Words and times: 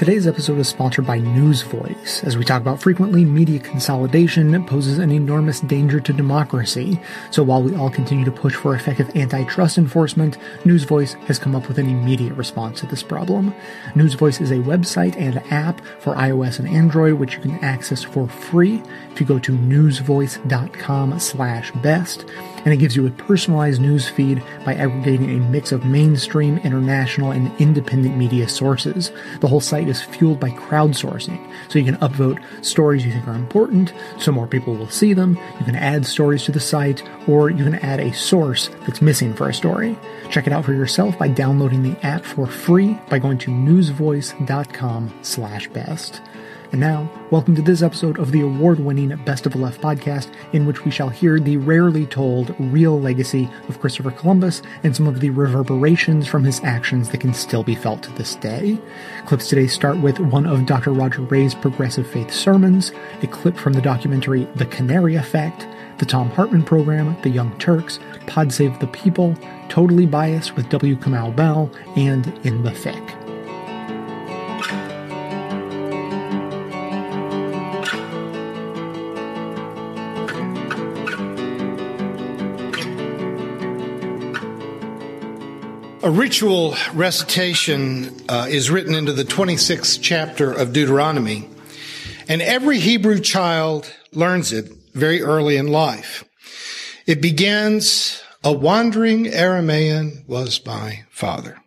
Today's 0.00 0.26
episode 0.26 0.58
is 0.58 0.66
sponsored 0.66 1.06
by 1.06 1.18
News 1.18 1.60
Voice. 1.60 2.24
As 2.24 2.38
we 2.38 2.42
talk 2.42 2.62
about 2.62 2.80
frequently, 2.80 3.22
media 3.22 3.58
consolidation 3.58 4.64
poses 4.64 4.96
an 4.96 5.12
enormous 5.12 5.60
danger 5.60 6.00
to 6.00 6.14
democracy. 6.14 6.98
So 7.30 7.42
while 7.42 7.62
we 7.62 7.76
all 7.76 7.90
continue 7.90 8.24
to 8.24 8.32
push 8.32 8.54
for 8.54 8.74
effective 8.74 9.14
antitrust 9.14 9.76
enforcement, 9.76 10.38
News 10.64 10.84
Voice 10.84 11.12
has 11.26 11.38
come 11.38 11.54
up 11.54 11.68
with 11.68 11.78
an 11.78 11.86
immediate 11.86 12.32
response 12.32 12.80
to 12.80 12.86
this 12.86 13.02
problem. 13.02 13.54
News 13.94 14.14
Voice 14.14 14.40
is 14.40 14.50
a 14.50 14.54
website 14.54 15.18
and 15.18 15.36
app 15.52 15.84
for 15.98 16.14
iOS 16.14 16.58
and 16.58 16.68
Android, 16.68 17.18
which 17.18 17.34
you 17.34 17.42
can 17.42 17.62
access 17.62 18.02
for 18.02 18.26
free 18.26 18.82
if 19.10 19.20
you 19.20 19.26
go 19.26 19.38
to 19.38 19.52
newsvoice.com 19.52 21.18
slash 21.18 21.72
best 21.72 22.24
and 22.64 22.74
it 22.74 22.78
gives 22.78 22.96
you 22.96 23.06
a 23.06 23.10
personalized 23.10 23.80
news 23.80 24.08
feed 24.08 24.42
by 24.64 24.74
aggregating 24.74 25.30
a 25.30 25.38
mix 25.50 25.70
of 25.72 25.84
mainstream, 25.84 26.58
international, 26.58 27.32
and 27.32 27.50
independent 27.60 28.16
media 28.16 28.48
sources. 28.48 29.10
The 29.40 29.48
whole 29.48 29.60
site 29.60 29.88
is 29.88 30.02
fueled 30.02 30.40
by 30.40 30.50
crowdsourcing, 30.50 31.38
so 31.68 31.78
you 31.78 31.84
can 31.84 31.96
upvote 31.96 32.42
stories 32.64 33.04
you 33.04 33.12
think 33.12 33.28
are 33.28 33.34
important, 33.34 33.92
so 34.18 34.32
more 34.32 34.46
people 34.46 34.74
will 34.74 34.88
see 34.88 35.12
them. 35.12 35.38
You 35.58 35.64
can 35.64 35.76
add 35.76 36.06
stories 36.06 36.44
to 36.44 36.52
the 36.52 36.60
site, 36.60 37.02
or 37.28 37.50
you 37.50 37.64
can 37.64 37.74
add 37.76 38.00
a 38.00 38.14
source 38.14 38.70
that's 38.86 39.02
missing 39.02 39.34
for 39.34 39.48
a 39.48 39.54
story. 39.54 39.98
Check 40.30 40.46
it 40.46 40.52
out 40.52 40.64
for 40.64 40.72
yourself 40.72 41.18
by 41.18 41.26
downloading 41.28 41.82
the 41.82 41.96
app 42.06 42.24
for 42.24 42.46
free 42.46 42.96
by 43.08 43.18
going 43.18 43.38
to 43.38 43.50
newsvoice.com/best. 43.50 46.20
And 46.72 46.80
now, 46.80 47.10
welcome 47.32 47.56
to 47.56 47.62
this 47.62 47.82
episode 47.82 48.20
of 48.20 48.30
the 48.30 48.42
award 48.42 48.78
winning 48.78 49.08
Best 49.24 49.44
of 49.44 49.50
the 49.50 49.58
Left 49.58 49.80
podcast, 49.80 50.32
in 50.52 50.66
which 50.66 50.84
we 50.84 50.92
shall 50.92 51.08
hear 51.08 51.40
the 51.40 51.56
rarely 51.56 52.06
told 52.06 52.54
real 52.60 53.00
legacy 53.00 53.50
of 53.68 53.80
Christopher 53.80 54.12
Columbus 54.12 54.62
and 54.84 54.94
some 54.94 55.08
of 55.08 55.18
the 55.18 55.30
reverberations 55.30 56.28
from 56.28 56.44
his 56.44 56.60
actions 56.62 57.08
that 57.08 57.20
can 57.20 57.34
still 57.34 57.64
be 57.64 57.74
felt 57.74 58.04
to 58.04 58.12
this 58.12 58.36
day. 58.36 58.78
Clips 59.26 59.48
today 59.48 59.66
start 59.66 59.98
with 59.98 60.20
one 60.20 60.46
of 60.46 60.64
Dr. 60.64 60.92
Roger 60.92 61.22
Ray's 61.22 61.56
progressive 61.56 62.08
faith 62.08 62.32
sermons, 62.32 62.92
a 63.20 63.26
clip 63.26 63.56
from 63.56 63.72
the 63.72 63.82
documentary 63.82 64.44
The 64.54 64.66
Canary 64.66 65.16
Effect, 65.16 65.66
the 65.98 66.06
Thom 66.06 66.30
Hartmann 66.30 66.62
program, 66.62 67.20
The 67.22 67.30
Young 67.30 67.58
Turks, 67.58 67.98
Pod 68.28 68.52
Save 68.52 68.78
the 68.78 68.86
People, 68.86 69.36
Totally 69.68 70.06
Biased 70.06 70.54
with 70.54 70.68
W. 70.68 70.94
Kamau 70.94 71.34
Bell, 71.34 71.68
and 71.96 72.28
In 72.46 72.62
the 72.62 72.70
Thick. 72.70 73.19
A 86.02 86.10
ritual 86.10 86.76
recitation 86.94 88.22
uh, 88.26 88.46
is 88.48 88.70
written 88.70 88.94
into 88.94 89.12
the 89.12 89.22
26th 89.22 89.98
chapter 90.00 90.50
of 90.50 90.72
Deuteronomy, 90.72 91.46
and 92.26 92.40
every 92.40 92.78
Hebrew 92.78 93.20
child 93.20 93.92
learns 94.10 94.50
it 94.50 94.72
very 94.94 95.20
early 95.20 95.58
in 95.58 95.66
life. 95.66 96.24
It 97.06 97.20
begins, 97.20 98.22
a 98.42 98.50
wandering 98.50 99.26
Aramaean 99.26 100.26
was 100.26 100.64
my 100.64 101.04
father. 101.10 101.58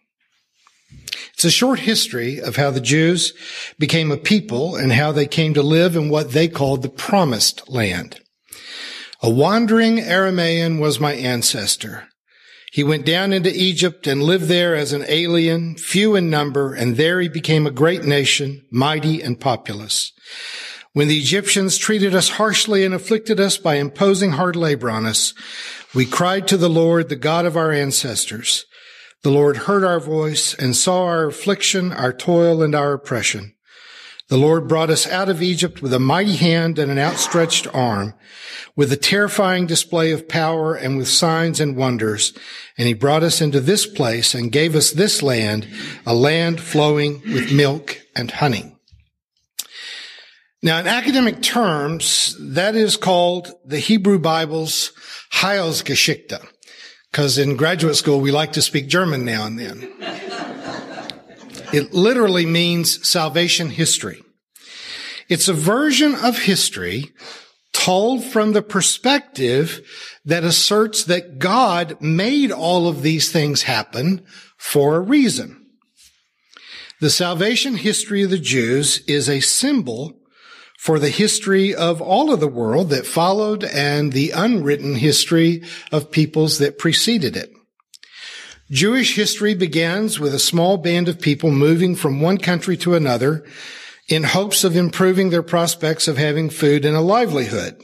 It's 1.35 1.45
a 1.45 1.51
short 1.51 1.81
history 1.81 2.41
of 2.41 2.55
how 2.55 2.71
the 2.71 2.81
Jews 2.81 3.33
became 3.77 4.11
a 4.11 4.17
people 4.17 4.75
and 4.75 4.93
how 4.93 5.11
they 5.11 5.27
came 5.27 5.53
to 5.53 5.61
live 5.61 5.95
in 5.95 6.09
what 6.09 6.31
they 6.31 6.47
called 6.47 6.81
the 6.81 6.89
promised 6.89 7.69
land. 7.69 8.19
A 9.21 9.29
wandering 9.29 9.97
Aramaean 9.97 10.79
was 10.79 10.99
my 10.99 11.13
ancestor. 11.13 12.07
He 12.73 12.83
went 12.83 13.05
down 13.05 13.33
into 13.33 13.55
Egypt 13.55 14.07
and 14.07 14.23
lived 14.23 14.45
there 14.45 14.75
as 14.75 14.93
an 14.93 15.05
alien, 15.07 15.75
few 15.75 16.15
in 16.15 16.31
number, 16.31 16.73
and 16.73 16.97
there 16.97 17.21
he 17.21 17.29
became 17.29 17.67
a 17.67 17.71
great 17.71 18.03
nation, 18.03 18.65
mighty 18.71 19.21
and 19.21 19.39
populous. 19.39 20.11
When 20.91 21.07
the 21.07 21.19
Egyptians 21.19 21.77
treated 21.77 22.15
us 22.15 22.29
harshly 22.29 22.83
and 22.83 22.91
afflicted 22.91 23.39
us 23.39 23.59
by 23.59 23.75
imposing 23.75 24.31
hard 24.31 24.55
labor 24.55 24.89
on 24.89 25.05
us, 25.05 25.35
we 25.93 26.07
cried 26.07 26.47
to 26.47 26.57
the 26.57 26.67
Lord, 26.67 27.09
the 27.09 27.15
God 27.15 27.45
of 27.45 27.55
our 27.55 27.71
ancestors. 27.71 28.65
The 29.21 29.29
Lord 29.29 29.55
heard 29.55 29.83
our 29.83 29.99
voice 29.99 30.55
and 30.55 30.75
saw 30.75 31.03
our 31.03 31.27
affliction, 31.27 31.91
our 31.91 32.11
toil, 32.11 32.63
and 32.63 32.73
our 32.73 32.93
oppression. 32.93 33.52
The 34.33 34.39
Lord 34.39 34.67
brought 34.67 34.89
us 34.89 35.05
out 35.05 35.29
of 35.29 35.43
Egypt 35.43 35.83
with 35.83 35.93
a 35.93 35.99
mighty 35.99 36.37
hand 36.37 36.79
and 36.79 36.91
an 36.91 36.97
outstretched 36.97 37.67
arm, 37.71 38.15
with 38.75 38.91
a 38.91 38.97
terrifying 38.97 39.67
display 39.67 40.11
of 40.11 40.27
power 40.27 40.73
and 40.73 40.97
with 40.97 41.07
signs 41.07 41.59
and 41.59 41.75
wonders. 41.75 42.33
And 42.75 42.87
he 42.87 42.95
brought 42.95 43.21
us 43.21 43.41
into 43.41 43.61
this 43.61 43.85
place 43.85 44.33
and 44.33 44.51
gave 44.51 44.75
us 44.75 44.89
this 44.89 45.21
land, 45.21 45.67
a 46.03 46.15
land 46.15 46.59
flowing 46.59 47.21
with 47.31 47.53
milk 47.53 48.01
and 48.15 48.31
honey. 48.31 48.75
Now, 50.63 50.79
in 50.79 50.87
academic 50.87 51.43
terms, 51.43 52.35
that 52.39 52.73
is 52.73 52.97
called 52.97 53.53
the 53.63 53.77
Hebrew 53.77 54.17
Bible's 54.17 54.93
Heilsgeschichte, 55.31 56.43
because 57.11 57.37
in 57.37 57.55
graduate 57.55 57.97
school 57.97 58.19
we 58.19 58.31
like 58.31 58.53
to 58.53 58.63
speak 58.63 58.87
German 58.87 59.25
now 59.25 59.45
and 59.45 59.59
then. 59.59 59.93
It 61.71 61.93
literally 61.93 62.47
means 62.47 63.07
salvation 63.07 63.69
history. 63.69 64.22
It's 65.33 65.47
a 65.47 65.53
version 65.53 66.13
of 66.13 66.37
history 66.37 67.11
told 67.71 68.23
from 68.23 68.51
the 68.51 68.61
perspective 68.61 69.81
that 70.23 70.43
asserts 70.43 71.05
that 71.05 71.39
God 71.39 71.99
made 71.99 72.51
all 72.51 72.87
of 72.87 73.01
these 73.01 73.31
things 73.31 73.63
happen 73.63 74.23
for 74.57 74.95
a 74.95 74.99
reason. 74.99 75.65
The 77.01 77.09
salvation 77.09 77.77
history 77.77 78.21
of 78.21 78.29
the 78.29 78.37
Jews 78.37 78.99
is 79.07 79.27
a 79.27 79.39
symbol 79.39 80.19
for 80.77 80.99
the 80.99 81.09
history 81.09 81.73
of 81.73 81.99
all 81.99 82.31
of 82.31 82.39
the 82.39 82.47
world 82.47 82.91
that 82.91 83.07
followed 83.07 83.63
and 83.63 84.13
the 84.13 84.29
unwritten 84.29 84.93
history 84.93 85.63
of 85.91 86.11
peoples 86.11 86.59
that 86.59 86.77
preceded 86.77 87.35
it. 87.35 87.51
Jewish 88.69 89.15
history 89.15 89.55
begins 89.55 90.19
with 90.19 90.35
a 90.35 90.39
small 90.39 90.77
band 90.77 91.09
of 91.09 91.19
people 91.19 91.49
moving 91.49 91.95
from 91.95 92.21
one 92.21 92.37
country 92.37 92.77
to 92.77 92.93
another 92.93 93.43
in 94.09 94.23
hopes 94.23 94.63
of 94.63 94.75
improving 94.75 95.29
their 95.29 95.43
prospects 95.43 96.07
of 96.07 96.17
having 96.17 96.49
food 96.49 96.85
and 96.85 96.95
a 96.95 97.01
livelihood. 97.01 97.81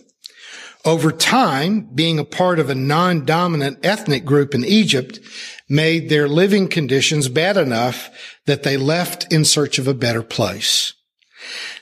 Over 0.86 1.12
time, 1.12 1.90
being 1.94 2.20
a 2.20 2.26
part 2.26 2.58
of 2.58 2.70
a 2.70 2.76
non-dominant 2.76 3.80
ethnic 3.84 4.24
group 4.24 4.56
in 4.56 4.64
Egypt 4.64 5.20
made 5.68 6.10
their 6.10 6.28
living 6.28 6.68
conditions 6.68 7.28
bad 7.28 7.58
enough 7.58 8.10
that 8.46 8.64
they 8.64 8.78
left 8.78 9.32
in 9.32 9.44
search 9.44 9.78
of 9.78 9.88
a 9.88 9.94
better 9.94 10.24
place. 10.24 10.94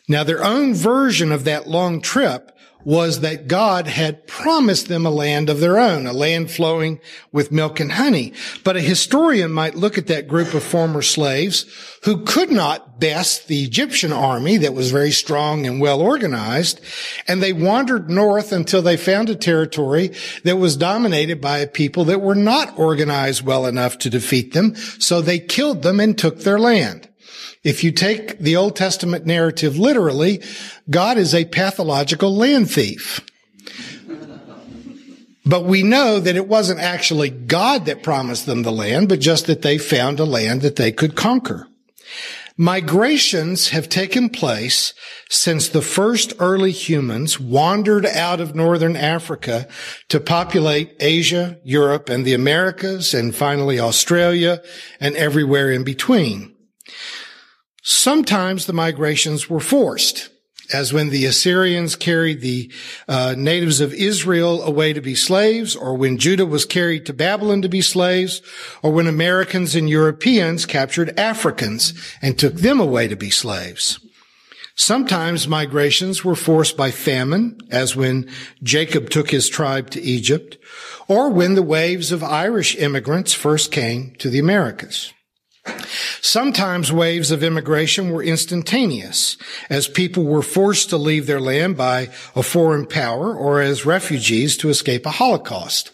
Now, 0.09 0.23
their 0.23 0.43
own 0.43 0.73
version 0.73 1.31
of 1.31 1.43
that 1.43 1.67
long 1.67 2.01
trip 2.01 2.51
was 2.87 3.19
that 3.19 3.49
God 3.49 3.85
had 3.85 4.25
promised 4.27 4.87
them 4.87 5.05
a 5.05 5.09
land 5.09 5.49
of 5.49 5.59
their 5.59 5.77
own, 5.77 6.07
a 6.07 6.13
land 6.13 6.49
flowing 6.49 7.01
with 7.33 7.51
milk 7.51 7.81
and 7.81 7.91
honey. 7.91 8.31
But 8.63 8.77
a 8.77 8.81
historian 8.81 9.51
might 9.51 9.75
look 9.75 9.97
at 9.97 10.07
that 10.07 10.29
group 10.29 10.53
of 10.53 10.63
former 10.63 11.01
slaves 11.01 11.65
who 12.05 12.23
could 12.23 12.49
not 12.49 12.97
best 12.97 13.49
the 13.49 13.61
Egyptian 13.61 14.13
army 14.13 14.55
that 14.55 14.73
was 14.73 14.89
very 14.89 15.11
strong 15.11 15.67
and 15.67 15.81
well 15.81 15.99
organized, 15.99 16.79
and 17.27 17.43
they 17.43 17.51
wandered 17.51 18.09
north 18.09 18.53
until 18.53 18.81
they 18.81 18.95
found 18.95 19.29
a 19.29 19.35
territory 19.35 20.13
that 20.45 20.55
was 20.55 20.77
dominated 20.77 21.41
by 21.41 21.57
a 21.57 21.67
people 21.67 22.05
that 22.05 22.21
were 22.21 22.35
not 22.35 22.79
organized 22.79 23.43
well 23.43 23.65
enough 23.65 23.97
to 23.97 24.09
defeat 24.09 24.53
them, 24.53 24.73
so 24.97 25.19
they 25.19 25.39
killed 25.39 25.81
them 25.81 25.99
and 25.99 26.17
took 26.17 26.39
their 26.39 26.57
land. 26.57 27.06
If 27.67 27.83
you 27.83 27.91
take 27.91 28.39
the 28.39 28.55
Old 28.55 28.77
Testament 28.77 29.25
narrative 29.25 29.77
literally, 29.77 30.41
God 30.89 31.17
is 31.17 31.35
a 31.35 31.43
pathological 31.43 32.33
land 32.33 32.71
thief. 32.71 33.19
But 35.45 35.65
we 35.65 35.83
know 35.83 36.21
that 36.21 36.37
it 36.37 36.47
wasn't 36.47 36.79
actually 36.79 37.29
God 37.29 37.85
that 37.87 38.03
promised 38.03 38.45
them 38.45 38.63
the 38.63 38.71
land, 38.71 39.09
but 39.09 39.19
just 39.19 39.47
that 39.47 39.63
they 39.63 39.77
found 39.77 40.21
a 40.21 40.23
land 40.23 40.61
that 40.61 40.77
they 40.77 40.93
could 40.93 41.17
conquer. 41.17 41.67
Migrations 42.55 43.71
have 43.71 43.89
taken 43.89 44.29
place 44.29 44.93
since 45.27 45.67
the 45.67 45.81
first 45.81 46.31
early 46.39 46.71
humans 46.71 47.37
wandered 47.37 48.05
out 48.05 48.39
of 48.39 48.55
northern 48.55 48.95
Africa 48.95 49.67
to 50.07 50.21
populate 50.21 50.95
Asia, 51.01 51.59
Europe, 51.65 52.07
and 52.07 52.23
the 52.23 52.33
Americas, 52.33 53.13
and 53.13 53.35
finally 53.35 53.77
Australia, 53.77 54.61
and 55.01 55.17
everywhere 55.17 55.69
in 55.69 55.83
between. 55.83 56.55
Sometimes 57.89 58.65
the 58.65 58.73
migrations 58.73 59.49
were 59.49 59.61
forced, 59.61 60.27
as 60.73 60.91
when 60.91 61.09
the 61.09 61.23
Assyrians 61.23 61.95
carried 61.95 62.41
the 62.41 62.69
uh, 63.07 63.33
natives 63.37 63.79
of 63.79 63.93
Israel 63.93 64.61
away 64.61 64.91
to 64.91 64.99
be 64.99 65.15
slaves, 65.15 65.73
or 65.73 65.95
when 65.95 66.17
Judah 66.17 66.45
was 66.45 66.65
carried 66.65 67.05
to 67.05 67.13
Babylon 67.13 67.61
to 67.61 67.69
be 67.69 67.81
slaves, 67.81 68.41
or 68.83 68.91
when 68.91 69.07
Americans 69.07 69.73
and 69.73 69.89
Europeans 69.89 70.65
captured 70.65 71.17
Africans 71.17 71.93
and 72.21 72.37
took 72.37 72.55
them 72.55 72.81
away 72.81 73.07
to 73.07 73.15
be 73.15 73.29
slaves. 73.29 74.05
Sometimes 74.75 75.47
migrations 75.47 76.25
were 76.25 76.35
forced 76.35 76.75
by 76.75 76.91
famine, 76.91 77.57
as 77.71 77.95
when 77.95 78.29
Jacob 78.61 79.09
took 79.09 79.31
his 79.31 79.47
tribe 79.47 79.89
to 79.91 80.01
Egypt, 80.01 80.57
or 81.07 81.29
when 81.29 81.55
the 81.55 81.63
waves 81.63 82.11
of 82.11 82.21
Irish 82.21 82.75
immigrants 82.75 83.33
first 83.33 83.71
came 83.71 84.13
to 84.19 84.29
the 84.29 84.39
Americas. 84.39 85.13
Sometimes 86.21 86.91
waves 86.91 87.31
of 87.31 87.43
immigration 87.43 88.09
were 88.09 88.23
instantaneous, 88.23 89.37
as 89.69 89.87
people 89.87 90.25
were 90.25 90.41
forced 90.41 90.89
to 90.89 90.97
leave 90.97 91.25
their 91.25 91.39
land 91.39 91.77
by 91.77 92.09
a 92.35 92.43
foreign 92.43 92.85
power 92.85 93.35
or 93.35 93.61
as 93.61 93.85
refugees 93.85 94.57
to 94.57 94.69
escape 94.69 95.05
a 95.05 95.11
Holocaust, 95.11 95.91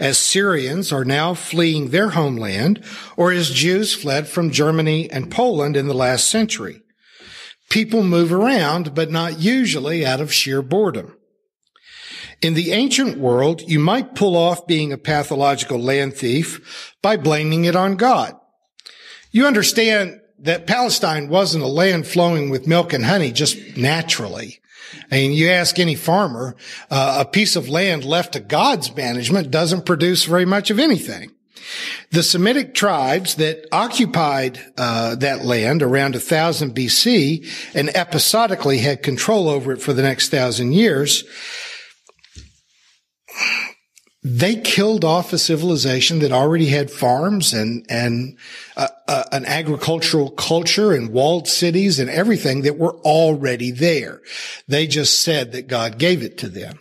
as 0.00 0.18
Syrians 0.18 0.92
are 0.92 1.04
now 1.04 1.34
fleeing 1.34 1.90
their 1.90 2.10
homeland, 2.10 2.82
or 3.16 3.32
as 3.32 3.50
Jews 3.50 3.94
fled 3.94 4.28
from 4.28 4.50
Germany 4.50 5.10
and 5.10 5.30
Poland 5.30 5.76
in 5.76 5.86
the 5.86 5.94
last 5.94 6.28
century. 6.28 6.82
People 7.68 8.02
move 8.02 8.32
around, 8.32 8.94
but 8.94 9.10
not 9.10 9.40
usually 9.40 10.06
out 10.06 10.20
of 10.20 10.32
sheer 10.32 10.62
boredom. 10.62 11.16
In 12.42 12.54
the 12.54 12.72
ancient 12.72 13.18
world, 13.18 13.62
you 13.62 13.78
might 13.78 14.14
pull 14.14 14.36
off 14.36 14.66
being 14.66 14.92
a 14.92 14.98
pathological 14.98 15.78
land 15.78 16.14
thief 16.14 16.94
by 17.02 17.16
blaming 17.16 17.64
it 17.64 17.74
on 17.74 17.96
God. 17.96 18.36
You 19.36 19.46
understand 19.46 20.22
that 20.38 20.66
Palestine 20.66 21.28
wasn't 21.28 21.62
a 21.62 21.66
land 21.66 22.06
flowing 22.06 22.48
with 22.48 22.66
milk 22.66 22.94
and 22.94 23.04
honey 23.04 23.32
just 23.32 23.76
naturally. 23.76 24.60
Mean, 25.10 25.32
you 25.32 25.50
ask 25.50 25.78
any 25.78 25.94
farmer, 25.94 26.56
uh, 26.90 27.18
a 27.20 27.28
piece 27.28 27.54
of 27.54 27.68
land 27.68 28.02
left 28.02 28.32
to 28.32 28.40
God's 28.40 28.96
management 28.96 29.50
doesn't 29.50 29.84
produce 29.84 30.24
very 30.24 30.46
much 30.46 30.70
of 30.70 30.78
anything. 30.78 31.32
The 32.12 32.22
Semitic 32.22 32.72
tribes 32.72 33.34
that 33.34 33.66
occupied 33.72 34.58
uh, 34.78 35.16
that 35.16 35.44
land 35.44 35.82
around 35.82 36.14
1000 36.14 36.74
BC 36.74 37.74
and 37.74 37.94
episodically 37.94 38.78
had 38.78 39.02
control 39.02 39.50
over 39.50 39.70
it 39.72 39.82
for 39.82 39.92
the 39.92 40.00
next 40.00 40.30
thousand 40.30 40.72
years 40.72 41.24
they 44.28 44.56
killed 44.56 45.04
off 45.04 45.32
a 45.32 45.38
civilization 45.38 46.18
that 46.18 46.32
already 46.32 46.66
had 46.66 46.90
farms 46.90 47.52
and 47.52 47.86
and 47.88 48.36
uh, 48.76 48.88
uh, 49.06 49.22
an 49.30 49.44
agricultural 49.44 50.30
culture 50.30 50.92
and 50.92 51.12
walled 51.12 51.46
cities 51.46 52.00
and 52.00 52.10
everything 52.10 52.62
that 52.62 52.76
were 52.76 52.96
already 52.98 53.70
there. 53.70 54.20
They 54.66 54.88
just 54.88 55.22
said 55.22 55.52
that 55.52 55.68
God 55.68 55.98
gave 55.98 56.24
it 56.24 56.38
to 56.38 56.48
them. 56.48 56.80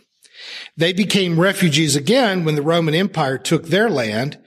They 0.75 0.91
became 0.91 1.39
refugees 1.39 1.95
again 1.95 2.45
when 2.45 2.55
the 2.55 2.63
Roman 2.63 2.95
Empire 2.95 3.37
took 3.37 3.67
their 3.67 3.91
land. 3.91 4.39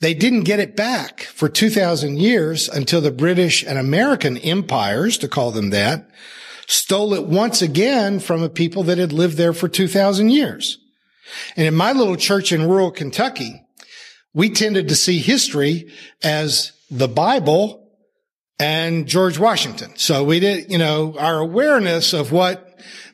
They 0.00 0.14
didn't 0.14 0.44
get 0.44 0.60
it 0.60 0.74
back 0.74 1.24
for 1.24 1.50
2000 1.50 2.16
years 2.16 2.70
until 2.70 3.02
the 3.02 3.10
British 3.10 3.62
and 3.62 3.78
American 3.78 4.38
empires, 4.38 5.18
to 5.18 5.28
call 5.28 5.50
them 5.50 5.70
that, 5.70 6.08
stole 6.66 7.12
it 7.12 7.26
once 7.26 7.60
again 7.60 8.18
from 8.18 8.42
a 8.42 8.48
people 8.48 8.82
that 8.84 8.96
had 8.96 9.12
lived 9.12 9.36
there 9.36 9.52
for 9.52 9.68
2000 9.68 10.30
years. 10.30 10.78
And 11.56 11.66
in 11.66 11.74
my 11.74 11.92
little 11.92 12.16
church 12.16 12.52
in 12.52 12.68
rural 12.68 12.90
Kentucky, 12.90 13.62
we 14.32 14.50
tended 14.50 14.88
to 14.88 14.94
see 14.94 15.18
history 15.18 15.90
as 16.22 16.72
the 16.90 17.08
Bible 17.08 17.88
and 18.58 19.06
George 19.06 19.38
Washington. 19.38 19.92
So 19.96 20.22
we 20.22 20.38
did, 20.38 20.70
you 20.70 20.78
know, 20.78 21.16
our 21.18 21.38
awareness 21.38 22.12
of 22.12 22.30
what 22.30 22.66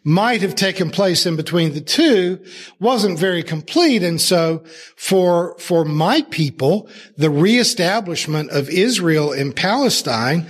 might 0.03 0.41
have 0.41 0.55
taken 0.55 0.91
place 0.91 1.27
in 1.27 1.35
between 1.35 1.75
the 1.75 1.81
two 1.81 2.45
wasn't 2.79 3.19
very 3.19 3.43
complete. 3.43 4.03
And 4.05 4.21
so 4.21 4.65
for, 4.97 5.59
for 5.59 5.85
my 5.85 6.23
people, 6.31 6.89
the 7.17 7.31
reestablishment 7.31 8.51
of 8.51 8.69
Israel 8.69 9.33
in 9.33 9.53
Palestine 9.53 10.47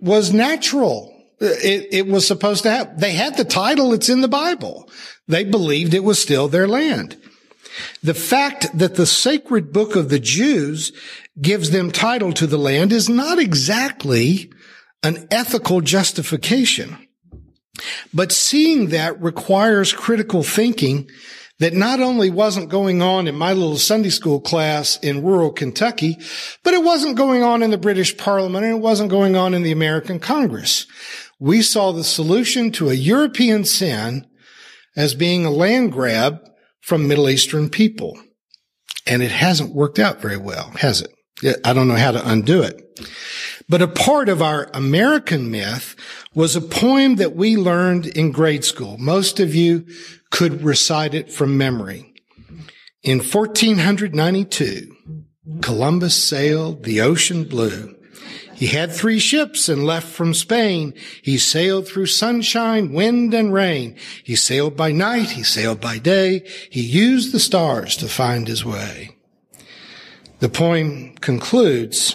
was 0.00 0.32
natural. 0.32 1.08
It, 1.40 1.88
it 1.92 2.06
was 2.08 2.26
supposed 2.26 2.64
to 2.64 2.70
have, 2.70 3.00
they 3.00 3.12
had 3.12 3.36
the 3.36 3.44
title. 3.44 3.92
It's 3.92 4.08
in 4.08 4.20
the 4.20 4.28
Bible. 4.28 4.90
They 5.28 5.44
believed 5.44 5.94
it 5.94 6.04
was 6.04 6.20
still 6.20 6.48
their 6.48 6.68
land. 6.68 7.16
The 8.02 8.14
fact 8.14 8.76
that 8.76 8.96
the 8.96 9.06
sacred 9.06 9.72
book 9.72 9.96
of 9.96 10.08
the 10.08 10.18
Jews 10.18 10.92
gives 11.40 11.70
them 11.70 11.90
title 11.90 12.32
to 12.34 12.46
the 12.46 12.58
land 12.58 12.92
is 12.92 13.08
not 13.08 13.38
exactly 13.38 14.52
an 15.02 15.26
ethical 15.30 15.80
justification. 15.80 17.08
But 18.12 18.32
seeing 18.32 18.88
that 18.88 19.20
requires 19.22 19.92
critical 19.92 20.42
thinking 20.42 21.08
that 21.58 21.72
not 21.72 22.00
only 22.00 22.28
wasn't 22.28 22.68
going 22.68 23.00
on 23.00 23.26
in 23.26 23.34
my 23.34 23.52
little 23.52 23.76
Sunday 23.76 24.10
school 24.10 24.40
class 24.40 24.98
in 24.98 25.22
rural 25.22 25.52
Kentucky, 25.52 26.18
but 26.64 26.74
it 26.74 26.82
wasn't 26.82 27.16
going 27.16 27.42
on 27.42 27.62
in 27.62 27.70
the 27.70 27.78
British 27.78 28.16
Parliament 28.16 28.64
and 28.64 28.74
it 28.74 28.80
wasn't 28.80 29.10
going 29.10 29.36
on 29.36 29.54
in 29.54 29.62
the 29.62 29.72
American 29.72 30.18
Congress. 30.18 30.86
We 31.38 31.62
saw 31.62 31.92
the 31.92 32.04
solution 32.04 32.72
to 32.72 32.90
a 32.90 32.94
European 32.94 33.64
sin 33.64 34.26
as 34.96 35.14
being 35.14 35.44
a 35.44 35.50
land 35.50 35.92
grab 35.92 36.40
from 36.80 37.08
Middle 37.08 37.28
Eastern 37.28 37.70
people. 37.70 38.18
And 39.06 39.22
it 39.22 39.30
hasn't 39.30 39.74
worked 39.74 39.98
out 39.98 40.20
very 40.20 40.36
well, 40.36 40.70
has 40.78 41.02
it? 41.02 41.60
I 41.64 41.72
don't 41.72 41.88
know 41.88 41.96
how 41.96 42.12
to 42.12 42.28
undo 42.28 42.62
it. 42.62 43.00
But 43.68 43.82
a 43.82 43.88
part 43.88 44.28
of 44.28 44.42
our 44.42 44.70
American 44.74 45.50
myth 45.50 45.96
was 46.34 46.54
a 46.54 46.60
poem 46.60 47.16
that 47.16 47.34
we 47.34 47.56
learned 47.56 48.06
in 48.06 48.30
grade 48.32 48.64
school. 48.64 48.96
Most 48.98 49.40
of 49.40 49.54
you 49.54 49.86
could 50.30 50.62
recite 50.62 51.14
it 51.14 51.32
from 51.32 51.58
memory. 51.58 52.12
In 53.02 53.18
1492, 53.18 54.94
Columbus 55.60 56.22
sailed 56.22 56.84
the 56.84 57.00
ocean 57.00 57.44
blue 57.44 57.96
he 58.62 58.68
had 58.68 58.92
three 58.92 59.18
ships 59.18 59.68
and 59.68 59.84
left 59.84 60.06
from 60.06 60.34
Spain. 60.34 60.94
He 61.20 61.36
sailed 61.36 61.88
through 61.88 62.06
sunshine, 62.06 62.92
wind, 62.92 63.34
and 63.34 63.52
rain. 63.52 63.96
He 64.22 64.36
sailed 64.36 64.76
by 64.76 64.92
night. 64.92 65.30
He 65.30 65.42
sailed 65.42 65.80
by 65.80 65.98
day. 65.98 66.48
He 66.70 66.80
used 66.80 67.32
the 67.32 67.40
stars 67.40 67.96
to 67.96 68.06
find 68.06 68.46
his 68.46 68.64
way. 68.64 69.16
The 70.38 70.48
poem 70.48 71.16
concludes, 71.16 72.14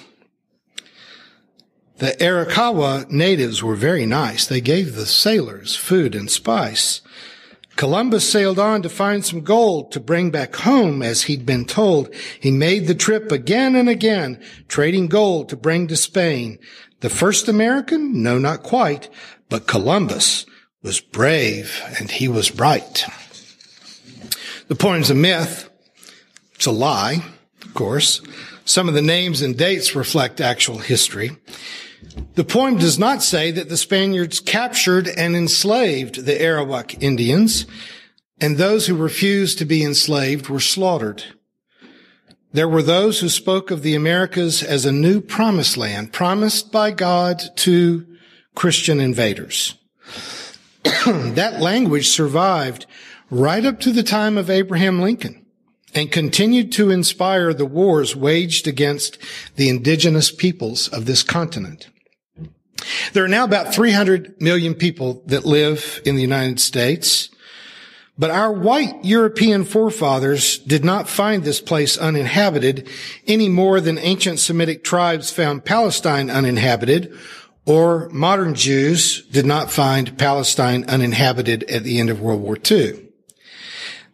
the 1.97 2.15
Arawak 2.17 3.11
natives 3.11 3.61
were 3.61 3.75
very 3.75 4.05
nice. 4.05 4.47
They 4.47 4.61
gave 4.61 4.95
the 4.95 5.05
sailors 5.05 5.75
food 5.75 6.15
and 6.15 6.31
spice. 6.31 7.01
Columbus 7.77 8.29
sailed 8.29 8.57
on 8.57 8.81
to 8.81 8.89
find 8.89 9.23
some 9.23 9.41
gold 9.41 9.91
to 9.91 9.99
bring 9.99 10.31
back 10.31 10.55
home 10.55 11.03
as 11.03 11.23
he'd 11.23 11.45
been 11.45 11.63
told. 11.63 12.13
He 12.39 12.51
made 12.51 12.87
the 12.87 12.95
trip 12.95 13.31
again 13.31 13.75
and 13.75 13.87
again, 13.87 14.43
trading 14.67 15.07
gold 15.07 15.47
to 15.49 15.55
bring 15.55 15.87
to 15.87 15.95
Spain. 15.95 16.57
The 17.01 17.09
first 17.09 17.47
American? 17.47 18.23
No, 18.23 18.39
not 18.39 18.63
quite, 18.63 19.09
but 19.47 19.67
Columbus 19.67 20.47
was 20.81 20.99
brave 20.99 21.81
and 21.99 22.09
he 22.09 22.27
was 22.27 22.49
bright. 22.49 23.05
The 24.67 24.75
poem's 24.75 25.11
a 25.11 25.15
myth. 25.15 25.69
It's 26.55 26.65
a 26.65 26.71
lie, 26.71 27.23
of 27.63 27.73
course. 27.75 28.21
Some 28.65 28.87
of 28.87 28.95
the 28.95 29.01
names 29.03 29.43
and 29.43 29.55
dates 29.55 29.95
reflect 29.95 30.41
actual 30.41 30.79
history. 30.79 31.37
The 32.35 32.43
poem 32.43 32.77
does 32.77 32.99
not 32.99 33.23
say 33.23 33.51
that 33.51 33.69
the 33.69 33.77
Spaniards 33.77 34.39
captured 34.39 35.07
and 35.07 35.35
enslaved 35.35 36.25
the 36.25 36.33
Arawak 36.33 37.01
Indians, 37.01 37.65
and 38.39 38.57
those 38.57 38.87
who 38.87 38.95
refused 38.95 39.57
to 39.57 39.65
be 39.65 39.83
enslaved 39.83 40.47
were 40.47 40.59
slaughtered. 40.59 41.23
There 42.53 42.69
were 42.69 42.83
those 42.83 43.19
who 43.19 43.29
spoke 43.29 43.71
of 43.71 43.81
the 43.81 43.95
Americas 43.95 44.63
as 44.63 44.85
a 44.85 44.91
new 44.91 45.21
promised 45.21 45.77
land, 45.77 46.13
promised 46.13 46.71
by 46.71 46.91
God 46.91 47.41
to 47.57 48.05
Christian 48.55 48.99
invaders. 48.99 49.75
that 50.83 51.59
language 51.59 52.07
survived 52.07 52.85
right 53.29 53.65
up 53.65 53.79
to 53.81 53.91
the 53.91 54.03
time 54.03 54.37
of 54.37 54.49
Abraham 54.49 55.01
Lincoln 55.01 55.45
and 55.93 56.11
continued 56.11 56.71
to 56.73 56.89
inspire 56.89 57.53
the 57.53 57.65
wars 57.65 58.15
waged 58.15 58.67
against 58.67 59.17
the 59.55 59.69
indigenous 59.69 60.31
peoples 60.31 60.87
of 60.87 61.05
this 61.05 61.23
continent. 61.23 61.89
There 63.13 63.23
are 63.23 63.29
now 63.29 63.43
about 63.43 63.73
300 63.73 64.41
million 64.41 64.73
people 64.73 65.23
that 65.27 65.45
live 65.45 66.01
in 66.05 66.15
the 66.15 66.21
United 66.21 66.59
States, 66.59 67.29
but 68.17 68.31
our 68.31 68.51
white 68.51 69.03
European 69.03 69.63
forefathers 69.63 70.57
did 70.59 70.83
not 70.83 71.07
find 71.07 71.43
this 71.43 71.61
place 71.61 71.97
uninhabited 71.97 72.87
any 73.27 73.49
more 73.49 73.79
than 73.79 73.97
ancient 73.97 74.39
Semitic 74.39 74.83
tribes 74.83 75.31
found 75.31 75.65
Palestine 75.65 76.29
uninhabited 76.29 77.15
or 77.67 78.07
modern 78.09 78.55
Jews 78.55 79.23
did 79.25 79.45
not 79.45 79.69
find 79.69 80.17
Palestine 80.17 80.85
uninhabited 80.87 81.63
at 81.63 81.83
the 81.83 81.99
end 81.99 82.09
of 82.09 82.21
World 82.21 82.41
War 82.41 82.57
II. 82.71 83.03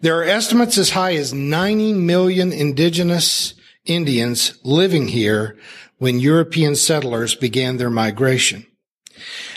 There 0.02 0.18
are 0.20 0.24
estimates 0.24 0.78
as 0.78 0.90
high 0.90 1.16
as 1.16 1.34
90 1.34 1.94
million 1.94 2.52
indigenous 2.52 3.54
Indians 3.86 4.58
living 4.64 5.08
here 5.08 5.58
when 6.04 6.20
European 6.20 6.76
settlers 6.76 7.34
began 7.34 7.78
their 7.78 7.90
migration. 7.90 8.66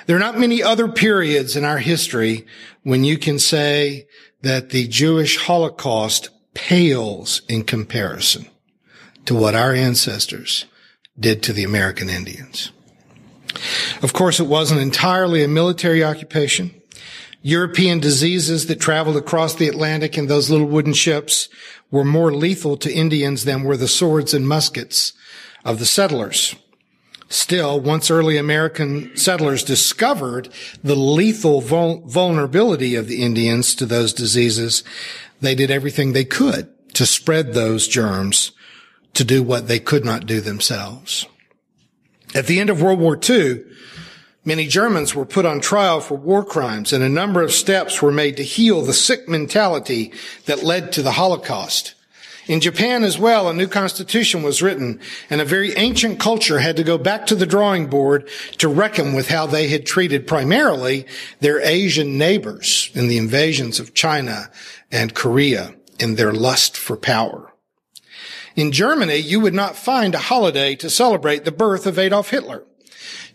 There 0.07 0.15
are 0.15 0.21
not 0.21 0.39
many 0.39 0.63
other 0.63 0.87
periods 0.87 1.57
in 1.57 1.65
our 1.65 1.79
history 1.79 2.47
when 2.85 3.03
you 3.03 3.19
can 3.19 3.41
say 3.41 4.07
that 4.43 4.71
the 4.71 4.87
Jewish 4.87 5.39
Holocaust 5.39 6.31
pales 6.55 7.43
in 7.49 7.65
comparison 7.65 8.47
to 9.25 9.35
what 9.35 9.57
our 9.57 9.73
ancestors 9.73 10.67
did 11.19 11.43
to 11.43 11.53
the 11.53 11.65
American 11.65 12.09
Indians. 12.09 12.71
Of 14.01 14.13
course, 14.13 14.39
it 14.39 14.47
wasn't 14.47 14.81
entirely 14.81 15.43
a 15.43 15.49
military 15.49 16.05
occupation. 16.05 16.81
European 17.43 17.99
diseases 17.99 18.69
that 18.69 18.79
traveled 18.79 19.17
across 19.17 19.57
the 19.57 19.67
Atlantic 19.67 20.17
in 20.17 20.29
those 20.29 20.49
little 20.49 20.69
wooden 20.69 20.93
ships 20.93 21.49
were 21.91 22.05
more 22.05 22.33
lethal 22.33 22.77
to 22.77 22.95
Indians 22.95 23.43
than 23.43 23.65
were 23.65 23.77
the 23.77 23.89
swords 23.89 24.33
and 24.33 24.47
muskets 24.47 25.13
of 25.67 25.81
the 25.81 25.85
settlers. 25.85 26.55
Still, 27.29 27.81
once 27.81 28.09
early 28.09 28.37
American 28.37 29.15
settlers 29.17 29.65
discovered 29.65 30.49
the 30.83 30.95
lethal 30.95 31.61
vul- 31.61 32.03
vulnerability 32.07 32.95
of 32.95 33.09
the 33.09 33.21
Indians 33.21 33.75
to 33.75 33.85
those 33.85 34.13
diseases, 34.13 34.85
they 35.41 35.57
did 35.57 35.71
everything 35.71 36.13
they 36.13 36.25
could 36.25 36.69
to 36.95 37.05
spread 37.05 37.53
those 37.53 37.89
germs 37.89 38.53
to 39.15 39.25
do 39.25 39.43
what 39.43 39.67
they 39.67 39.81
could 39.81 40.05
not 40.05 40.25
do 40.25 40.41
themselves. 40.41 41.27
At 42.33 42.47
the 42.47 42.61
end 42.61 42.71
of 42.71 42.81
World 42.81 43.01
War 43.01 43.19
II, 43.29 43.65
many 44.45 44.69
Germans 44.69 45.17
were 45.17 45.27
put 45.27 45.45
on 45.45 45.61
trial 45.61 46.01
for 46.01 46.15
war 46.15 46.45
crimes 46.45 46.93
and 46.93 47.03
a 47.03 47.09
number 47.09 47.43
of 47.43 47.51
steps 47.51 48.01
were 48.01 48.13
made 48.13 48.37
to 48.37 48.45
heal 48.45 48.83
the 48.83 48.93
sick 48.93 49.29
mentality 49.29 50.13
that 50.45 50.63
led 50.63 50.93
to 50.93 51.03
the 51.03 51.13
Holocaust. 51.13 51.96
In 52.47 52.61
Japan 52.61 53.03
as 53.03 53.19
well, 53.19 53.49
a 53.49 53.55
new 53.55 53.67
constitution 53.67 54.45
was 54.45 54.63
written 54.63 55.01
and 55.29 55.41
a 55.41 55.45
very 55.45 55.73
ancient 55.73 56.21
culture 56.21 56.61
had 56.61 56.77
to 56.77 56.85
go 56.85 56.97
back 56.97 57.27
to 57.27 57.35
the 57.35 57.47
drawing 57.47 57.89
board 57.89 58.29
to 58.59 58.69
reckon 58.69 59.15
with 59.15 59.29
how 59.29 59.47
they 59.47 59.67
had 59.69 59.85
treated 59.85 60.29
primarily 60.29 61.07
their 61.41 61.61
Asian 61.61 62.17
neighbors 62.17 62.91
in 62.95 63.09
the 63.09 63.19
invasions 63.19 63.81
of 63.81 63.95
China 63.95 64.49
and 64.93 65.15
Korea 65.15 65.75
in 65.99 66.15
their 66.15 66.33
lust 66.33 66.77
for 66.77 66.97
power. 66.97 67.53
In 68.55 68.71
Germany, 68.71 69.17
you 69.17 69.41
would 69.41 69.55
not 69.55 69.77
find 69.77 70.15
a 70.15 70.19
holiday 70.19 70.77
to 70.77 70.89
celebrate 70.89 71.45
the 71.45 71.53
birth 71.53 71.85
of 71.85 71.99
Adolf 71.99 72.31
Hitler. 72.31 72.63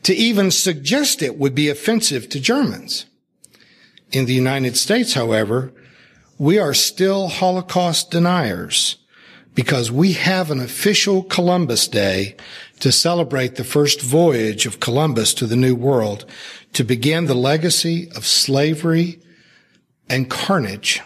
To 0.04 0.16
even 0.16 0.52
suggest 0.52 1.22
it 1.22 1.38
would 1.38 1.54
be 1.54 1.70
offensive 1.70 2.30
to 2.30 2.40
Germans. 2.40 3.06
In 4.12 4.26
the 4.26 4.34
United 4.34 4.78
States, 4.78 5.14
however, 5.14 5.74
we 6.40 6.58
are 6.58 6.74
still 6.74 7.28
Holocaust 7.28 8.10
deniers 8.10 8.98
because 9.54 9.92
we 9.92 10.14
have 10.14 10.50
an 10.50 10.60
official 10.60 11.24
Columbus 11.24 11.88
Day 11.88 12.36
to 12.80 12.92
celebrate 12.92 13.56
the 13.56 13.64
first 13.64 14.02
voyage 14.02 14.66
of 14.66 14.80
Columbus 14.80 15.34
to 15.36 15.46
the 15.46 15.56
New 15.56 15.76
World 15.76 16.26
to 16.74 16.84
begin 16.84 17.26
the 17.26 17.36
legacy 17.36 18.10
of 18.16 18.26
slavery 18.26 19.20
and 20.10 20.30
carnage. 20.30 21.02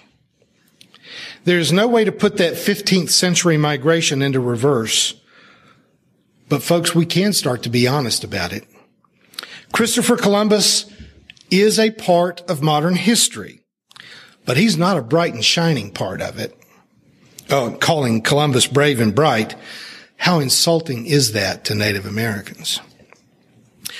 There's 1.43 1.71
no 1.71 1.87
way 1.87 2.03
to 2.03 2.11
put 2.11 2.37
that 2.37 2.53
15th 2.53 3.09
century 3.09 3.57
migration 3.57 4.21
into 4.21 4.39
reverse. 4.39 5.15
But 6.49 6.63
folks, 6.63 6.93
we 6.93 7.05
can 7.05 7.33
start 7.33 7.63
to 7.63 7.69
be 7.69 7.87
honest 7.87 8.23
about 8.23 8.53
it. 8.53 8.65
Christopher 9.71 10.17
Columbus 10.17 10.85
is 11.49 11.79
a 11.79 11.91
part 11.91 12.41
of 12.49 12.61
modern 12.61 12.95
history, 12.95 13.61
but 14.45 14.57
he's 14.57 14.77
not 14.77 14.97
a 14.97 15.01
bright 15.01 15.33
and 15.33 15.43
shining 15.43 15.91
part 15.91 16.21
of 16.21 16.39
it 16.39 16.57
uh, 17.49 17.71
calling 17.79 18.21
Columbus 18.21 18.67
brave 18.67 18.99
and 18.99 19.13
bright, 19.13 19.55
how 20.17 20.39
insulting 20.39 21.05
is 21.05 21.33
that 21.33 21.65
to 21.65 21.75
Native 21.75 22.05
Americans? 22.05 22.79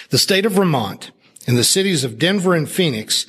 The 0.10 0.18
state 0.18 0.46
of 0.46 0.54
Vermont 0.54 1.12
and 1.48 1.58
the 1.58 1.64
cities 1.64 2.04
of 2.04 2.18
Denver 2.18 2.54
and 2.54 2.70
Phoenix 2.70 3.26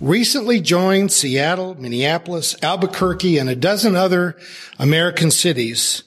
recently 0.00 0.60
joined 0.60 1.12
Seattle, 1.12 1.74
Minneapolis, 1.80 2.56
Albuquerque, 2.62 3.38
and 3.38 3.48
a 3.48 3.56
dozen 3.56 3.94
other 3.94 4.36
American 4.78 5.30
cities 5.30 6.02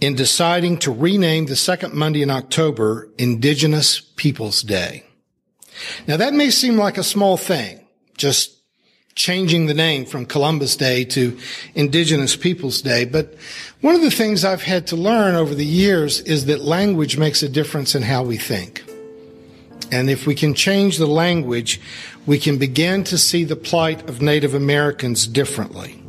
in 0.00 0.14
deciding 0.14 0.78
to 0.78 0.92
rename 0.92 1.46
the 1.46 1.56
second 1.56 1.94
Monday 1.94 2.22
in 2.22 2.30
October 2.30 3.08
Indigenous 3.18 4.00
Peoples 4.00 4.62
Day. 4.62 5.04
Now 6.06 6.16
that 6.16 6.34
may 6.34 6.50
seem 6.50 6.76
like 6.76 6.98
a 6.98 7.04
small 7.04 7.36
thing, 7.36 7.86
just 8.16 8.61
changing 9.14 9.66
the 9.66 9.74
name 9.74 10.04
from 10.04 10.26
Columbus 10.26 10.76
Day 10.76 11.04
to 11.04 11.38
Indigenous 11.74 12.36
Peoples 12.36 12.82
Day. 12.82 13.04
But 13.04 13.34
one 13.80 13.94
of 13.94 14.02
the 14.02 14.10
things 14.10 14.44
I've 14.44 14.62
had 14.62 14.86
to 14.88 14.96
learn 14.96 15.34
over 15.34 15.54
the 15.54 15.66
years 15.66 16.20
is 16.20 16.46
that 16.46 16.62
language 16.62 17.18
makes 17.18 17.42
a 17.42 17.48
difference 17.48 17.94
in 17.94 18.02
how 18.02 18.22
we 18.22 18.36
think. 18.36 18.84
And 19.90 20.08
if 20.08 20.26
we 20.26 20.34
can 20.34 20.54
change 20.54 20.96
the 20.96 21.06
language, 21.06 21.80
we 22.26 22.38
can 22.38 22.56
begin 22.56 23.04
to 23.04 23.18
see 23.18 23.44
the 23.44 23.56
plight 23.56 24.08
of 24.08 24.22
Native 24.22 24.54
Americans 24.54 25.26
differently. 25.26 26.01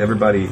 Everybody 0.00 0.46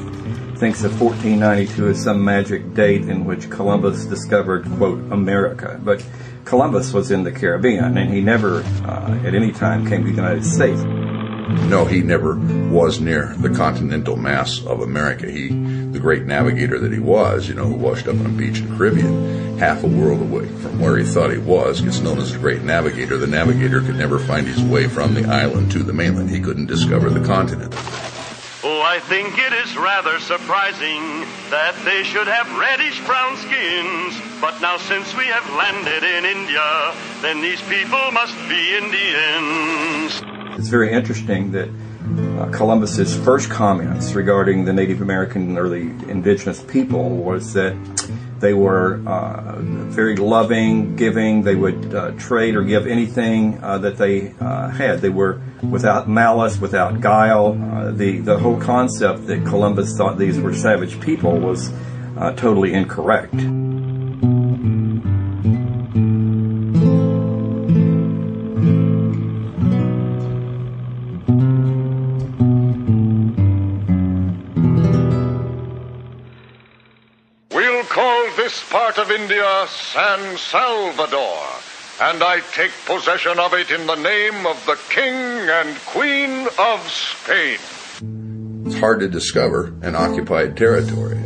thinks 0.59 0.83
that 0.83 0.93
1492 1.00 1.88
is 1.88 2.02
some 2.02 2.23
magic 2.23 2.75
date 2.75 3.09
in 3.09 3.25
which 3.25 3.49
Columbus 3.49 4.05
discovered, 4.05 4.67
quote, 4.76 4.99
America. 5.11 5.81
But 5.83 6.05
Columbus 6.45 6.93
was 6.93 7.11
in 7.11 7.23
the 7.23 7.33
Caribbean, 7.33 7.97
and 7.97 8.12
he 8.12 8.21
never, 8.21 8.62
uh, 8.85 9.19
at 9.25 9.35
any 9.35 9.52
time, 9.52 9.88
came 9.88 10.05
to 10.05 10.11
the 10.11 10.17
United 10.17 10.45
States. 10.45 10.83
No, 11.71 11.87
he 11.87 12.02
never 12.02 12.35
was 12.71 13.00
near 13.00 13.35
the 13.38 13.49
continental 13.49 14.17
mass 14.17 14.62
of 14.67 14.83
America. 14.83 15.31
He, 15.31 15.49
the 15.49 15.99
great 15.99 16.25
navigator 16.25 16.78
that 16.78 16.93
he 16.93 16.99
was, 16.99 17.49
you 17.49 17.55
know, 17.55 17.64
who 17.64 17.75
washed 17.75 18.07
up 18.07 18.17
on 18.17 18.26
a 18.26 18.28
beach 18.28 18.59
in 18.59 18.69
the 18.69 18.76
Caribbean, 18.76 19.57
half 19.57 19.83
a 19.83 19.87
world 19.87 20.21
away 20.21 20.47
from 20.47 20.78
where 20.78 20.99
he 20.99 21.05
thought 21.05 21.33
he 21.33 21.38
was, 21.38 21.81
gets 21.81 22.00
known 22.00 22.19
as 22.19 22.33
the 22.33 22.38
great 22.38 22.64
navigator. 22.64 23.17
The 23.17 23.26
navigator 23.26 23.81
could 23.81 23.97
never 23.97 24.19
find 24.19 24.47
his 24.47 24.62
way 24.62 24.88
from 24.88 25.14
the 25.14 25.26
island 25.26 25.73
to 25.73 25.83
the 25.83 25.95
mainland. 25.95 26.28
He 26.28 26.40
couldn't 26.40 26.67
discover 26.67 27.09
the 27.09 27.26
continent. 27.26 27.75
Oh, 28.64 28.82
I 28.82 28.98
think 28.98 29.38
it 29.38 29.52
is 29.52 29.76
rather 29.76 30.18
surprising 30.18 31.20
that 31.48 31.76
they 31.84 32.02
should 32.02 32.26
have 32.26 32.50
reddish 32.58 32.98
brown 33.06 33.36
skins. 33.36 34.20
But 34.40 34.60
now, 34.60 34.78
since 34.78 35.16
we 35.16 35.26
have 35.26 35.48
landed 35.54 36.02
in 36.02 36.24
India, 36.24 36.92
then 37.22 37.40
these 37.40 37.62
people 37.62 38.10
must 38.10 38.34
be 38.48 38.76
Indians. 38.76 40.22
It's 40.58 40.66
very 40.66 40.92
interesting 40.92 41.52
that 41.52 41.68
uh, 42.36 42.50
Columbus's 42.50 43.16
first 43.16 43.48
comments 43.48 44.14
regarding 44.14 44.64
the 44.64 44.72
Native 44.72 45.02
American 45.02 45.56
or 45.56 45.68
the 45.68 45.94
indigenous 46.10 46.60
people 46.60 47.10
was 47.10 47.52
that 47.52 47.76
they 48.40 48.54
were 48.54 49.00
uh, 49.07 49.57
very 49.61 50.16
loving, 50.16 50.97
giving. 50.97 51.42
They 51.42 51.54
would 51.54 51.95
uh, 51.95 52.12
trade 52.12 52.54
or 52.57 52.62
give 52.62 52.87
anything 52.87 53.62
uh, 53.62 53.78
that 53.78 53.97
they 53.97 54.35
uh, 54.40 54.68
had. 54.68 55.00
They 55.00 55.09
were 55.09 55.40
without 55.62 56.09
malice, 56.09 56.59
without 56.59 57.00
guile. 57.00 57.59
Uh, 57.61 57.92
the 57.92 58.18
the 58.18 58.38
whole 58.38 58.61
concept 58.61 59.26
that 59.26 59.45
Columbus 59.45 59.97
thought 59.97 60.18
these 60.18 60.38
were 60.38 60.54
savage 60.54 61.00
people 61.00 61.38
was 61.38 61.73
uh, 62.16 62.33
totally 62.35 62.75
incorrect. 62.75 63.35
San 79.68 80.37
Salvador, 80.37 81.46
and 82.00 82.22
I 82.22 82.40
take 82.52 82.72
possession 82.87 83.38
of 83.38 83.54
it 83.54 83.70
in 83.70 83.87
the 83.87 83.94
name 83.96 84.46
of 84.46 84.64
the 84.66 84.78
King 84.88 85.14
and 85.14 85.76
Queen 85.87 86.48
of 86.58 86.88
Spain. 86.88 87.58
It's 88.66 88.78
hard 88.78 89.00
to 89.00 89.08
discover 89.08 89.72
an 89.82 89.94
occupied 89.94 90.56
territory. 90.56 91.18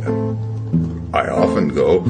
I 1.13 1.27
often 1.27 1.69
go 1.69 2.03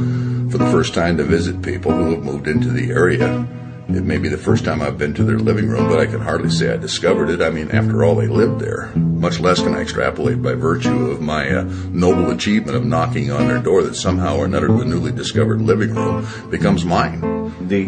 for 0.49 0.57
the 0.57 0.69
first 0.71 0.93
time 0.93 1.17
to 1.17 1.23
visit 1.23 1.61
people 1.61 1.91
who 1.91 2.11
have 2.15 2.23
moved 2.23 2.47
into 2.47 2.69
the 2.69 2.91
area 2.91 3.47
it 3.95 4.03
may 4.03 4.17
be 4.17 4.29
the 4.29 4.37
first 4.37 4.65
time 4.65 4.81
I've 4.81 4.97
been 4.97 5.13
to 5.15 5.23
their 5.23 5.39
living 5.39 5.67
room, 5.67 5.87
but 5.87 5.99
I 5.99 6.05
can 6.05 6.19
hardly 6.19 6.49
say 6.49 6.73
I 6.73 6.77
discovered 6.77 7.29
it. 7.29 7.41
I 7.41 7.49
mean, 7.49 7.71
after 7.71 8.03
all, 8.03 8.15
they 8.15 8.27
lived 8.27 8.59
there. 8.59 8.91
Much 8.95 9.39
less 9.39 9.61
can 9.61 9.75
I 9.75 9.81
extrapolate 9.81 10.41
by 10.41 10.53
virtue 10.53 11.11
of 11.11 11.21
my 11.21 11.49
uh, 11.49 11.63
noble 11.91 12.31
achievement 12.31 12.75
of 12.75 12.85
knocking 12.85 13.31
on 13.31 13.47
their 13.47 13.59
door 13.59 13.83
that 13.83 13.95
somehow 13.95 14.37
or 14.37 14.45
another 14.45 14.67
the 14.67 14.85
newly 14.85 15.11
discovered 15.11 15.61
living 15.61 15.93
room 15.93 16.27
becomes 16.49 16.85
mine. 16.85 17.42
The 17.67 17.85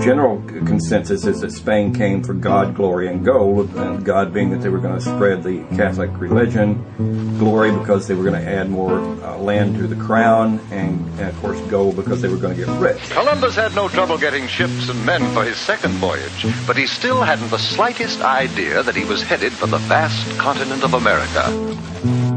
general 0.00 0.42
consensus 0.46 1.26
is 1.26 1.40
that 1.40 1.52
Spain 1.52 1.92
came 1.94 2.22
for 2.22 2.34
God, 2.34 2.74
glory, 2.74 3.08
and 3.08 3.24
gold, 3.24 3.74
and 3.76 4.04
God 4.04 4.32
being 4.32 4.50
that 4.50 4.62
they 4.62 4.68
were 4.68 4.78
going 4.78 4.94
to 4.94 5.00
spread 5.00 5.42
the 5.42 5.64
Catholic 5.76 6.10
religion, 6.14 7.36
glory 7.38 7.72
because 7.72 8.06
they 8.06 8.14
were 8.14 8.24
going 8.24 8.40
to 8.40 8.48
add 8.48 8.70
more 8.70 8.98
uh, 9.24 9.36
land 9.38 9.76
to 9.78 9.86
the 9.86 9.96
crown, 9.96 10.60
and, 10.70 11.00
and 11.18 11.28
of 11.28 11.36
course 11.40 11.60
gold 11.70 11.96
because 11.96 12.22
they 12.22 12.28
were 12.28 12.36
going 12.36 12.56
to 12.56 12.64
get 12.64 12.80
rich. 12.80 13.00
Columbus 13.10 13.56
had 13.56 13.74
no 13.74 13.88
trouble 13.88 14.16
getting 14.16 14.46
ships 14.46 14.88
and 14.88 15.04
men 15.04 15.22
for 15.34 15.44
his 15.44 15.56
second 15.56 15.92
voyage, 15.94 16.46
but 16.66 16.76
he 16.76 16.86
still 16.86 17.22
hadn't 17.22 17.50
the 17.50 17.58
slightest 17.58 18.20
idea 18.20 18.82
that 18.82 18.96
he 18.96 19.04
was 19.04 19.22
headed 19.22 19.52
for 19.52 19.66
the 19.66 19.78
vast 19.78 20.38
continent 20.38 20.84
of 20.84 20.94
America. 20.94 22.29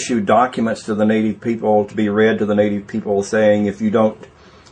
They 0.00 0.04
issued 0.14 0.26
documents 0.26 0.82
to 0.84 0.94
the 0.94 1.04
native 1.04 1.40
people 1.40 1.84
to 1.84 1.94
be 1.94 2.08
read 2.08 2.38
to 2.38 2.46
the 2.46 2.54
native 2.54 2.86
people 2.86 3.22
saying 3.22 3.66
if 3.66 3.80
you 3.80 3.90
don't 3.90 4.18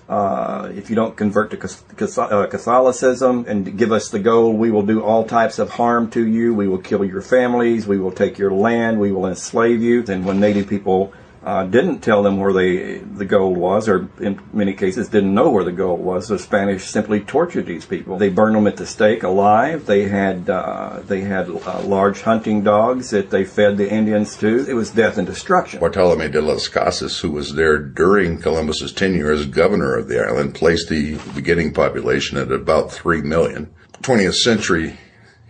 uh, 0.09 0.73
if 0.75 0.89
you 0.89 0.97
don't 0.97 1.17
convert 1.19 1.51
to 1.51 2.23
uh, 2.23 2.47
Catholicism 2.47 3.45
and 3.47 3.77
give 3.77 3.93
us 3.93 4.09
the 4.09 4.19
gold, 4.19 4.57
we 4.57 4.71
will 4.71 4.87
do 4.87 5.03
all 5.03 5.27
types 5.27 5.59
of 5.59 5.69
harm 5.69 6.11
to 6.13 6.27
you. 6.27 6.55
We 6.55 6.67
will 6.67 6.79
kill 6.79 7.05
your 7.05 7.21
families. 7.21 7.87
We 7.87 7.99
will 7.99 8.13
take 8.13 8.39
your 8.39 8.51
land. 8.51 8.99
We 8.99 9.13
will 9.13 9.27
enslave 9.27 9.83
you. 9.83 10.03
And 10.09 10.25
when 10.25 10.41
Native 10.41 10.67
people 10.67 11.13
uh, 11.49 11.65
didn't 11.65 12.01
tell 12.01 12.23
them 12.23 12.39
where 12.39 12.53
they, 12.53 12.99
the 12.99 13.25
gold 13.25 13.57
was, 13.57 13.89
or 13.89 14.11
in 14.21 14.39
many 14.53 14.75
cases 14.75 15.09
didn't 15.09 15.33
know 15.33 15.49
where 15.49 15.65
the 15.65 15.73
gold 15.73 15.99
was. 15.99 16.29
The 16.29 16.39
Spanish 16.39 16.85
simply 16.85 17.21
tortured 17.21 17.65
these 17.65 17.87
people. 17.87 18.19
They 18.19 18.29
burned 18.29 18.55
them 18.55 18.67
at 18.67 18.77
the 18.77 18.87
stake 18.87 19.23
alive. 19.23 19.87
They 19.87 20.09
had 20.09 20.51
uh, 20.51 21.01
they 21.07 21.23
had 21.23 21.49
uh, 21.49 21.81
large 21.85 22.21
hunting 22.21 22.65
dogs 22.65 23.09
that 23.11 23.31
they 23.31 23.47
fed 23.47 23.79
the 23.79 23.91
Indians 23.91 24.37
to. 24.37 24.69
It 24.69 24.75
was 24.75 24.91
death 24.91 25.17
and 25.17 25.27
destruction. 25.27 25.81
Bartolome 25.81 26.29
de 26.29 26.43
las 26.43 26.69
Casas, 26.69 27.19
who 27.21 27.31
was 27.31 27.55
there 27.55 27.79
during 27.79 28.43
Columbus's 28.43 28.93
tenure 28.93 29.33
as 29.33 29.47
governor 29.47 29.97
of 29.97 30.09
the 30.09 30.21
island, 30.21 30.55
placed 30.55 30.91
the 30.91 31.17
beginning 31.35 31.73
population 31.73 32.37
at 32.37 32.53
about 32.53 32.93
three 32.93 33.23
million. 33.23 33.73
20th 34.03 34.35
century 34.35 34.99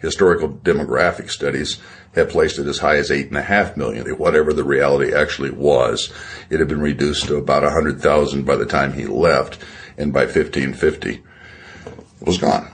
historical 0.00 0.48
demographic 0.48 1.28
studies 1.28 1.80
have 2.18 2.28
placed 2.28 2.58
it 2.58 2.66
as 2.66 2.78
high 2.78 2.96
as 2.96 3.10
eight 3.10 3.28
and 3.28 3.36
a 3.36 3.42
half 3.42 3.76
million, 3.76 4.06
whatever 4.18 4.52
the 4.52 4.64
reality 4.64 5.14
actually 5.14 5.50
was. 5.50 6.12
It 6.50 6.60
had 6.60 6.68
been 6.68 6.80
reduced 6.80 7.26
to 7.26 7.36
about 7.36 7.64
a 7.64 7.70
hundred 7.70 8.00
thousand 8.00 8.44
by 8.44 8.56
the 8.56 8.66
time 8.66 8.92
he 8.92 9.06
left, 9.06 9.58
and 9.96 10.12
by 10.12 10.24
1550, 10.24 11.10
it 11.10 11.22
was 12.20 12.38
gone. 12.38 12.70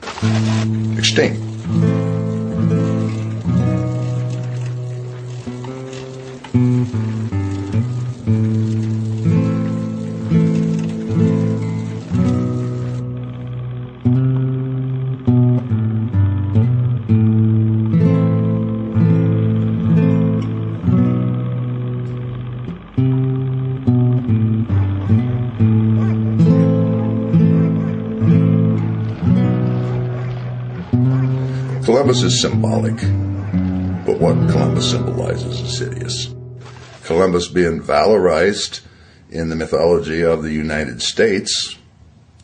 Extinct. 0.99 2.04
Columbus 32.15 32.33
is 32.33 32.41
symbolic, 32.43 32.97
but 34.07 34.21
what 34.21 34.37
Columbus 34.49 34.89
symbolizes 34.89 35.61
is 35.61 35.79
hideous. 35.81 36.33
Columbus 37.03 37.49
being 37.49 37.83
valorized 37.83 38.83
in 39.31 39.49
the 39.49 39.57
mythology 39.57 40.23
of 40.23 40.45
the 40.45 40.53
United 40.53 41.03
States 41.03 41.77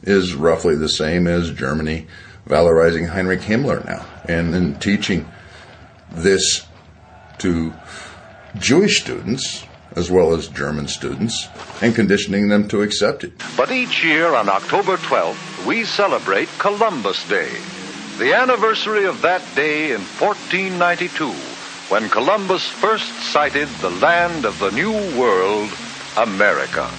is 0.02 0.34
roughly 0.34 0.74
the 0.74 0.88
same 0.88 1.28
as 1.28 1.52
Germany 1.52 2.08
valorizing 2.48 3.10
Heinrich 3.10 3.42
Himmler 3.42 3.84
now 3.86 4.04
and 4.24 4.52
then 4.52 4.76
teaching 4.80 5.30
this 6.10 6.66
to 7.38 7.72
Jewish 8.58 9.00
students 9.00 9.64
as 9.94 10.10
well 10.10 10.34
as 10.34 10.48
German 10.48 10.88
students 10.88 11.46
and 11.80 11.94
conditioning 11.94 12.48
them 12.48 12.66
to 12.70 12.82
accept 12.82 13.22
it. 13.22 13.40
But 13.56 13.70
each 13.70 14.02
year 14.02 14.34
on 14.34 14.48
October 14.48 14.96
12th, 14.96 15.64
we 15.64 15.84
celebrate 15.84 16.48
Columbus 16.58 17.28
Day 17.28 17.52
the 18.20 18.34
anniversary 18.34 19.06
of 19.06 19.22
that 19.22 19.42
day 19.56 19.92
in 19.92 20.02
1492, 20.02 21.32
when 21.88 22.06
Columbus 22.10 22.68
first 22.68 23.10
sighted 23.32 23.66
the 23.80 23.88
land 23.88 24.44
of 24.44 24.58
the 24.58 24.70
New 24.72 24.92
World, 25.18 25.70
America. 26.18 26.90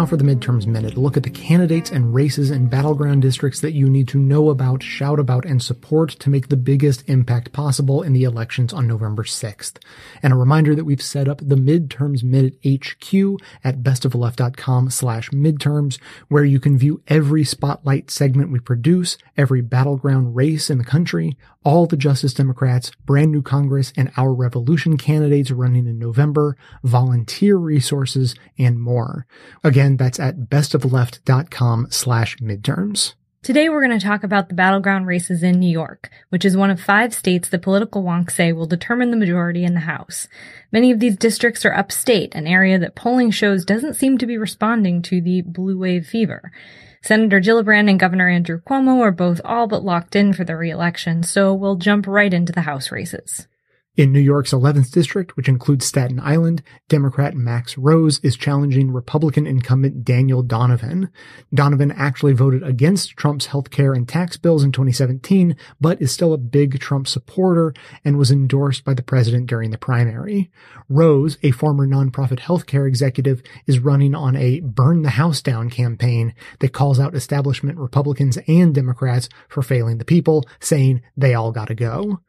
Now 0.00 0.06
for 0.06 0.16
the 0.16 0.24
Midterms 0.24 0.66
Minute, 0.66 0.96
look 0.96 1.18
at 1.18 1.24
the 1.24 1.28
candidates 1.28 1.90
and 1.90 2.14
races 2.14 2.48
and 2.48 2.70
battleground 2.70 3.20
districts 3.20 3.60
that 3.60 3.74
you 3.74 3.86
need 3.86 4.08
to 4.08 4.18
know 4.18 4.48
about, 4.48 4.82
shout 4.82 5.20
about, 5.20 5.44
and 5.44 5.62
support 5.62 6.08
to 6.20 6.30
make 6.30 6.48
the 6.48 6.56
biggest 6.56 7.06
impact 7.06 7.52
possible 7.52 8.00
in 8.02 8.14
the 8.14 8.24
elections 8.24 8.72
on 8.72 8.86
November 8.86 9.24
6th. 9.24 9.76
And 10.22 10.32
a 10.32 10.36
reminder 10.36 10.74
that 10.74 10.86
we've 10.86 11.02
set 11.02 11.28
up 11.28 11.42
the 11.42 11.54
Midterms 11.54 12.22
Minute 12.22 12.54
HQ 12.64 13.12
at 13.62 13.82
bestoftheleft.com 13.82 14.88
slash 14.88 15.28
midterms, 15.32 15.98
where 16.28 16.46
you 16.46 16.60
can 16.60 16.78
view 16.78 17.02
every 17.08 17.44
spotlight 17.44 18.10
segment 18.10 18.50
we 18.50 18.58
produce, 18.58 19.18
every 19.36 19.60
battleground 19.60 20.34
race 20.34 20.70
in 20.70 20.78
the 20.78 20.84
country, 20.84 21.36
all 21.62 21.84
the 21.84 21.96
Justice 21.96 22.32
Democrats, 22.32 22.90
brand 23.04 23.30
new 23.30 23.42
Congress, 23.42 23.92
and 23.94 24.10
our 24.16 24.32
revolution 24.32 24.96
candidates 24.96 25.50
running 25.50 25.86
in 25.86 25.98
November, 25.98 26.56
volunteer 26.82 27.56
resources, 27.56 28.34
and 28.58 28.80
more. 28.80 29.26
Again, 29.62 29.89
that's 29.96 30.20
at 30.20 30.48
bestoftheleft.com 30.50 31.88
slash 31.90 32.36
midterms. 32.38 33.14
Today 33.42 33.70
we're 33.70 33.86
going 33.86 33.98
to 33.98 34.06
talk 34.06 34.22
about 34.22 34.50
the 34.50 34.54
battleground 34.54 35.06
races 35.06 35.42
in 35.42 35.58
New 35.58 35.70
York, 35.70 36.10
which 36.28 36.44
is 36.44 36.58
one 36.58 36.68
of 36.68 36.78
five 36.78 37.14
states 37.14 37.48
the 37.48 37.58
political 37.58 38.02
wonks 38.04 38.32
say 38.32 38.52
will 38.52 38.66
determine 38.66 39.10
the 39.10 39.16
majority 39.16 39.64
in 39.64 39.72
the 39.72 39.80
House. 39.80 40.28
Many 40.70 40.90
of 40.90 41.00
these 41.00 41.16
districts 41.16 41.64
are 41.64 41.72
upstate, 41.72 42.34
an 42.34 42.46
area 42.46 42.78
that 42.78 42.94
polling 42.94 43.30
shows 43.30 43.64
doesn't 43.64 43.94
seem 43.94 44.18
to 44.18 44.26
be 44.26 44.36
responding 44.36 45.00
to 45.02 45.22
the 45.22 45.40
blue 45.40 45.78
wave 45.78 46.06
fever. 46.06 46.52
Senator 47.02 47.40
Gillibrand 47.40 47.88
and 47.88 47.98
Governor 47.98 48.28
Andrew 48.28 48.60
Cuomo 48.60 49.00
are 49.00 49.10
both 49.10 49.40
all 49.42 49.66
but 49.66 49.82
locked 49.82 50.14
in 50.14 50.34
for 50.34 50.44
the 50.44 50.54
reelection, 50.54 51.22
so 51.22 51.54
we'll 51.54 51.76
jump 51.76 52.06
right 52.06 52.34
into 52.34 52.52
the 52.52 52.60
House 52.60 52.92
races. 52.92 53.48
In 53.96 54.12
New 54.12 54.20
York's 54.20 54.52
11th 54.52 54.92
district, 54.92 55.36
which 55.36 55.48
includes 55.48 55.84
Staten 55.84 56.20
Island, 56.20 56.62
Democrat 56.88 57.34
Max 57.34 57.76
Rose 57.76 58.20
is 58.20 58.36
challenging 58.36 58.92
Republican 58.92 59.48
incumbent 59.48 60.04
Daniel 60.04 60.44
Donovan. 60.44 61.10
Donovan 61.52 61.90
actually 61.90 62.32
voted 62.32 62.62
against 62.62 63.16
Trump's 63.16 63.48
healthcare 63.48 63.96
and 63.96 64.08
tax 64.08 64.36
bills 64.36 64.62
in 64.62 64.70
2017, 64.70 65.56
but 65.80 66.00
is 66.00 66.12
still 66.12 66.32
a 66.32 66.38
big 66.38 66.78
Trump 66.78 67.08
supporter 67.08 67.74
and 68.04 68.16
was 68.16 68.30
endorsed 68.30 68.84
by 68.84 68.94
the 68.94 69.02
president 69.02 69.48
during 69.48 69.72
the 69.72 69.76
primary. 69.76 70.52
Rose, 70.88 71.36
a 71.42 71.50
former 71.50 71.84
nonprofit 71.84 72.38
healthcare 72.38 72.86
executive, 72.86 73.42
is 73.66 73.80
running 73.80 74.14
on 74.14 74.36
a 74.36 74.60
burn 74.60 75.02
the 75.02 75.10
house 75.10 75.42
down 75.42 75.68
campaign 75.68 76.32
that 76.60 76.72
calls 76.72 77.00
out 77.00 77.16
establishment 77.16 77.76
Republicans 77.76 78.38
and 78.46 78.72
Democrats 78.72 79.28
for 79.48 79.62
failing 79.62 79.98
the 79.98 80.04
people, 80.04 80.48
saying 80.60 81.02
they 81.16 81.34
all 81.34 81.50
gotta 81.50 81.74
go. 81.74 82.20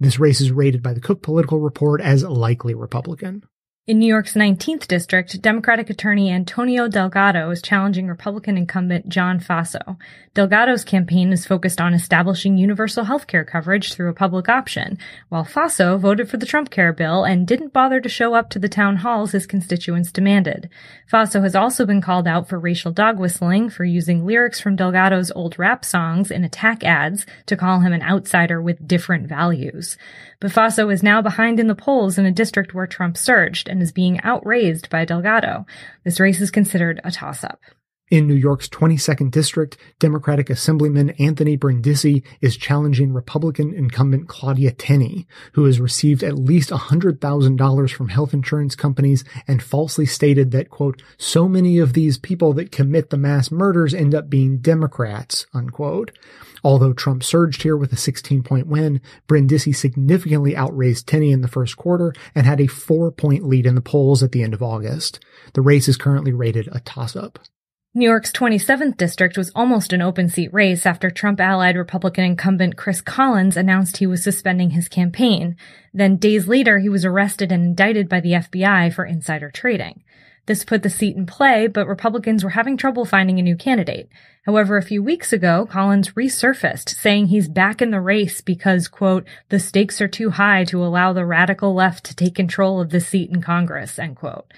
This 0.00 0.18
race 0.18 0.40
is 0.40 0.52
rated 0.52 0.82
by 0.82 0.92
the 0.92 1.00
Cook 1.00 1.22
Political 1.22 1.60
Report 1.60 2.00
as 2.00 2.24
likely 2.24 2.74
Republican. 2.74 3.44
In 3.86 3.98
New 3.98 4.06
York's 4.06 4.32
19th 4.32 4.88
district, 4.88 5.42
Democratic 5.42 5.90
attorney 5.90 6.30
Antonio 6.30 6.88
Delgado 6.88 7.50
is 7.50 7.60
challenging 7.60 8.08
Republican 8.08 8.56
incumbent 8.56 9.10
John 9.10 9.38
Faso. 9.38 9.98
Delgado's 10.32 10.84
campaign 10.84 11.34
is 11.34 11.44
focused 11.44 11.82
on 11.82 11.92
establishing 11.92 12.56
universal 12.56 13.04
health 13.04 13.26
care 13.26 13.44
coverage 13.44 13.92
through 13.92 14.08
a 14.08 14.14
public 14.14 14.48
option, 14.48 14.96
while 15.28 15.44
Faso 15.44 16.00
voted 16.00 16.30
for 16.30 16.38
the 16.38 16.46
Trump 16.46 16.70
Care 16.70 16.94
bill 16.94 17.24
and 17.24 17.46
didn't 17.46 17.74
bother 17.74 18.00
to 18.00 18.08
show 18.08 18.32
up 18.32 18.48
to 18.48 18.58
the 18.58 18.70
town 18.70 18.96
halls 18.96 19.32
his 19.32 19.46
constituents 19.46 20.10
demanded. 20.10 20.70
Faso 21.12 21.42
has 21.42 21.54
also 21.54 21.84
been 21.84 22.00
called 22.00 22.26
out 22.26 22.48
for 22.48 22.58
racial 22.58 22.90
dog 22.90 23.18
whistling, 23.18 23.68
for 23.68 23.84
using 23.84 24.24
lyrics 24.24 24.60
from 24.60 24.76
Delgado's 24.76 25.30
old 25.32 25.58
rap 25.58 25.84
songs 25.84 26.30
in 26.30 26.42
attack 26.42 26.82
ads 26.82 27.26
to 27.44 27.54
call 27.54 27.80
him 27.80 27.92
an 27.92 28.02
outsider 28.02 28.62
with 28.62 28.88
different 28.88 29.28
values. 29.28 29.98
But 30.40 30.52
Faso 30.52 30.90
is 30.90 31.02
now 31.02 31.20
behind 31.20 31.60
in 31.60 31.66
the 31.66 31.74
polls 31.74 32.16
in 32.16 32.24
a 32.24 32.32
district 32.32 32.72
where 32.72 32.86
Trump 32.86 33.18
surged 33.18 33.68
and 33.74 33.82
is 33.82 33.92
being 33.92 34.22
outraised 34.22 34.88
by 34.88 35.04
Delgado. 35.04 35.66
This 36.04 36.20
race 36.20 36.40
is 36.40 36.52
considered 36.52 37.00
a 37.02 37.10
toss-up. 37.10 37.60
In 38.08 38.28
New 38.28 38.34
York's 38.34 38.68
22nd 38.68 39.32
district, 39.32 39.76
Democratic 39.98 40.48
Assemblyman 40.48 41.10
Anthony 41.18 41.56
Brindisi 41.56 42.22
is 42.40 42.56
challenging 42.56 43.12
Republican 43.12 43.74
incumbent 43.74 44.28
Claudia 44.28 44.70
Tenney, 44.70 45.26
who 45.54 45.64
has 45.64 45.80
received 45.80 46.22
at 46.22 46.38
least 46.38 46.70
$100,000 46.70 47.90
from 47.90 48.08
health 48.10 48.32
insurance 48.32 48.76
companies 48.76 49.24
and 49.48 49.62
falsely 49.62 50.06
stated 50.06 50.52
that, 50.52 50.70
quote, 50.70 51.02
so 51.16 51.48
many 51.48 51.78
of 51.78 51.94
these 51.94 52.16
people 52.16 52.52
that 52.52 52.70
commit 52.70 53.10
the 53.10 53.16
mass 53.16 53.50
murders 53.50 53.92
end 53.92 54.14
up 54.14 54.30
being 54.30 54.58
Democrats, 54.58 55.46
unquote. 55.52 56.12
Although 56.64 56.94
Trump 56.94 57.22
surged 57.22 57.62
here 57.62 57.76
with 57.76 57.92
a 57.92 57.96
16 57.96 58.42
point 58.42 58.66
win, 58.66 59.02
Brindisi 59.28 59.72
significantly 59.72 60.56
outraised 60.56 61.06
Tenney 61.06 61.30
in 61.30 61.42
the 61.42 61.48
first 61.48 61.76
quarter 61.76 62.14
and 62.34 62.46
had 62.46 62.60
a 62.60 62.66
four 62.66 63.12
point 63.12 63.46
lead 63.46 63.66
in 63.66 63.74
the 63.74 63.82
polls 63.82 64.22
at 64.22 64.32
the 64.32 64.42
end 64.42 64.54
of 64.54 64.62
August. 64.62 65.22
The 65.52 65.60
race 65.60 65.88
is 65.88 65.98
currently 65.98 66.32
rated 66.32 66.68
a 66.72 66.80
toss 66.80 67.14
up. 67.14 67.38
New 67.96 68.08
York's 68.08 68.32
27th 68.32 68.96
district 68.96 69.38
was 69.38 69.52
almost 69.54 69.92
an 69.92 70.02
open 70.02 70.28
seat 70.28 70.52
race 70.52 70.84
after 70.84 71.10
Trump 71.10 71.38
allied 71.38 71.76
Republican 71.76 72.24
incumbent 72.24 72.76
Chris 72.76 73.00
Collins 73.00 73.56
announced 73.56 73.98
he 73.98 74.06
was 74.06 74.20
suspending 74.20 74.70
his 74.70 74.88
campaign. 74.88 75.54
Then 75.92 76.16
days 76.16 76.48
later, 76.48 76.80
he 76.80 76.88
was 76.88 77.04
arrested 77.04 77.52
and 77.52 77.64
indicted 77.64 78.08
by 78.08 78.18
the 78.18 78.32
FBI 78.32 78.92
for 78.92 79.04
insider 79.04 79.48
trading. 79.48 80.02
This 80.46 80.64
put 80.64 80.82
the 80.82 80.90
seat 80.90 81.16
in 81.16 81.24
play, 81.24 81.66
but 81.66 81.86
Republicans 81.86 82.44
were 82.44 82.50
having 82.50 82.76
trouble 82.76 83.06
finding 83.06 83.38
a 83.38 83.42
new 83.42 83.56
candidate. 83.56 84.08
However, 84.44 84.76
a 84.76 84.82
few 84.82 85.02
weeks 85.02 85.32
ago, 85.32 85.64
Collins 85.64 86.10
resurfaced, 86.10 86.90
saying 86.90 87.28
he's 87.28 87.48
back 87.48 87.80
in 87.80 87.90
the 87.90 88.00
race 88.00 88.42
because, 88.42 88.86
quote, 88.88 89.26
the 89.48 89.58
stakes 89.58 90.02
are 90.02 90.08
too 90.08 90.30
high 90.30 90.64
to 90.64 90.84
allow 90.84 91.14
the 91.14 91.24
radical 91.24 91.74
left 91.74 92.04
to 92.04 92.14
take 92.14 92.34
control 92.34 92.78
of 92.78 92.90
the 92.90 93.00
seat 93.00 93.30
in 93.30 93.40
Congress, 93.40 93.98
end 93.98 94.16
quote. 94.16 94.52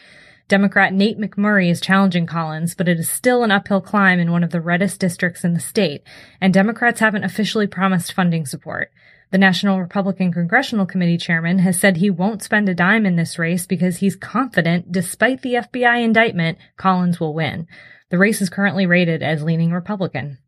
Democrat 0.48 0.92
Nate 0.92 1.18
McMurray 1.18 1.70
is 1.70 1.80
challenging 1.80 2.26
Collins, 2.26 2.74
but 2.74 2.88
it 2.88 2.98
is 2.98 3.10
still 3.10 3.44
an 3.44 3.50
uphill 3.50 3.80
climb 3.80 4.18
in 4.18 4.30
one 4.30 4.44
of 4.44 4.50
the 4.50 4.60
reddest 4.60 5.00
districts 5.00 5.44
in 5.44 5.54
the 5.54 5.60
state, 5.60 6.02
and 6.40 6.54
Democrats 6.54 7.00
haven't 7.00 7.24
officially 7.24 7.66
promised 7.66 8.12
funding 8.12 8.46
support. 8.46 8.90
The 9.36 9.40
National 9.40 9.78
Republican 9.78 10.32
Congressional 10.32 10.86
Committee 10.86 11.18
chairman 11.18 11.58
has 11.58 11.78
said 11.78 11.98
he 11.98 12.08
won't 12.08 12.42
spend 12.42 12.70
a 12.70 12.74
dime 12.74 13.04
in 13.04 13.16
this 13.16 13.38
race 13.38 13.66
because 13.66 13.98
he's 13.98 14.16
confident, 14.16 14.90
despite 14.90 15.42
the 15.42 15.56
FBI 15.56 16.02
indictment, 16.02 16.56
Collins 16.78 17.20
will 17.20 17.34
win. 17.34 17.66
The 18.08 18.16
race 18.16 18.40
is 18.40 18.48
currently 18.48 18.86
rated 18.86 19.22
as 19.22 19.42
leaning 19.42 19.72
Republican. 19.72 20.38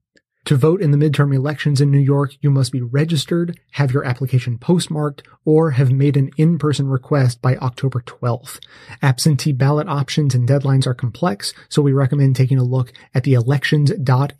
To 0.48 0.56
vote 0.56 0.80
in 0.80 0.92
the 0.92 0.96
midterm 0.96 1.34
elections 1.34 1.78
in 1.78 1.90
New 1.90 1.98
York, 1.98 2.32
you 2.40 2.48
must 2.50 2.72
be 2.72 2.80
registered, 2.80 3.60
have 3.72 3.92
your 3.92 4.02
application 4.06 4.56
postmarked, 4.56 5.22
or 5.44 5.72
have 5.72 5.92
made 5.92 6.16
an 6.16 6.30
in-person 6.38 6.88
request 6.88 7.42
by 7.42 7.56
October 7.56 8.00
12th. 8.00 8.58
Absentee 9.02 9.52
ballot 9.52 9.88
options 9.88 10.34
and 10.34 10.48
deadlines 10.48 10.86
are 10.86 10.94
complex, 10.94 11.52
so 11.68 11.82
we 11.82 11.92
recommend 11.92 12.34
taking 12.34 12.56
a 12.56 12.64
look 12.64 12.94
at 13.12 13.24
the 13.24 13.34
elections.ny.gov 13.34 14.30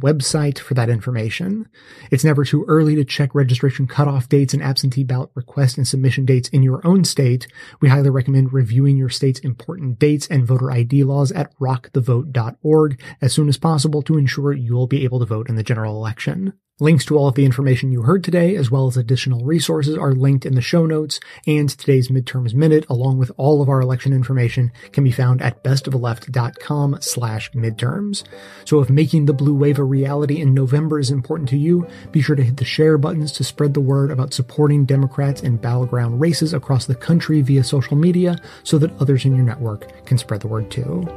website 0.00 0.58
for 0.58 0.74
that 0.74 0.90
information. 0.90 1.68
It's 2.10 2.24
never 2.24 2.44
too 2.44 2.64
early 2.66 2.96
to 2.96 3.04
check 3.04 3.36
registration 3.36 3.86
cutoff 3.86 4.28
dates 4.28 4.54
and 4.54 4.62
absentee 4.62 5.04
ballot 5.04 5.30
request 5.34 5.76
and 5.76 5.86
submission 5.86 6.24
dates 6.24 6.48
in 6.48 6.64
your 6.64 6.84
own 6.84 7.04
state. 7.04 7.46
We 7.80 7.90
highly 7.90 8.10
recommend 8.10 8.52
reviewing 8.52 8.96
your 8.96 9.08
state's 9.08 9.38
important 9.38 10.00
dates 10.00 10.26
and 10.26 10.44
voter 10.44 10.72
ID 10.72 11.04
laws 11.04 11.30
at 11.30 11.56
rockthevote.org 11.60 13.00
as 13.20 13.32
soon 13.32 13.48
as 13.48 13.56
possible 13.56 14.02
to 14.02 14.18
ensure 14.18 14.47
you'll 14.52 14.86
be 14.86 15.04
able 15.04 15.18
to 15.18 15.26
vote 15.26 15.48
in 15.48 15.56
the 15.56 15.62
general 15.62 15.96
election. 15.96 16.54
Links 16.80 17.04
to 17.06 17.18
all 17.18 17.26
of 17.26 17.34
the 17.34 17.44
information 17.44 17.90
you 17.90 18.02
heard 18.02 18.22
today, 18.22 18.54
as 18.54 18.70
well 18.70 18.86
as 18.86 18.96
additional 18.96 19.44
resources, 19.44 19.98
are 19.98 20.12
linked 20.12 20.46
in 20.46 20.54
the 20.54 20.60
show 20.60 20.86
notes, 20.86 21.18
and 21.44 21.68
today's 21.68 22.06
Midterms 22.06 22.54
Minute, 22.54 22.86
along 22.88 23.18
with 23.18 23.32
all 23.36 23.60
of 23.60 23.68
our 23.68 23.80
election 23.80 24.12
information, 24.12 24.70
can 24.92 25.02
be 25.02 25.10
found 25.10 25.42
at 25.42 25.64
bestoftheleft.com 25.64 26.98
slash 27.00 27.50
midterms. 27.50 28.22
So 28.64 28.78
if 28.78 28.88
making 28.88 29.26
the 29.26 29.32
blue 29.32 29.56
wave 29.56 29.80
a 29.80 29.82
reality 29.82 30.40
in 30.40 30.54
November 30.54 31.00
is 31.00 31.10
important 31.10 31.48
to 31.48 31.58
you, 31.58 31.84
be 32.12 32.22
sure 32.22 32.36
to 32.36 32.44
hit 32.44 32.58
the 32.58 32.64
share 32.64 32.96
buttons 32.96 33.32
to 33.32 33.42
spread 33.42 33.74
the 33.74 33.80
word 33.80 34.12
about 34.12 34.32
supporting 34.32 34.86
Democrats 34.86 35.42
in 35.42 35.56
battleground 35.56 36.20
races 36.20 36.54
across 36.54 36.86
the 36.86 36.94
country 36.94 37.40
via 37.40 37.64
social 37.64 37.96
media 37.96 38.36
so 38.62 38.78
that 38.78 38.96
others 39.00 39.24
in 39.24 39.34
your 39.34 39.44
network 39.44 40.06
can 40.06 40.16
spread 40.16 40.42
the 40.42 40.46
word 40.46 40.70
too. 40.70 41.08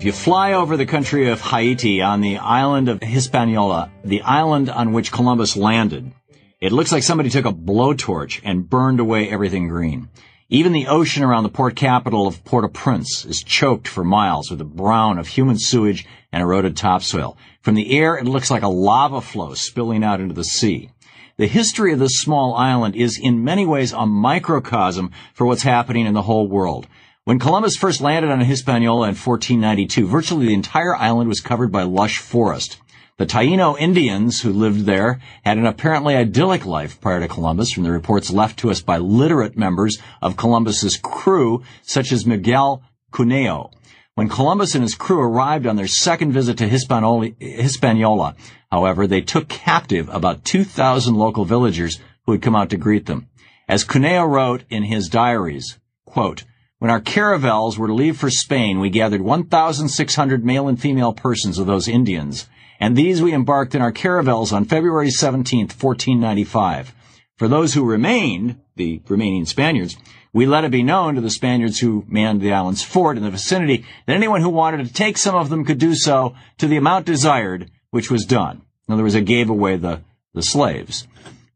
If 0.00 0.06
you 0.06 0.12
fly 0.12 0.54
over 0.54 0.78
the 0.78 0.86
country 0.86 1.28
of 1.28 1.42
Haiti 1.42 2.00
on 2.00 2.22
the 2.22 2.38
island 2.38 2.88
of 2.88 3.02
Hispaniola, 3.02 3.90
the 4.02 4.22
island 4.22 4.70
on 4.70 4.94
which 4.94 5.12
Columbus 5.12 5.58
landed, 5.58 6.12
it 6.58 6.72
looks 6.72 6.90
like 6.90 7.02
somebody 7.02 7.28
took 7.28 7.44
a 7.44 7.52
blowtorch 7.52 8.40
and 8.42 8.66
burned 8.66 8.98
away 8.98 9.28
everything 9.28 9.68
green. 9.68 10.08
Even 10.48 10.72
the 10.72 10.86
ocean 10.86 11.22
around 11.22 11.42
the 11.42 11.50
port 11.50 11.76
capital 11.76 12.26
of 12.26 12.42
Port-au-Prince 12.46 13.26
is 13.26 13.42
choked 13.42 13.86
for 13.86 14.02
miles 14.02 14.48
with 14.48 14.58
the 14.60 14.64
brown 14.64 15.18
of 15.18 15.28
human 15.28 15.58
sewage 15.58 16.06
and 16.32 16.42
eroded 16.42 16.78
topsoil. 16.78 17.36
From 17.60 17.74
the 17.74 17.94
air, 17.94 18.16
it 18.16 18.24
looks 18.24 18.50
like 18.50 18.62
a 18.62 18.68
lava 18.68 19.20
flow 19.20 19.52
spilling 19.52 20.02
out 20.02 20.18
into 20.18 20.34
the 20.34 20.44
sea. 20.44 20.88
The 21.36 21.46
history 21.46 21.92
of 21.92 21.98
this 21.98 22.22
small 22.22 22.54
island 22.54 22.96
is 22.96 23.18
in 23.18 23.44
many 23.44 23.66
ways 23.66 23.92
a 23.92 24.06
microcosm 24.06 25.10
for 25.34 25.46
what's 25.46 25.62
happening 25.62 26.06
in 26.06 26.14
the 26.14 26.22
whole 26.22 26.48
world. 26.48 26.86
When 27.24 27.38
Columbus 27.38 27.76
first 27.76 28.00
landed 28.00 28.30
on 28.30 28.40
Hispaniola 28.40 29.08
in 29.08 29.14
1492, 29.14 30.06
virtually 30.06 30.46
the 30.46 30.54
entire 30.54 30.96
island 30.96 31.28
was 31.28 31.40
covered 31.40 31.70
by 31.70 31.82
lush 31.82 32.16
forest. 32.16 32.78
The 33.18 33.26
Taino 33.26 33.78
Indians 33.78 34.40
who 34.40 34.50
lived 34.50 34.86
there 34.86 35.20
had 35.44 35.58
an 35.58 35.66
apparently 35.66 36.16
idyllic 36.16 36.64
life 36.64 36.98
prior 36.98 37.20
to 37.20 37.28
Columbus 37.28 37.72
from 37.72 37.82
the 37.82 37.90
reports 37.90 38.30
left 38.30 38.58
to 38.60 38.70
us 38.70 38.80
by 38.80 38.96
literate 38.96 39.54
members 39.54 39.98
of 40.22 40.38
Columbus's 40.38 40.96
crew, 40.96 41.62
such 41.82 42.10
as 42.10 42.24
Miguel 42.24 42.82
Cuneo. 43.12 43.70
When 44.14 44.30
Columbus 44.30 44.74
and 44.74 44.82
his 44.82 44.94
crew 44.94 45.20
arrived 45.20 45.66
on 45.66 45.76
their 45.76 45.86
second 45.86 46.32
visit 46.32 46.56
to 46.56 46.68
Hispaniola, 46.68 48.34
however, 48.72 49.06
they 49.06 49.20
took 49.20 49.48
captive 49.48 50.08
about 50.08 50.46
2,000 50.46 51.14
local 51.14 51.44
villagers 51.44 52.00
who 52.24 52.32
had 52.32 52.40
come 52.40 52.56
out 52.56 52.70
to 52.70 52.78
greet 52.78 53.04
them. 53.04 53.28
As 53.68 53.84
Cuneo 53.84 54.24
wrote 54.24 54.64
in 54.70 54.84
his 54.84 55.10
diaries, 55.10 55.78
quote, 56.06 56.44
when 56.80 56.90
our 56.90 57.00
caravels 57.00 57.78
were 57.78 57.88
to 57.88 57.94
leave 57.94 58.16
for 58.16 58.30
Spain, 58.30 58.80
we 58.80 58.88
gathered 58.88 59.20
1,600 59.20 60.44
male 60.44 60.66
and 60.66 60.80
female 60.80 61.12
persons 61.12 61.58
of 61.58 61.66
those 61.66 61.86
Indians, 61.86 62.48
and 62.80 62.96
these 62.96 63.20
we 63.20 63.34
embarked 63.34 63.74
in 63.74 63.82
our 63.82 63.92
caravels 63.92 64.50
on 64.50 64.64
February 64.64 65.10
17, 65.10 65.66
1495. 65.66 66.94
For 67.36 67.48
those 67.48 67.74
who 67.74 67.84
remained, 67.84 68.58
the 68.76 69.02
remaining 69.08 69.44
Spaniards, 69.44 69.98
we 70.32 70.46
let 70.46 70.64
it 70.64 70.70
be 70.70 70.82
known 70.82 71.16
to 71.16 71.20
the 71.20 71.28
Spaniards 71.28 71.80
who 71.80 72.06
manned 72.08 72.40
the 72.40 72.54
island's 72.54 72.82
fort 72.82 73.18
in 73.18 73.24
the 73.24 73.30
vicinity 73.30 73.84
that 74.06 74.16
anyone 74.16 74.40
who 74.40 74.48
wanted 74.48 74.86
to 74.86 74.92
take 74.92 75.18
some 75.18 75.34
of 75.34 75.50
them 75.50 75.66
could 75.66 75.78
do 75.78 75.94
so 75.94 76.34
to 76.56 76.66
the 76.66 76.78
amount 76.78 77.04
desired, 77.04 77.70
which 77.90 78.10
was 78.10 78.24
done. 78.24 78.62
In 78.88 78.94
other 78.94 79.02
words, 79.02 79.12
they 79.12 79.20
gave 79.20 79.50
away 79.50 79.76
the, 79.76 80.00
the 80.32 80.42
slaves, 80.42 81.06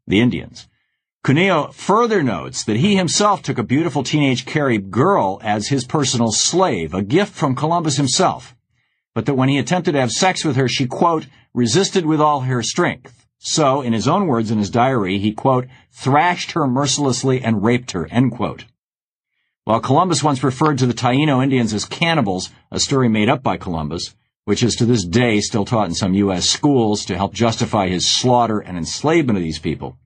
the 0.05 0.19
Indians. 0.19 0.67
Cuneo 1.25 1.71
further 1.71 2.21
notes 2.21 2.63
that 2.65 2.77
he 2.77 2.95
himself 2.95 3.41
took 3.41 3.57
a 3.57 3.63
beautiful 3.63 4.03
teenage 4.03 4.45
Carib 4.45 4.91
girl 4.91 5.39
as 5.43 5.69
his 5.69 5.83
personal 5.83 6.31
slave, 6.31 6.93
a 6.93 7.01
gift 7.01 7.33
from 7.33 7.55
Columbus 7.55 7.97
himself, 7.97 8.55
but 9.15 9.25
that 9.25 9.33
when 9.33 9.49
he 9.49 9.57
attempted 9.57 9.93
to 9.93 9.99
have 9.99 10.11
sex 10.11 10.45
with 10.45 10.55
her, 10.55 10.67
she, 10.67 10.85
quote, 10.85 11.25
resisted 11.51 12.05
with 12.05 12.21
all 12.21 12.41
her 12.41 12.61
strength. 12.61 13.25
So, 13.39 13.81
in 13.81 13.91
his 13.91 14.07
own 14.07 14.27
words 14.27 14.51
in 14.51 14.59
his 14.59 14.69
diary, 14.69 15.17
he, 15.17 15.31
quote, 15.31 15.65
thrashed 15.91 16.51
her 16.51 16.67
mercilessly 16.67 17.41
and 17.41 17.63
raped 17.63 17.93
her, 17.93 18.05
end 18.11 18.33
quote. 18.33 18.65
While 19.63 19.79
Columbus 19.79 20.21
once 20.21 20.43
referred 20.43 20.77
to 20.77 20.85
the 20.85 20.93
Taino 20.93 21.43
Indians 21.43 21.73
as 21.73 21.85
cannibals, 21.85 22.51
a 22.69 22.79
story 22.79 23.09
made 23.09 23.29
up 23.29 23.41
by 23.41 23.57
Columbus, 23.57 24.13
which 24.43 24.61
is 24.61 24.75
to 24.75 24.85
this 24.85 25.03
day 25.03 25.41
still 25.41 25.65
taught 25.65 25.87
in 25.87 25.95
some 25.95 26.13
U.S. 26.13 26.47
schools 26.47 27.03
to 27.05 27.17
help 27.17 27.33
justify 27.33 27.87
his 27.87 28.07
slaughter 28.07 28.59
and 28.59 28.77
enslavement 28.77 29.39
of 29.39 29.43
these 29.43 29.57
people, 29.57 29.97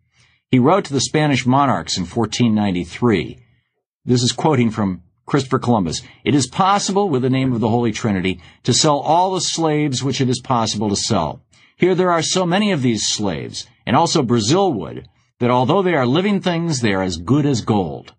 he 0.52 0.58
wrote 0.58 0.86
to 0.86 0.94
the 0.94 1.02
Spanish 1.02 1.46
monarchs 1.46 1.96
in 1.96 2.06
1493. 2.06 3.38
This 4.04 4.24
is 4.24 4.32
quoting 4.32 4.72
from 4.72 5.04
Christopher 5.28 5.60
Columbus. 5.60 6.02
It 6.24 6.34
is 6.34 6.48
possible, 6.48 7.08
with 7.08 7.22
the 7.22 7.30
name 7.30 7.54
of 7.54 7.60
the 7.60 7.70
Holy 7.70 7.92
Trinity, 7.92 8.42
to 8.64 8.74
sell 8.74 8.98
all 8.98 9.34
the 9.34 9.42
slaves 9.42 10.04
which 10.04 10.20
it 10.20 10.28
is 10.28 10.42
possible 10.42 10.90
to 10.90 10.96
sell. 10.96 11.44
Here 11.78 11.94
there 11.94 12.10
are 12.10 12.24
so 12.24 12.48
many 12.48 12.72
of 12.72 12.82
these 12.82 13.08
slaves, 13.08 13.68
and 13.86 13.96
also 13.96 14.24
Brazil 14.24 14.74
wood, 14.74 15.08
that 15.40 15.52
although 15.52 15.84
they 15.84 15.94
are 15.94 16.08
living 16.08 16.42
things, 16.42 16.82
they 16.82 16.94
are 16.94 17.04
as 17.04 17.18
good 17.18 17.46
as 17.46 17.62
gold. 17.62 18.16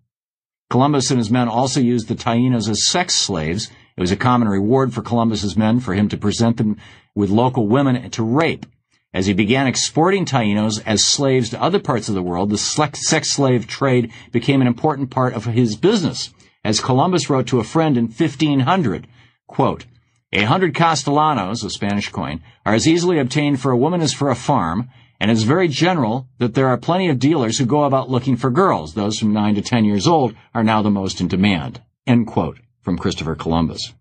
Columbus 0.70 1.10
and 1.10 1.18
his 1.18 1.32
men 1.32 1.48
also 1.48 1.80
used 1.80 2.06
the 2.06 2.14
Tainos 2.14 2.68
as 2.68 2.88
sex 2.88 3.16
slaves. 3.16 3.72
It 3.96 4.00
was 4.00 4.12
a 4.12 4.16
common 4.16 4.46
reward 4.46 4.94
for 4.94 5.02
Columbus's 5.02 5.56
men 5.56 5.80
for 5.80 5.94
him 5.94 6.08
to 6.08 6.16
present 6.16 6.58
them 6.58 6.76
with 7.12 7.28
local 7.28 7.66
women 7.66 8.08
to 8.08 8.22
rape. 8.22 8.66
As 9.12 9.26
he 9.26 9.32
began 9.32 9.66
exporting 9.66 10.24
Tainos 10.24 10.80
as 10.86 11.04
slaves 11.04 11.50
to 11.50 11.60
other 11.60 11.80
parts 11.80 12.08
of 12.08 12.14
the 12.14 12.22
world, 12.22 12.50
the 12.50 12.58
sex 12.58 13.32
slave 13.32 13.66
trade 13.66 14.12
became 14.30 14.60
an 14.60 14.68
important 14.68 15.10
part 15.10 15.34
of 15.34 15.46
his 15.46 15.74
business. 15.74 16.32
As 16.64 16.78
Columbus 16.78 17.28
wrote 17.28 17.48
to 17.48 17.58
a 17.58 17.64
friend 17.64 17.96
in 17.96 18.04
1500, 18.04 19.08
quote, 19.48 19.86
a 20.32 20.44
hundred 20.44 20.76
castellanos, 20.76 21.64
a 21.64 21.70
Spanish 21.70 22.08
coin, 22.10 22.40
are 22.64 22.74
as 22.74 22.86
easily 22.86 23.18
obtained 23.18 23.60
for 23.60 23.72
a 23.72 23.76
woman 23.76 24.00
as 24.00 24.12
for 24.12 24.30
a 24.30 24.36
farm, 24.36 24.88
and 25.18 25.28
it's 25.28 25.42
very 25.42 25.66
general 25.66 26.28
that 26.38 26.54
there 26.54 26.68
are 26.68 26.78
plenty 26.78 27.08
of 27.08 27.18
dealers 27.18 27.58
who 27.58 27.66
go 27.66 27.82
about 27.82 28.10
looking 28.10 28.36
for 28.36 28.48
girls. 28.48 28.94
Those 28.94 29.18
from 29.18 29.32
9 29.32 29.56
to 29.56 29.62
10 29.62 29.84
years 29.84 30.06
old 30.06 30.36
are 30.54 30.62
now 30.62 30.82
the 30.82 30.90
most 30.90 31.20
in 31.20 31.26
demand. 31.26 31.82
End 32.06 32.28
quote 32.28 32.58
from 32.80 32.96
Christopher 32.96 33.34
Columbus. 33.34 33.92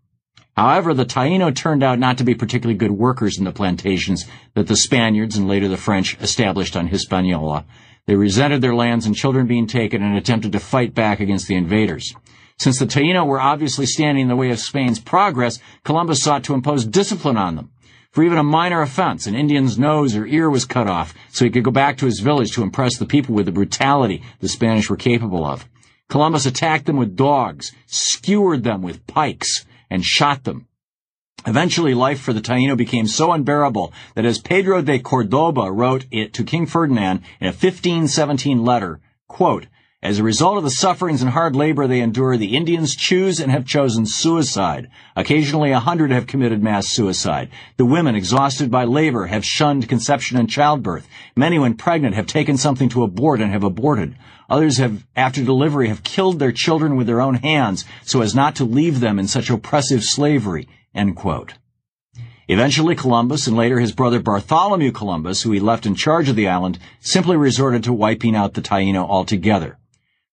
However, 0.59 0.93
the 0.93 1.05
Taino 1.05 1.55
turned 1.55 1.83
out 1.83 1.99
not 1.99 2.17
to 2.17 2.25
be 2.25 2.35
particularly 2.35 2.77
good 2.77 2.91
workers 2.91 3.37
in 3.37 3.45
the 3.45 3.53
plantations 3.53 4.25
that 4.55 4.67
the 4.67 4.75
Spaniards 4.75 5.37
and 5.37 5.47
later 5.47 5.69
the 5.69 5.77
French 5.77 6.17
established 6.19 6.75
on 6.75 6.87
Hispaniola. 6.87 7.63
They 8.07 8.15
resented 8.15 8.59
their 8.59 8.75
lands 8.75 9.05
and 9.05 9.15
children 9.15 9.47
being 9.47 9.67
taken 9.67 10.03
and 10.03 10.17
attempted 10.17 10.51
to 10.51 10.59
fight 10.59 10.93
back 10.93 11.21
against 11.21 11.47
the 11.47 11.55
invaders. 11.55 12.13
Since 12.57 12.77
the 12.77 12.87
Taino 12.87 13.25
were 13.25 13.39
obviously 13.39 13.85
standing 13.85 14.23
in 14.23 14.27
the 14.27 14.35
way 14.35 14.49
of 14.49 14.59
Spain's 14.59 14.99
progress, 14.99 15.59
Columbus 15.85 16.21
sought 16.21 16.43
to 16.43 16.53
impose 16.53 16.85
discipline 16.85 17.37
on 17.37 17.55
them. 17.55 17.71
For 18.11 18.25
even 18.25 18.37
a 18.37 18.43
minor 18.43 18.81
offense, 18.81 19.27
an 19.27 19.35
Indian's 19.35 19.79
nose 19.79 20.13
or 20.13 20.25
ear 20.25 20.49
was 20.49 20.65
cut 20.65 20.87
off 20.87 21.13
so 21.29 21.45
he 21.45 21.51
could 21.51 21.63
go 21.63 21.71
back 21.71 21.95
to 21.99 22.05
his 22.05 22.19
village 22.19 22.51
to 22.55 22.63
impress 22.63 22.97
the 22.97 23.05
people 23.05 23.33
with 23.33 23.45
the 23.45 23.53
brutality 23.53 24.23
the 24.41 24.49
Spanish 24.49 24.89
were 24.89 24.97
capable 24.97 25.45
of. 25.45 25.69
Columbus 26.09 26.45
attacked 26.45 26.85
them 26.85 26.97
with 26.97 27.15
dogs, 27.15 27.71
skewered 27.85 28.65
them 28.65 28.81
with 28.81 29.07
pikes, 29.07 29.63
and 29.89 30.03
shot 30.03 30.43
them. 30.43 30.67
Eventually, 31.45 31.93
life 31.93 32.19
for 32.19 32.33
the 32.33 32.41
Taino 32.41 32.75
became 32.75 33.07
so 33.07 33.31
unbearable 33.31 33.93
that 34.15 34.25
as 34.25 34.39
Pedro 34.39 34.81
de 34.81 34.99
Cordoba 34.99 35.71
wrote 35.71 36.05
it 36.11 36.33
to 36.33 36.43
King 36.43 36.65
Ferdinand 36.65 37.21
in 37.39 37.47
a 37.47 37.51
1517 37.51 38.63
letter, 38.65 38.99
quote, 39.27 39.67
as 40.01 40.17
a 40.17 40.23
result 40.23 40.57
of 40.57 40.63
the 40.63 40.69
sufferings 40.69 41.21
and 41.21 41.31
hard 41.31 41.57
labor 41.57 41.85
they 41.85 41.99
endure, 41.99 42.37
the 42.37 42.55
Indians 42.55 42.95
choose 42.95 43.41
and 43.41 43.51
have 43.51 43.65
chosen 43.65 44.05
suicide. 44.05 44.89
Occasionally 45.17 45.71
a 45.71 45.79
hundred 45.79 46.11
have 46.11 46.25
committed 46.25 46.63
mass 46.63 46.87
suicide. 46.87 47.49
The 47.75 47.85
women, 47.85 48.15
exhausted 48.15 48.71
by 48.71 48.85
labor, 48.85 49.25
have 49.25 49.43
shunned 49.43 49.89
conception 49.89 50.37
and 50.37 50.49
childbirth. 50.49 51.05
Many, 51.35 51.59
when 51.59 51.73
pregnant, 51.73 52.15
have 52.15 52.27
taken 52.27 52.55
something 52.55 52.87
to 52.89 53.03
abort 53.03 53.41
and 53.41 53.51
have 53.51 53.65
aborted. 53.65 54.15
Others 54.49 54.77
have, 54.77 55.05
after 55.15 55.43
delivery, 55.43 55.89
have 55.89 56.03
killed 56.03 56.39
their 56.39 56.51
children 56.51 56.95
with 56.95 57.07
their 57.07 57.21
own 57.21 57.35
hands 57.35 57.85
so 58.03 58.21
as 58.21 58.33
not 58.33 58.55
to 58.55 58.63
leave 58.63 58.99
them 58.99 59.19
in 59.19 59.27
such 59.27 59.49
oppressive 59.49 60.03
slavery. 60.03 60.67
Eventually, 62.47 62.95
Columbus 62.95 63.45
and 63.45 63.55
later 63.55 63.79
his 63.79 63.91
brother 63.91 64.19
Bartholomew 64.19 64.91
Columbus, 64.91 65.43
who 65.43 65.51
he 65.51 65.59
left 65.59 65.85
in 65.85 65.93
charge 65.93 66.29
of 66.29 66.35
the 66.35 66.47
island, 66.47 66.79
simply 66.99 67.37
resorted 67.37 67.83
to 67.83 67.93
wiping 67.93 68.35
out 68.35 68.55
the 68.55 68.61
Taino 68.61 69.07
altogether. 69.07 69.77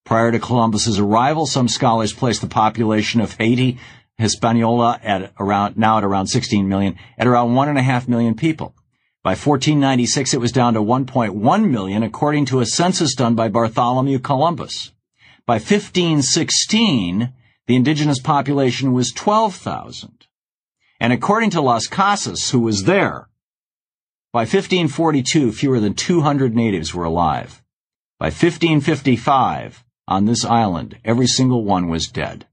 Prior 0.04 0.32
to 0.32 0.38
Columbus's 0.38 0.98
arrival, 0.98 1.44
some 1.46 1.68
scholars 1.68 2.14
place 2.14 2.38
the 2.38 2.46
population 2.46 3.20
of 3.20 3.34
Haiti, 3.34 3.78
Hispaniola 4.16 4.98
at 5.02 5.34
around, 5.38 5.76
now 5.76 5.98
at 5.98 6.04
around 6.04 6.28
16 6.28 6.66
million, 6.66 6.96
at 7.18 7.26
around 7.26 7.50
1.5 7.50 8.08
million 8.08 8.34
people. 8.34 8.74
By 9.26 9.32
1496, 9.32 10.34
it 10.34 10.40
was 10.40 10.52
down 10.52 10.74
to 10.74 10.80
1.1 10.80 11.68
million, 11.68 12.04
according 12.04 12.44
to 12.44 12.60
a 12.60 12.64
census 12.64 13.12
done 13.16 13.34
by 13.34 13.48
Bartholomew 13.48 14.20
Columbus. 14.20 14.92
By 15.44 15.54
1516, 15.54 17.32
the 17.66 17.74
indigenous 17.74 18.20
population 18.20 18.92
was 18.92 19.10
12,000. 19.10 20.28
And 21.00 21.12
according 21.12 21.50
to 21.50 21.60
Las 21.60 21.88
Casas, 21.88 22.50
who 22.50 22.60
was 22.60 22.84
there, 22.84 23.28
by 24.32 24.42
1542, 24.42 25.50
fewer 25.50 25.80
than 25.80 25.94
200 25.94 26.54
natives 26.54 26.94
were 26.94 27.02
alive. 27.02 27.64
By 28.20 28.26
1555, 28.26 29.82
on 30.06 30.26
this 30.26 30.44
island, 30.44 31.00
every 31.04 31.26
single 31.26 31.64
one 31.64 31.88
was 31.88 32.06
dead. 32.06 32.46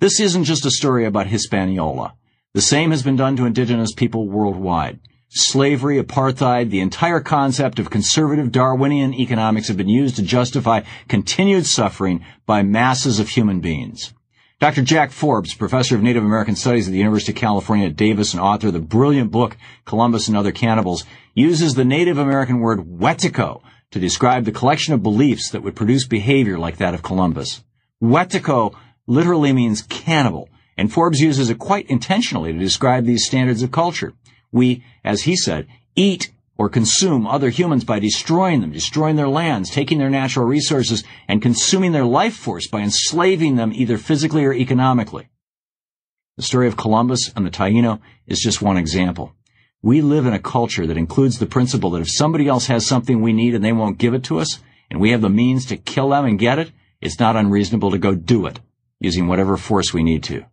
This 0.00 0.20
isn't 0.20 0.44
just 0.44 0.66
a 0.66 0.70
story 0.70 1.06
about 1.06 1.28
Hispaniola. 1.28 2.12
The 2.52 2.60
same 2.60 2.90
has 2.90 3.02
been 3.02 3.16
done 3.16 3.36
to 3.36 3.46
indigenous 3.46 3.94
people 3.94 4.28
worldwide. 4.28 5.00
Slavery, 5.28 6.00
apartheid, 6.00 6.70
the 6.70 6.80
entire 6.80 7.20
concept 7.20 7.78
of 7.78 7.90
conservative 7.90 8.52
Darwinian 8.52 9.12
economics 9.12 9.68
have 9.68 9.76
been 9.76 9.88
used 9.88 10.16
to 10.16 10.22
justify 10.22 10.82
continued 11.08 11.66
suffering 11.66 12.24
by 12.46 12.62
masses 12.62 13.18
of 13.18 13.30
human 13.30 13.60
beings. 13.60 14.14
Dr. 14.60 14.82
Jack 14.82 15.10
Forbes, 15.10 15.54
professor 15.54 15.96
of 15.96 16.02
Native 16.02 16.24
American 16.24 16.56
Studies 16.56 16.88
at 16.88 16.92
the 16.92 16.98
University 16.98 17.32
of 17.32 17.36
California 17.36 17.88
at 17.88 17.96
Davis 17.96 18.32
and 18.32 18.40
author 18.40 18.68
of 18.68 18.72
the 18.72 18.80
brilliant 18.80 19.30
book 19.30 19.56
Columbus 19.84 20.28
and 20.28 20.36
Other 20.36 20.52
Cannibals, 20.52 21.04
uses 21.34 21.74
the 21.74 21.84
Native 21.84 22.18
American 22.18 22.60
word 22.60 22.80
wetiko 22.80 23.60
to 23.90 23.98
describe 23.98 24.44
the 24.44 24.52
collection 24.52 24.94
of 24.94 25.02
beliefs 25.02 25.50
that 25.50 25.62
would 25.62 25.76
produce 25.76 26.06
behavior 26.06 26.56
like 26.56 26.78
that 26.78 26.94
of 26.94 27.02
Columbus. 27.02 27.64
Wetiko 28.02 28.74
literally 29.06 29.52
means 29.52 29.82
cannibal, 29.82 30.48
and 30.76 30.92
Forbes 30.92 31.20
uses 31.20 31.50
it 31.50 31.58
quite 31.58 31.90
intentionally 31.90 32.52
to 32.52 32.58
describe 32.58 33.04
these 33.04 33.26
standards 33.26 33.62
of 33.62 33.72
culture. 33.72 34.14
We, 34.56 34.82
as 35.04 35.24
he 35.24 35.36
said, 35.36 35.66
eat 35.96 36.32
or 36.56 36.70
consume 36.70 37.26
other 37.26 37.50
humans 37.50 37.84
by 37.84 37.98
destroying 37.98 38.62
them, 38.62 38.72
destroying 38.72 39.16
their 39.16 39.28
lands, 39.28 39.68
taking 39.68 39.98
their 39.98 40.08
natural 40.08 40.46
resources, 40.46 41.04
and 41.28 41.42
consuming 41.42 41.92
their 41.92 42.06
life 42.06 42.34
force 42.34 42.66
by 42.66 42.80
enslaving 42.80 43.56
them 43.56 43.70
either 43.74 43.98
physically 43.98 44.46
or 44.46 44.54
economically. 44.54 45.28
The 46.38 46.42
story 46.42 46.68
of 46.68 46.78
Columbus 46.78 47.30
and 47.36 47.44
the 47.44 47.50
Taino 47.50 48.00
is 48.26 48.40
just 48.40 48.62
one 48.62 48.78
example. 48.78 49.34
We 49.82 50.00
live 50.00 50.24
in 50.24 50.32
a 50.32 50.38
culture 50.38 50.86
that 50.86 50.96
includes 50.96 51.38
the 51.38 51.44
principle 51.44 51.90
that 51.90 52.00
if 52.00 52.10
somebody 52.10 52.48
else 52.48 52.68
has 52.68 52.86
something 52.86 53.20
we 53.20 53.34
need 53.34 53.54
and 53.54 53.62
they 53.62 53.74
won't 53.74 53.98
give 53.98 54.14
it 54.14 54.24
to 54.24 54.38
us, 54.38 54.60
and 54.90 55.00
we 55.02 55.10
have 55.10 55.20
the 55.20 55.28
means 55.28 55.66
to 55.66 55.76
kill 55.76 56.08
them 56.08 56.24
and 56.24 56.38
get 56.38 56.58
it, 56.58 56.72
it's 57.02 57.20
not 57.20 57.36
unreasonable 57.36 57.90
to 57.90 57.98
go 57.98 58.14
do 58.14 58.46
it, 58.46 58.60
using 59.00 59.26
whatever 59.26 59.58
force 59.58 59.92
we 59.92 60.02
need 60.02 60.22
to. 60.22 60.46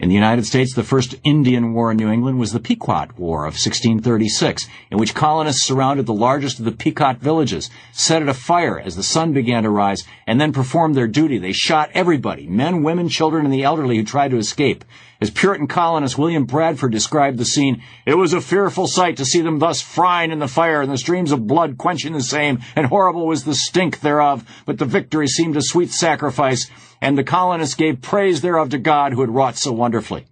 In 0.00 0.08
the 0.08 0.14
United 0.16 0.44
States, 0.44 0.74
the 0.74 0.82
first 0.82 1.14
Indian 1.22 1.72
war 1.72 1.92
in 1.92 1.98
New 1.98 2.10
England 2.10 2.40
was 2.40 2.50
the 2.50 2.58
Pequot 2.58 3.10
War 3.16 3.44
of 3.44 3.52
1636, 3.52 4.66
in 4.90 4.98
which 4.98 5.14
colonists 5.14 5.62
surrounded 5.62 6.06
the 6.06 6.12
largest 6.12 6.58
of 6.58 6.64
the 6.64 6.72
Pequot 6.72 7.18
villages, 7.20 7.70
set 7.92 8.20
it 8.20 8.28
afire 8.28 8.76
as 8.80 8.96
the 8.96 9.04
sun 9.04 9.32
began 9.32 9.62
to 9.62 9.70
rise, 9.70 10.02
and 10.26 10.40
then 10.40 10.52
performed 10.52 10.96
their 10.96 11.06
duty. 11.06 11.38
They 11.38 11.52
shot 11.52 11.90
everybody, 11.94 12.48
men, 12.48 12.82
women, 12.82 13.08
children, 13.08 13.44
and 13.44 13.54
the 13.54 13.62
elderly 13.62 13.96
who 13.96 14.02
tried 14.02 14.32
to 14.32 14.36
escape. 14.36 14.84
As 15.24 15.30
Puritan 15.30 15.68
colonist 15.68 16.18
William 16.18 16.44
Bradford 16.44 16.92
described 16.92 17.38
the 17.38 17.46
scene, 17.46 17.80
it 18.04 18.12
was 18.12 18.34
a 18.34 18.42
fearful 18.42 18.86
sight 18.86 19.16
to 19.16 19.24
see 19.24 19.40
them 19.40 19.58
thus 19.58 19.80
frying 19.80 20.30
in 20.30 20.38
the 20.38 20.46
fire 20.46 20.82
and 20.82 20.92
the 20.92 20.98
streams 20.98 21.32
of 21.32 21.46
blood 21.46 21.78
quenching 21.78 22.12
the 22.12 22.22
same, 22.22 22.58
and 22.76 22.84
horrible 22.84 23.26
was 23.26 23.44
the 23.44 23.54
stink 23.54 24.00
thereof, 24.00 24.44
but 24.66 24.76
the 24.76 24.84
victory 24.84 25.26
seemed 25.26 25.56
a 25.56 25.62
sweet 25.62 25.90
sacrifice, 25.90 26.70
and 27.00 27.16
the 27.16 27.24
colonists 27.24 27.74
gave 27.74 28.02
praise 28.02 28.42
thereof 28.42 28.68
to 28.68 28.78
God 28.78 29.14
who 29.14 29.22
had 29.22 29.30
wrought 29.30 29.56
so 29.56 29.72
wonderfully. 29.72 30.26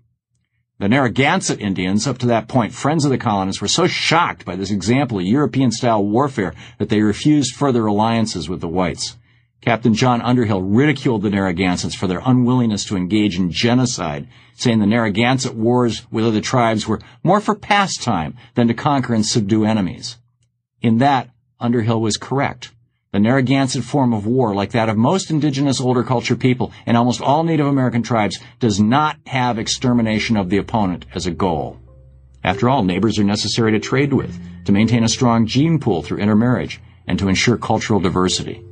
The 0.79 0.91
Narragansett 0.91 1.63
Indians, 1.63 2.07
up 2.07 2.19
to 2.19 2.27
that 2.27 2.47
point 2.47 2.75
friends 2.75 3.07
of 3.07 3.11
the 3.11 3.17
colonists, 3.17 3.63
were 3.63 3.69
so 3.69 3.87
shocked 3.87 4.45
by 4.45 4.57
this 4.57 4.71
example 4.71 5.21
of 5.21 5.25
European-style 5.25 6.05
warfare 6.05 6.53
that 6.77 6.91
they 6.91 7.01
refused 7.01 7.55
further 7.55 7.87
alliances 7.87 8.47
with 8.47 8.61
the 8.61 8.69
whites. 8.69 9.17
Captain 9.63 9.95
John 9.95 10.21
Underhill 10.21 10.61
ridiculed 10.61 11.23
the 11.23 11.31
Narragansetts 11.31 11.95
for 11.95 12.09
their 12.09 12.21
unwillingness 12.25 12.85
to 12.87 12.97
engage 12.97 13.39
in 13.39 13.53
genocide, 13.53 14.27
saying 14.55 14.81
the 14.81 14.87
Narragansett 14.87 15.55
wars 15.55 16.05
with 16.11 16.27
other 16.27 16.41
tribes 16.41 16.89
were 16.89 17.01
more 17.23 17.41
for 17.41 17.55
pastime 17.55 18.35
than 18.55 18.67
to 18.67 18.75
conquer 18.75 19.15
and 19.15 19.25
subdue 19.25 19.65
enemies. 19.65 20.19
In 20.81 20.99
that, 20.99 21.31
Underhill 21.61 22.01
was 22.01 22.17
correct. 22.17 22.73
The 23.13 23.21
Narragansett 23.21 23.85
form 23.85 24.13
of 24.13 24.27
war, 24.27 24.53
like 24.53 24.73
that 24.73 24.89
of 24.89 24.97
most 24.97 25.31
indigenous 25.31 25.81
older 25.81 26.03
culture 26.03 26.35
people 26.35 26.73
and 26.85 26.97
almost 26.97 27.21
all 27.21 27.45
Native 27.45 27.67
American 27.67 28.03
tribes, 28.03 28.41
does 28.59 28.81
not 28.81 29.17
have 29.27 29.61
extermination 29.61 30.37
of 30.37 30.51
the 30.51 30.57
opponent 30.57 31.07
as 31.15 31.27
a 31.27 31.31
goal. 31.31 31.79
After 32.43 32.69
all, 32.69 32.83
neighbors 32.83 33.17
are 33.21 33.25
necessary 33.25 33.71
to 33.71 33.79
trade 33.79 34.13
with, 34.13 34.37
to 34.65 34.73
maintain 34.73 35.05
a 35.05 35.09
strong 35.09 35.47
gene 35.47 35.79
pool 35.79 36.03
through 36.03 36.19
intermarriage, 36.19 36.81
and 37.07 37.17
to 37.21 37.29
ensure 37.29 37.57
cultural 37.57 38.01
diversity. 38.01 38.65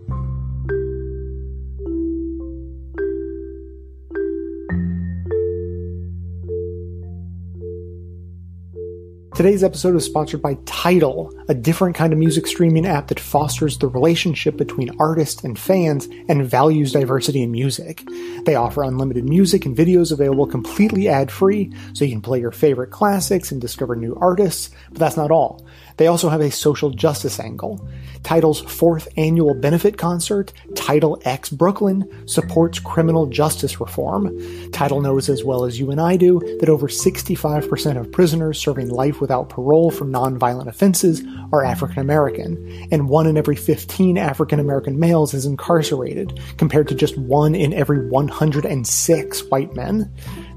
Today's 9.41 9.65
episode 9.65 9.97
is 9.97 10.05
sponsored 10.05 10.43
by 10.43 10.59
Tidal, 10.67 11.33
a 11.49 11.55
different 11.55 11.97
kind 11.97 12.13
of 12.13 12.19
music 12.19 12.47
streaming 12.47 12.85
app 12.85 13.09
that 13.09 13.19
fosters 13.19 13.79
the 13.79 13.89
relationship 13.89 14.59
between 14.59 14.95
artists 15.01 15.43
and 15.43 15.59
fans 15.59 16.11
and 16.29 16.45
values 16.45 16.93
diversity 16.93 17.43
in 17.43 17.51
music. 17.51 18.07
They 18.45 18.55
offer 18.55 18.83
unlimited 18.83 19.27
music 19.27 19.65
and 19.65 19.75
videos 19.75 20.13
available 20.13 20.47
completely 20.47 21.09
ad 21.09 21.31
free, 21.31 21.73
so 21.95 22.05
you 22.05 22.11
can 22.11 22.21
play 22.21 22.39
your 22.39 22.53
favorite 22.53 22.91
classics 22.91 23.51
and 23.51 23.63
discover 23.63 23.97
new 23.97 24.15
artists, 24.21 24.69
but 24.91 24.99
that's 24.99 25.17
not 25.17 25.31
all. 25.31 25.67
They 26.01 26.07
also 26.07 26.31
have 26.31 26.41
a 26.41 26.51
social 26.51 26.89
justice 26.89 27.39
angle. 27.39 27.87
Tidal's 28.23 28.61
fourth 28.61 29.07
annual 29.19 29.53
benefit 29.53 29.99
concert, 29.99 30.51
Tidal 30.75 31.21
X 31.27 31.51
Brooklyn, 31.51 32.09
supports 32.27 32.79
criminal 32.79 33.27
justice 33.27 33.83
reform. 33.83 34.35
Tidal 34.73 35.03
knows 35.03 35.29
as 35.29 35.45
well 35.45 35.65
as 35.65 35.79
you 35.79 35.91
and 35.91 36.01
I 36.01 36.17
do 36.17 36.41
that 36.61 36.71
over 36.71 36.89
65% 36.89 38.01
of 38.01 38.11
prisoners 38.13 38.59
serving 38.59 38.89
life 38.89 39.21
without 39.21 39.51
parole 39.51 39.91
for 39.91 40.07
nonviolent 40.07 40.69
offenses 40.69 41.23
are 41.53 41.65
African 41.65 41.99
American, 41.99 42.89
and 42.91 43.11
one 43.11 43.27
in 43.27 43.37
every 43.37 43.57
15 43.57 44.17
African 44.17 44.59
American 44.59 44.99
males 44.99 45.35
is 45.35 45.45
incarcerated, 45.45 46.41
compared 46.57 46.89
to 46.89 46.95
just 46.95 47.19
one 47.19 47.55
in 47.55 47.75
every 47.75 48.09
106 48.09 49.45
white 49.51 49.75
men. 49.75 50.11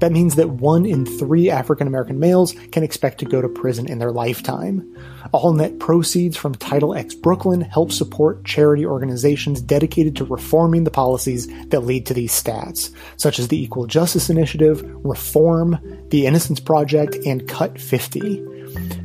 That 0.04 0.12
means 0.12 0.34
that 0.34 0.50
one 0.50 0.84
in 0.84 1.06
three 1.06 1.48
African 1.48 1.86
American 1.86 2.18
males 2.18 2.52
can 2.72 2.82
expect 2.82 3.20
to 3.20 3.24
go 3.24 3.40
to 3.40 3.48
prison 3.48 3.88
in 3.88 4.00
their 4.00 4.12
lifetime. 4.12 4.94
All 5.32 5.54
net 5.54 5.78
proceeds 5.78 6.36
from 6.36 6.54
Tidal 6.54 6.94
X 6.94 7.14
Brooklyn 7.14 7.62
help 7.62 7.90
support 7.90 8.44
charity 8.44 8.84
organizations 8.84 9.62
dedicated 9.62 10.14
to 10.16 10.26
reforming 10.26 10.84
the 10.84 10.90
policies 10.90 11.48
that 11.68 11.86
lead 11.86 12.04
to 12.04 12.12
these 12.12 12.32
stats, 12.32 12.90
such 13.16 13.38
as 13.38 13.48
the 13.48 13.62
Equal 13.62 13.86
Justice 13.86 14.28
Initiative, 14.28 14.82
Reform, 14.84 15.78
the 16.10 16.26
Innocence 16.26 16.60
Project, 16.60 17.16
and 17.24 17.48
Cut 17.48 17.80
50. 17.80 18.53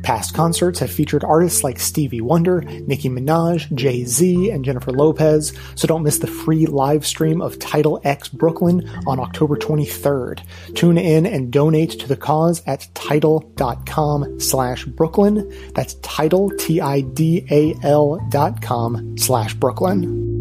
Past 0.02 0.34
concerts 0.34 0.78
have 0.80 0.90
featured 0.90 1.24
artists 1.24 1.62
like 1.62 1.78
Stevie 1.78 2.20
Wonder, 2.20 2.62
Nicki 2.62 3.08
Minaj, 3.08 3.72
Jay 3.74 4.04
Z, 4.04 4.50
and 4.50 4.64
Jennifer 4.64 4.92
Lopez, 4.92 5.52
so 5.74 5.86
don't 5.86 6.02
miss 6.02 6.18
the 6.18 6.26
free 6.26 6.66
live 6.66 7.06
stream 7.06 7.40
of 7.40 7.58
Tidal 7.58 8.00
X 8.04 8.28
Brooklyn 8.28 8.88
on 9.06 9.20
October 9.20 9.56
23rd. 9.56 10.42
Tune 10.74 10.98
in 10.98 11.26
and 11.26 11.52
donate 11.52 11.90
to 12.00 12.08
the 12.08 12.16
cause 12.16 12.62
at 12.66 12.88
tidal.com 12.94 14.40
slash 14.40 14.84
Brooklyn. 14.84 15.52
That's 15.74 15.94
Tidal, 15.94 16.50
T-I-D-A-L 16.50 18.26
dot 18.30 18.62
com 18.62 19.18
slash 19.18 19.54
Brooklyn. 19.54 20.39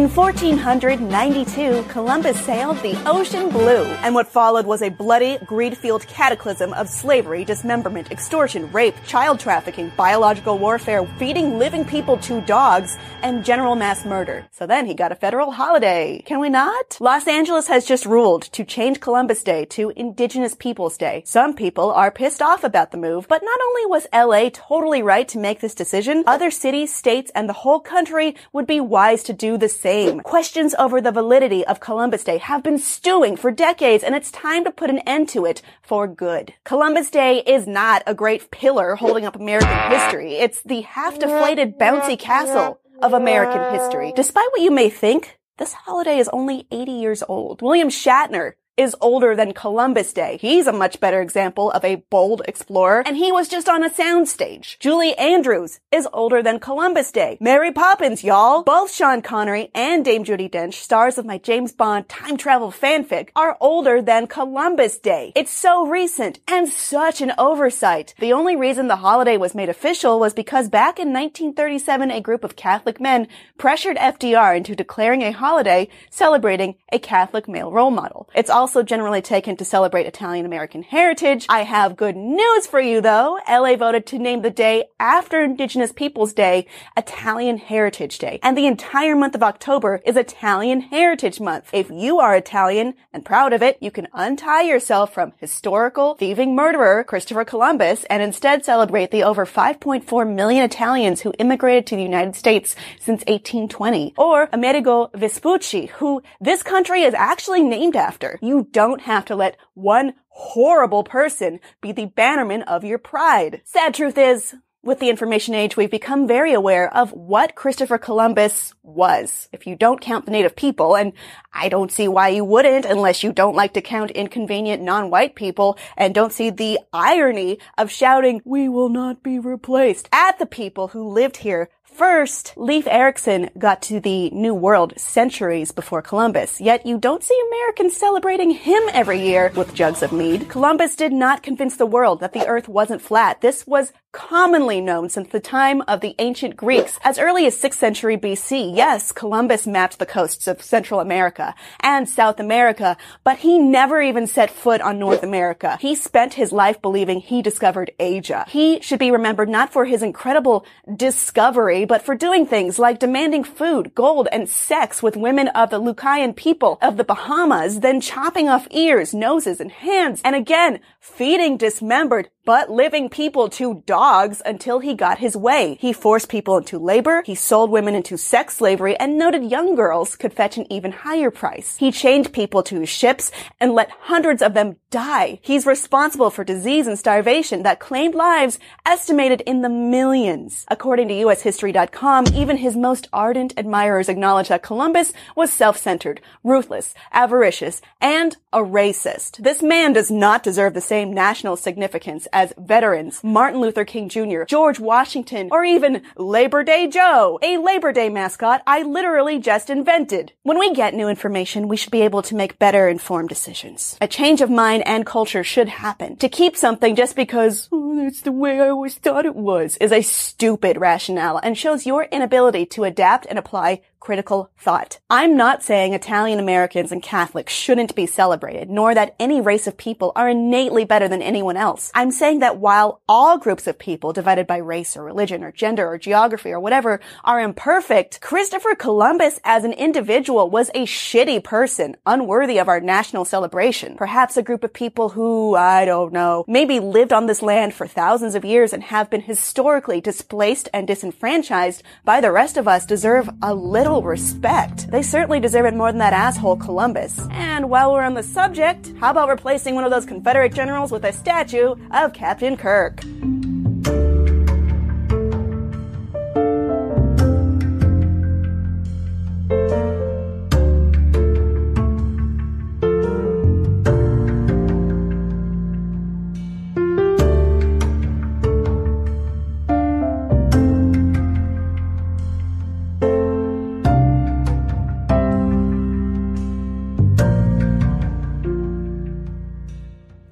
In 0.00 0.08
1492, 0.08 1.82
Columbus 1.90 2.40
sailed 2.40 2.78
the 2.78 2.96
ocean 3.06 3.50
blue, 3.50 3.84
and 4.00 4.14
what 4.14 4.26
followed 4.26 4.64
was 4.64 4.80
a 4.80 4.88
bloody, 4.88 5.36
greed-fueled 5.44 6.06
cataclysm 6.06 6.72
of 6.72 6.88
slavery, 6.88 7.44
dismemberment, 7.44 8.10
extortion, 8.10 8.72
rape, 8.72 8.94
child 9.06 9.38
trafficking, 9.38 9.92
biological 9.98 10.56
warfare, 10.56 11.04
feeding 11.18 11.58
living 11.58 11.84
people 11.84 12.16
to 12.16 12.40
dogs, 12.40 12.96
and 13.20 13.44
general 13.44 13.76
mass 13.76 14.06
murder. 14.06 14.46
So 14.52 14.66
then 14.66 14.86
he 14.86 14.94
got 14.94 15.12
a 15.12 15.14
federal 15.14 15.50
holiday. 15.50 16.22
Can 16.24 16.40
we 16.40 16.48
not? 16.48 16.96
Los 16.98 17.28
Angeles 17.28 17.66
has 17.66 17.84
just 17.84 18.06
ruled 18.06 18.44
to 18.52 18.64
change 18.64 19.00
Columbus 19.00 19.42
Day 19.42 19.66
to 19.66 19.92
Indigenous 19.96 20.54
Peoples 20.54 20.96
Day. 20.96 21.24
Some 21.26 21.52
people 21.52 21.90
are 21.90 22.10
pissed 22.10 22.40
off 22.40 22.64
about 22.64 22.90
the 22.90 22.96
move, 22.96 23.28
but 23.28 23.42
not 23.42 23.60
only 23.62 23.84
was 23.84 24.06
LA 24.14 24.48
totally 24.50 25.02
right 25.02 25.28
to 25.28 25.38
make 25.38 25.60
this 25.60 25.74
decision, 25.74 26.24
other 26.26 26.50
cities, 26.50 26.90
states, 26.90 27.30
and 27.34 27.50
the 27.50 27.60
whole 27.68 27.80
country 27.80 28.34
would 28.54 28.66
be 28.66 28.80
wise 28.80 29.22
to 29.24 29.34
do 29.34 29.58
the 29.58 29.68
same. 29.68 29.89
Questions 30.22 30.74
over 30.78 31.00
the 31.00 31.10
validity 31.10 31.66
of 31.66 31.80
Columbus 31.80 32.22
Day 32.22 32.38
have 32.38 32.62
been 32.62 32.78
stewing 32.78 33.36
for 33.36 33.50
decades 33.50 34.04
and 34.04 34.14
it's 34.14 34.30
time 34.30 34.62
to 34.64 34.70
put 34.70 34.88
an 34.88 35.00
end 35.00 35.28
to 35.30 35.44
it 35.44 35.62
for 35.82 36.06
good. 36.06 36.54
Columbus 36.64 37.10
Day 37.10 37.42
is 37.44 37.66
not 37.66 38.04
a 38.06 38.14
great 38.14 38.50
pillar 38.52 38.94
holding 38.94 39.24
up 39.24 39.34
American 39.34 39.90
history. 39.90 40.34
It's 40.34 40.62
the 40.62 40.82
half-deflated 40.82 41.76
bouncy 41.76 42.16
castle 42.16 42.80
of 43.02 43.12
American 43.12 43.72
history. 43.78 44.12
Despite 44.14 44.52
what 44.52 44.62
you 44.62 44.70
may 44.70 44.90
think, 44.90 45.38
this 45.58 45.72
holiday 45.72 46.18
is 46.18 46.30
only 46.32 46.66
80 46.70 46.92
years 46.92 47.22
old. 47.28 47.60
William 47.60 47.88
Shatner 47.88 48.52
is 48.80 48.96
older 49.02 49.36
than 49.36 49.52
Columbus 49.52 50.10
Day. 50.14 50.38
He's 50.40 50.66
a 50.66 50.72
much 50.72 51.00
better 51.00 51.20
example 51.20 51.70
of 51.70 51.84
a 51.84 51.96
bold 52.08 52.40
explorer, 52.48 53.02
and 53.04 53.14
he 53.14 53.30
was 53.30 53.46
just 53.46 53.68
on 53.68 53.84
a 53.84 53.90
soundstage. 53.90 54.78
Julie 54.78 55.14
Andrews 55.18 55.80
is 55.92 56.08
older 56.14 56.42
than 56.42 56.58
Columbus 56.58 57.12
Day. 57.12 57.36
Mary 57.40 57.72
Poppins, 57.72 58.24
y'all. 58.24 58.62
Both 58.62 58.94
Sean 58.94 59.20
Connery 59.20 59.70
and 59.74 60.02
Dame 60.02 60.24
Judi 60.24 60.50
Dench, 60.50 60.74
stars 60.74 61.18
of 61.18 61.26
my 61.26 61.36
James 61.36 61.72
Bond 61.72 62.08
time 62.08 62.38
travel 62.38 62.72
fanfic, 62.72 63.28
are 63.36 63.58
older 63.60 64.00
than 64.00 64.26
Columbus 64.26 64.98
Day. 64.98 65.34
It's 65.36 65.52
so 65.52 65.86
recent 65.86 66.38
and 66.48 66.66
such 66.66 67.20
an 67.20 67.32
oversight. 67.36 68.14
The 68.18 68.32
only 68.32 68.56
reason 68.56 68.88
the 68.88 68.96
holiday 68.96 69.36
was 69.36 69.54
made 69.54 69.68
official 69.68 70.18
was 70.18 70.32
because 70.32 70.70
back 70.70 70.98
in 70.98 71.12
1937, 71.12 72.10
a 72.10 72.22
group 72.22 72.44
of 72.44 72.56
Catholic 72.56 72.98
men 72.98 73.28
pressured 73.58 73.98
FDR 73.98 74.56
into 74.56 74.74
declaring 74.74 75.20
a 75.20 75.32
holiday 75.32 75.86
celebrating 76.08 76.76
a 76.90 76.98
Catholic 76.98 77.46
male 77.46 77.70
role 77.70 77.90
model. 77.90 78.30
It's 78.34 78.48
also 78.48 78.69
also 78.70 78.84
generally 78.84 79.20
taken 79.20 79.56
to 79.56 79.64
celebrate 79.64 80.06
Italian 80.06 80.46
American 80.46 80.84
heritage. 80.84 81.44
I 81.48 81.62
have 81.62 81.96
good 81.96 82.14
news 82.14 82.68
for 82.68 82.78
you 82.78 83.00
though. 83.00 83.40
LA 83.48 83.74
voted 83.74 84.06
to 84.06 84.16
name 84.16 84.42
the 84.42 84.50
day 84.50 84.84
after 85.00 85.42
Indigenous 85.42 85.90
Peoples 85.90 86.32
Day 86.32 86.68
Italian 86.96 87.58
Heritage 87.58 88.18
Day. 88.18 88.38
And 88.44 88.56
the 88.56 88.68
entire 88.68 89.16
month 89.16 89.34
of 89.34 89.42
October 89.42 90.00
is 90.06 90.16
Italian 90.16 90.82
Heritage 90.82 91.40
Month. 91.40 91.70
If 91.72 91.90
you 91.90 92.20
are 92.20 92.36
Italian 92.36 92.94
and 93.12 93.24
proud 93.24 93.52
of 93.52 93.60
it, 93.60 93.76
you 93.80 93.90
can 93.90 94.06
untie 94.12 94.62
yourself 94.62 95.12
from 95.12 95.32
historical 95.38 96.14
thieving 96.14 96.54
murderer 96.54 97.02
Christopher 97.02 97.44
Columbus 97.44 98.04
and 98.04 98.22
instead 98.22 98.64
celebrate 98.64 99.10
the 99.10 99.24
over 99.24 99.46
5.4 99.46 100.32
million 100.32 100.62
Italians 100.62 101.22
who 101.22 101.34
immigrated 101.40 101.88
to 101.88 101.96
the 101.96 102.04
United 102.04 102.36
States 102.36 102.76
since 103.00 103.22
1820. 103.22 104.14
Or 104.16 104.48
Amerigo 104.52 105.10
Vespucci, 105.12 105.86
who 105.86 106.22
this 106.40 106.62
country 106.62 107.02
is 107.02 107.14
actually 107.14 107.64
named 107.64 107.96
after. 107.96 108.38
Don't 108.72 109.02
have 109.02 109.24
to 109.26 109.36
let 109.36 109.56
one 109.74 110.14
horrible 110.28 111.04
person 111.04 111.60
be 111.80 111.92
the 111.92 112.06
bannerman 112.06 112.62
of 112.62 112.84
your 112.84 112.98
pride. 112.98 113.62
Sad 113.64 113.94
truth 113.94 114.16
is, 114.16 114.54
with 114.82 114.98
the 114.98 115.10
information 115.10 115.52
age, 115.52 115.76
we've 115.76 115.90
become 115.90 116.26
very 116.26 116.54
aware 116.54 116.90
of 116.94 117.12
what 117.12 117.54
Christopher 117.54 117.98
Columbus 117.98 118.72
was. 118.82 119.46
If 119.52 119.66
you 119.66 119.76
don't 119.76 120.00
count 120.00 120.24
the 120.24 120.30
native 120.30 120.56
people, 120.56 120.96
and 120.96 121.12
I 121.52 121.68
don't 121.68 121.92
see 121.92 122.08
why 122.08 122.28
you 122.28 122.46
wouldn't 122.46 122.86
unless 122.86 123.22
you 123.22 123.30
don't 123.30 123.54
like 123.54 123.74
to 123.74 123.82
count 123.82 124.10
inconvenient 124.12 124.82
non-white 124.82 125.34
people 125.34 125.76
and 125.98 126.14
don't 126.14 126.32
see 126.32 126.48
the 126.48 126.78
irony 126.94 127.58
of 127.76 127.90
shouting, 127.90 128.40
we 128.46 128.70
will 128.70 128.88
not 128.88 129.22
be 129.22 129.38
replaced 129.38 130.08
at 130.12 130.38
the 130.38 130.46
people 130.46 130.88
who 130.88 131.06
lived 131.06 131.38
here 131.38 131.68
First, 132.00 132.54
Leif 132.56 132.86
Erikson 132.86 133.50
got 133.58 133.82
to 133.82 134.00
the 134.00 134.30
New 134.30 134.54
World 134.54 134.98
centuries 134.98 135.70
before 135.70 136.00
Columbus, 136.00 136.58
yet 136.58 136.86
you 136.86 136.96
don't 136.96 137.22
see 137.22 137.38
Americans 137.48 137.94
celebrating 137.94 138.52
him 138.52 138.82
every 138.94 139.20
year 139.20 139.52
with 139.54 139.74
jugs 139.74 140.02
of 140.02 140.10
mead. 140.10 140.48
Columbus 140.48 140.96
did 140.96 141.12
not 141.12 141.42
convince 141.42 141.76
the 141.76 141.84
world 141.84 142.20
that 142.20 142.32
the 142.32 142.46
earth 142.46 142.68
wasn't 142.68 143.02
flat. 143.02 143.42
This 143.42 143.66
was 143.66 143.92
commonly 144.12 144.80
known 144.80 145.08
since 145.08 145.28
the 145.28 145.40
time 145.40 145.82
of 145.82 146.00
the 146.00 146.14
ancient 146.18 146.56
Greeks. 146.56 146.98
As 147.04 147.18
early 147.18 147.46
as 147.46 147.56
6th 147.56 147.74
century 147.74 148.16
BC, 148.16 148.74
yes, 148.74 149.12
Columbus 149.12 149.66
mapped 149.66 149.98
the 149.98 150.06
coasts 150.06 150.48
of 150.48 150.62
Central 150.62 151.00
America 151.00 151.54
and 151.80 152.08
South 152.08 152.40
America, 152.40 152.96
but 153.22 153.38
he 153.38 153.58
never 153.58 154.00
even 154.00 154.26
set 154.26 154.50
foot 154.50 154.80
on 154.80 154.98
North 154.98 155.22
America. 155.22 155.78
He 155.80 155.94
spent 155.94 156.34
his 156.34 156.50
life 156.50 156.82
believing 156.82 157.20
he 157.20 157.40
discovered 157.42 157.92
Asia. 158.00 158.46
He 158.48 158.80
should 158.80 158.98
be 158.98 159.12
remembered 159.12 159.48
not 159.48 159.72
for 159.72 159.84
his 159.84 160.02
incredible 160.02 160.64
discovery, 160.96 161.84
but 161.90 162.02
for 162.02 162.14
doing 162.14 162.46
things 162.46 162.78
like 162.78 163.00
demanding 163.00 163.42
food, 163.42 163.96
gold, 163.96 164.28
and 164.30 164.48
sex 164.48 165.02
with 165.02 165.16
women 165.16 165.48
of 165.48 165.70
the 165.70 165.80
Lucayan 165.80 166.36
people 166.36 166.78
of 166.80 166.96
the 166.96 167.02
Bahamas, 167.02 167.80
then 167.80 168.00
chopping 168.00 168.48
off 168.48 168.68
ears, 168.70 169.12
noses, 169.12 169.60
and 169.60 169.72
hands, 169.72 170.22
and 170.24 170.36
again, 170.36 170.78
feeding 171.00 171.56
dismembered 171.56 172.30
but 172.44 172.70
living 172.70 173.08
people 173.08 173.48
to 173.50 173.82
dogs 173.86 174.42
until 174.44 174.78
he 174.80 174.94
got 174.94 175.18
his 175.18 175.36
way. 175.36 175.76
He 175.80 175.92
forced 175.92 176.28
people 176.28 176.56
into 176.56 176.78
labor, 176.78 177.22
he 177.24 177.34
sold 177.34 177.70
women 177.70 177.94
into 177.94 178.16
sex 178.16 178.56
slavery, 178.56 178.96
and 178.96 179.18
noted 179.18 179.50
young 179.50 179.74
girls 179.74 180.16
could 180.16 180.32
fetch 180.32 180.56
an 180.56 180.70
even 180.72 180.92
higher 180.92 181.30
price. 181.30 181.76
He 181.76 181.92
chained 181.92 182.32
people 182.32 182.62
to 182.64 182.86
ships 182.86 183.30
and 183.60 183.72
let 183.72 183.90
hundreds 183.90 184.42
of 184.42 184.54
them 184.54 184.76
die. 184.90 185.38
He's 185.42 185.66
responsible 185.66 186.30
for 186.30 186.44
disease 186.44 186.86
and 186.86 186.98
starvation 186.98 187.62
that 187.62 187.78
claimed 187.78 188.14
lives 188.14 188.58
estimated 188.84 189.40
in 189.42 189.62
the 189.62 189.68
millions. 189.68 190.64
According 190.68 191.08
to 191.08 191.14
USHistory.com, 191.14 192.26
even 192.34 192.56
his 192.56 192.76
most 192.76 193.08
ardent 193.12 193.54
admirers 193.56 194.08
acknowledge 194.08 194.48
that 194.48 194.62
Columbus 194.62 195.12
was 195.36 195.52
self-centered, 195.52 196.20
ruthless, 196.42 196.94
avaricious, 197.12 197.80
and 198.00 198.36
a 198.52 198.58
racist. 198.58 199.42
This 199.42 199.62
man 199.62 199.92
does 199.92 200.10
not 200.10 200.42
deserve 200.42 200.74
the 200.74 200.80
same 200.80 201.12
national 201.12 201.56
significance 201.56 202.26
as 202.32 202.52
veterans 202.58 203.22
Martin 203.22 203.60
Luther 203.60 203.84
King 203.84 204.08
Jr., 204.08 204.44
George 204.46 204.80
Washington, 204.80 205.48
or 205.50 205.64
even 205.64 206.02
Labor 206.16 206.62
Day 206.62 206.88
Joe, 206.88 207.38
a 207.42 207.58
Labor 207.58 207.92
Day 207.92 208.08
mascot 208.08 208.62
I 208.66 208.82
literally 208.82 209.38
just 209.38 209.70
invented. 209.70 210.32
When 210.42 210.58
we 210.58 210.74
get 210.74 210.94
new 210.94 211.08
information, 211.08 211.68
we 211.68 211.76
should 211.76 211.92
be 211.92 212.02
able 212.02 212.22
to 212.22 212.34
make 212.34 212.58
better 212.58 212.88
informed 212.88 213.28
decisions. 213.28 213.96
A 214.00 214.08
change 214.08 214.40
of 214.40 214.50
mind 214.50 214.82
and 214.86 215.06
culture 215.06 215.44
should 215.44 215.68
happen. 215.68 216.16
To 216.16 216.28
keep 216.28 216.56
something 216.56 216.96
just 216.96 217.16
because 217.16 217.68
oh, 217.72 218.02
that's 218.02 218.22
the 218.22 218.32
way 218.32 218.60
I 218.60 218.68
always 218.68 218.94
thought 218.96 219.26
it 219.26 219.36
was 219.36 219.76
is 219.78 219.92
a 219.92 220.02
stupid 220.02 220.76
rationale 220.76 221.38
and 221.38 221.56
shows 221.56 221.86
your 221.86 222.04
inability 222.04 222.66
to 222.66 222.84
adapt 222.84 223.26
and 223.26 223.38
apply 223.38 223.82
critical 224.00 224.50
thought. 224.58 224.98
I'm 225.10 225.36
not 225.36 225.62
saying 225.62 225.92
Italian 225.92 226.40
Americans 226.40 226.90
and 226.90 227.02
Catholics 227.02 227.52
shouldn't 227.52 227.94
be 227.94 228.06
celebrated, 228.06 228.70
nor 228.70 228.94
that 228.94 229.14
any 229.20 229.40
race 229.40 229.66
of 229.66 229.76
people 229.76 230.12
are 230.16 230.28
innately 230.28 230.84
better 230.84 231.06
than 231.06 231.22
anyone 231.22 231.56
else. 231.56 231.92
I'm 231.94 232.10
saying 232.10 232.38
that 232.40 232.56
while 232.56 233.02
all 233.08 233.38
groups 233.38 233.66
of 233.66 233.78
people 233.78 234.12
divided 234.12 234.46
by 234.46 234.56
race 234.56 234.96
or 234.96 235.04
religion 235.04 235.44
or 235.44 235.52
gender 235.52 235.86
or 235.86 235.98
geography 235.98 236.50
or 236.50 236.58
whatever 236.58 237.00
are 237.24 237.40
imperfect, 237.40 238.20
Christopher 238.20 238.74
Columbus 238.74 239.38
as 239.44 239.64
an 239.64 239.74
individual 239.74 240.48
was 240.48 240.70
a 240.70 240.86
shitty 240.86 241.44
person, 241.44 241.96
unworthy 242.06 242.58
of 242.58 242.68
our 242.68 242.80
national 242.80 243.26
celebration. 243.26 243.96
Perhaps 243.96 244.36
a 244.36 244.42
group 244.42 244.64
of 244.64 244.72
people 244.72 245.10
who, 245.10 245.54
I 245.54 245.84
don't 245.84 246.12
know, 246.12 246.44
maybe 246.48 246.80
lived 246.80 247.12
on 247.12 247.26
this 247.26 247.42
land 247.42 247.74
for 247.74 247.86
thousands 247.86 248.34
of 248.34 248.44
years 248.44 248.72
and 248.72 248.82
have 248.84 249.10
been 249.10 249.20
historically 249.20 250.00
displaced 250.00 250.68
and 250.72 250.86
disenfranchised 250.86 251.82
by 252.04 252.20
the 252.20 252.32
rest 252.32 252.56
of 252.56 252.66
us 252.66 252.86
deserve 252.86 253.28
a 253.42 253.54
little 253.54 253.89
respect. 253.98 254.90
They 254.90 255.02
certainly 255.02 255.40
deserve 255.40 255.66
it 255.66 255.74
more 255.74 255.90
than 255.90 255.98
that 255.98 256.12
asshole 256.12 256.56
Columbus. 256.56 257.20
And 257.30 257.68
while 257.68 257.92
we're 257.92 258.02
on 258.02 258.14
the 258.14 258.22
subject, 258.22 258.92
how 259.00 259.10
about 259.10 259.28
replacing 259.28 259.74
one 259.74 259.84
of 259.84 259.90
those 259.90 260.06
Confederate 260.06 260.54
generals 260.54 260.92
with 260.92 261.04
a 261.04 261.12
statue 261.12 261.74
of 261.90 262.12
Captain 262.12 262.56
Kirk? 262.56 263.02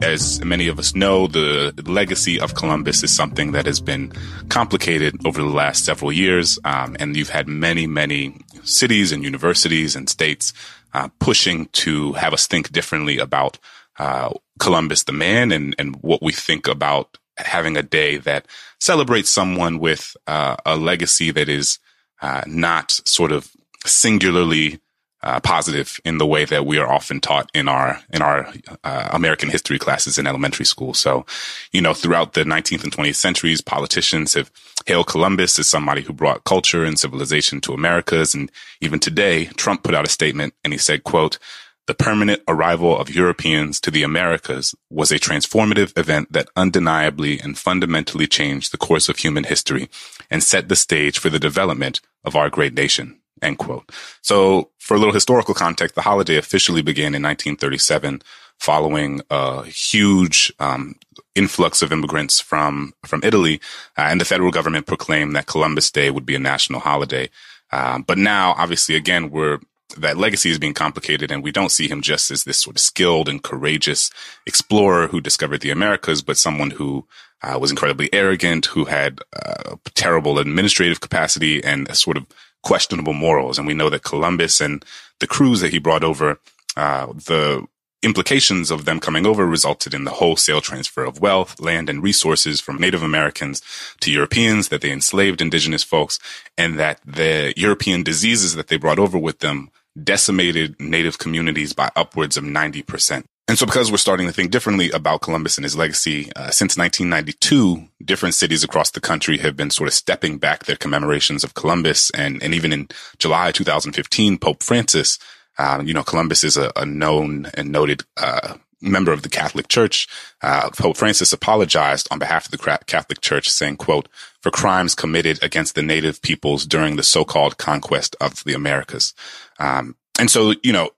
As 0.08 0.42
many 0.44 0.68
of 0.68 0.78
us 0.78 0.94
know, 0.94 1.26
the 1.26 1.72
legacy 1.86 2.40
of 2.40 2.54
Columbus 2.54 3.02
is 3.02 3.14
something 3.14 3.52
that 3.52 3.66
has 3.66 3.80
been 3.80 4.12
complicated 4.48 5.14
over 5.26 5.40
the 5.42 5.48
last 5.48 5.84
several 5.84 6.10
years. 6.10 6.58
Um, 6.64 6.96
and 6.98 7.16
you've 7.16 7.28
had 7.28 7.46
many, 7.46 7.86
many 7.86 8.40
cities 8.64 9.12
and 9.12 9.22
universities 9.22 9.94
and 9.94 10.08
states 10.08 10.52
uh, 10.94 11.08
pushing 11.18 11.66
to 11.84 12.14
have 12.14 12.32
us 12.32 12.46
think 12.46 12.72
differently 12.72 13.18
about 13.18 13.58
uh, 13.98 14.32
Columbus 14.58 15.04
the 15.04 15.12
man 15.12 15.52
and, 15.52 15.74
and 15.78 15.96
what 15.96 16.22
we 16.22 16.32
think 16.32 16.66
about 16.66 17.18
having 17.36 17.76
a 17.76 17.82
day 17.82 18.16
that 18.16 18.46
celebrates 18.80 19.30
someone 19.30 19.78
with 19.78 20.16
uh, 20.26 20.56
a 20.64 20.76
legacy 20.76 21.30
that 21.30 21.48
is 21.48 21.78
uh, 22.22 22.42
not 22.46 22.90
sort 23.04 23.30
of 23.30 23.50
singularly 23.86 24.80
uh, 25.22 25.40
positive 25.40 26.00
in 26.04 26.18
the 26.18 26.26
way 26.26 26.44
that 26.44 26.64
we 26.64 26.78
are 26.78 26.90
often 26.90 27.20
taught 27.20 27.50
in 27.54 27.68
our 27.68 28.00
in 28.10 28.22
our 28.22 28.52
uh, 28.84 29.08
American 29.12 29.48
history 29.48 29.78
classes 29.78 30.18
in 30.18 30.26
elementary 30.26 30.64
school. 30.64 30.94
So, 30.94 31.26
you 31.72 31.80
know, 31.80 31.94
throughout 31.94 32.34
the 32.34 32.44
19th 32.44 32.84
and 32.84 32.92
20th 32.92 33.16
centuries, 33.16 33.60
politicians 33.60 34.34
have 34.34 34.50
hailed 34.86 35.08
Columbus 35.08 35.58
as 35.58 35.68
somebody 35.68 36.02
who 36.02 36.12
brought 36.12 36.44
culture 36.44 36.84
and 36.84 36.98
civilization 36.98 37.60
to 37.62 37.74
Americas, 37.74 38.34
and 38.34 38.50
even 38.80 39.00
today, 39.00 39.46
Trump 39.56 39.82
put 39.82 39.94
out 39.94 40.06
a 40.06 40.10
statement 40.10 40.54
and 40.64 40.72
he 40.72 40.78
said, 40.78 41.04
"quote." 41.04 41.38
The 41.86 41.94
permanent 41.94 42.42
arrival 42.46 42.94
of 42.98 43.08
Europeans 43.08 43.80
to 43.80 43.90
the 43.90 44.02
Americas 44.02 44.74
was 44.90 45.10
a 45.10 45.18
transformative 45.18 45.98
event 45.98 46.30
that 46.34 46.50
undeniably 46.54 47.40
and 47.40 47.56
fundamentally 47.56 48.26
changed 48.26 48.72
the 48.72 48.76
course 48.76 49.08
of 49.08 49.16
human 49.16 49.44
history 49.44 49.88
and 50.30 50.42
set 50.42 50.68
the 50.68 50.76
stage 50.76 51.18
for 51.18 51.30
the 51.30 51.38
development 51.38 52.02
of 52.24 52.36
our 52.36 52.50
great 52.50 52.74
nation. 52.74 53.17
End 53.42 53.58
quote. 53.58 53.90
So 54.22 54.70
for 54.78 54.94
a 54.94 54.98
little 54.98 55.14
historical 55.14 55.54
context, 55.54 55.94
the 55.94 56.02
holiday 56.02 56.36
officially 56.36 56.82
began 56.82 57.14
in 57.14 57.22
1937 57.22 58.22
following 58.58 59.20
a 59.30 59.64
huge 59.64 60.52
um, 60.58 60.96
influx 61.34 61.82
of 61.82 61.92
immigrants 61.92 62.40
from 62.40 62.92
from 63.04 63.20
Italy, 63.22 63.60
uh, 63.96 64.02
and 64.02 64.20
the 64.20 64.24
federal 64.24 64.50
government 64.50 64.86
proclaimed 64.86 65.36
that 65.36 65.46
Columbus 65.46 65.90
Day 65.90 66.10
would 66.10 66.26
be 66.26 66.34
a 66.34 66.40
national 66.40 66.80
holiday. 66.80 67.28
Uh, 67.70 67.98
but 67.98 68.18
now, 68.18 68.54
obviously, 68.56 68.96
again, 68.96 69.30
we're 69.30 69.60
that 69.96 70.18
legacy 70.18 70.50
is 70.50 70.58
being 70.58 70.74
complicated 70.74 71.30
and 71.30 71.42
we 71.42 71.50
don't 71.50 71.72
see 71.72 71.88
him 71.88 72.02
just 72.02 72.30
as 72.30 72.44
this 72.44 72.58
sort 72.58 72.76
of 72.76 72.80
skilled 72.80 73.28
and 73.28 73.42
courageous 73.42 74.10
explorer 74.46 75.06
who 75.08 75.20
discovered 75.20 75.62
the 75.62 75.70
Americas, 75.70 76.20
but 76.20 76.36
someone 76.36 76.70
who 76.70 77.06
uh, 77.42 77.58
was 77.58 77.70
incredibly 77.70 78.12
arrogant, 78.12 78.66
who 78.66 78.84
had 78.84 79.20
uh, 79.34 79.76
terrible 79.94 80.38
administrative 80.38 81.00
capacity 81.00 81.64
and 81.64 81.88
a 81.88 81.94
sort 81.94 82.16
of 82.16 82.26
questionable 82.68 83.14
morals. 83.14 83.56
And 83.56 83.66
we 83.66 83.72
know 83.72 83.88
that 83.88 84.02
Columbus 84.02 84.60
and 84.60 84.84
the 85.20 85.26
crews 85.26 85.60
that 85.62 85.72
he 85.72 85.78
brought 85.78 86.04
over, 86.04 86.38
uh, 86.76 87.06
the 87.06 87.66
implications 88.02 88.70
of 88.70 88.84
them 88.84 89.00
coming 89.00 89.24
over 89.26 89.46
resulted 89.46 89.94
in 89.94 90.04
the 90.04 90.18
wholesale 90.20 90.60
transfer 90.60 91.02
of 91.02 91.18
wealth, 91.18 91.58
land, 91.60 91.88
and 91.88 92.02
resources 92.02 92.60
from 92.60 92.78
Native 92.78 93.02
Americans 93.02 93.62
to 94.00 94.12
Europeans, 94.12 94.68
that 94.68 94.82
they 94.82 94.92
enslaved 94.92 95.40
indigenous 95.40 95.82
folks, 95.82 96.18
and 96.58 96.78
that 96.78 97.00
the 97.06 97.54
European 97.56 98.02
diseases 98.02 98.54
that 98.54 98.68
they 98.68 98.76
brought 98.76 98.98
over 98.98 99.16
with 99.16 99.38
them 99.38 99.70
decimated 100.12 100.78
native 100.78 101.16
communities 101.18 101.72
by 101.72 101.90
upwards 101.96 102.36
of 102.36 102.44
90%. 102.44 103.24
And 103.48 103.58
so 103.58 103.64
because 103.64 103.90
we're 103.90 103.96
starting 103.96 104.26
to 104.26 104.32
think 104.32 104.50
differently 104.50 104.90
about 104.90 105.22
Columbus 105.22 105.56
and 105.56 105.64
his 105.64 105.74
legacy, 105.74 106.30
uh, 106.36 106.50
since 106.50 106.76
1992, 106.76 107.88
different 108.04 108.34
cities 108.34 108.62
across 108.62 108.90
the 108.90 109.00
country 109.00 109.38
have 109.38 109.56
been 109.56 109.70
sort 109.70 109.88
of 109.88 109.94
stepping 109.94 110.36
back 110.36 110.64
their 110.64 110.76
commemorations 110.76 111.42
of 111.44 111.54
Columbus. 111.54 112.10
And, 112.10 112.42
and 112.42 112.54
even 112.54 112.74
in 112.74 112.88
July 113.16 113.50
2015, 113.50 114.36
Pope 114.36 114.62
Francis, 114.62 115.18
uh, 115.56 115.82
you 115.82 115.94
know, 115.94 116.02
Columbus 116.02 116.44
is 116.44 116.58
a, 116.58 116.70
a 116.76 116.84
known 116.84 117.46
and 117.54 117.72
noted, 117.72 118.02
uh, 118.18 118.58
member 118.80 119.12
of 119.12 119.22
the 119.22 119.28
Catholic 119.28 119.68
Church, 119.68 120.06
uh, 120.42 120.70
Pope 120.70 120.96
Francis 120.96 121.32
apologized 121.32 122.06
on 122.10 122.18
behalf 122.18 122.44
of 122.44 122.50
the 122.50 122.78
Catholic 122.86 123.20
Church, 123.20 123.48
saying, 123.48 123.76
quote, 123.76 124.08
for 124.40 124.50
crimes 124.50 124.94
committed 124.94 125.42
against 125.42 125.74
the 125.74 125.82
native 125.82 126.22
peoples 126.22 126.64
during 126.64 126.96
the 126.96 127.02
so-called 127.02 127.58
conquest 127.58 128.14
of 128.20 128.44
the 128.44 128.54
Americas. 128.54 129.14
Um, 129.58 129.96
and 130.18 130.30
so, 130.30 130.54
you 130.62 130.72
know, 130.72 130.90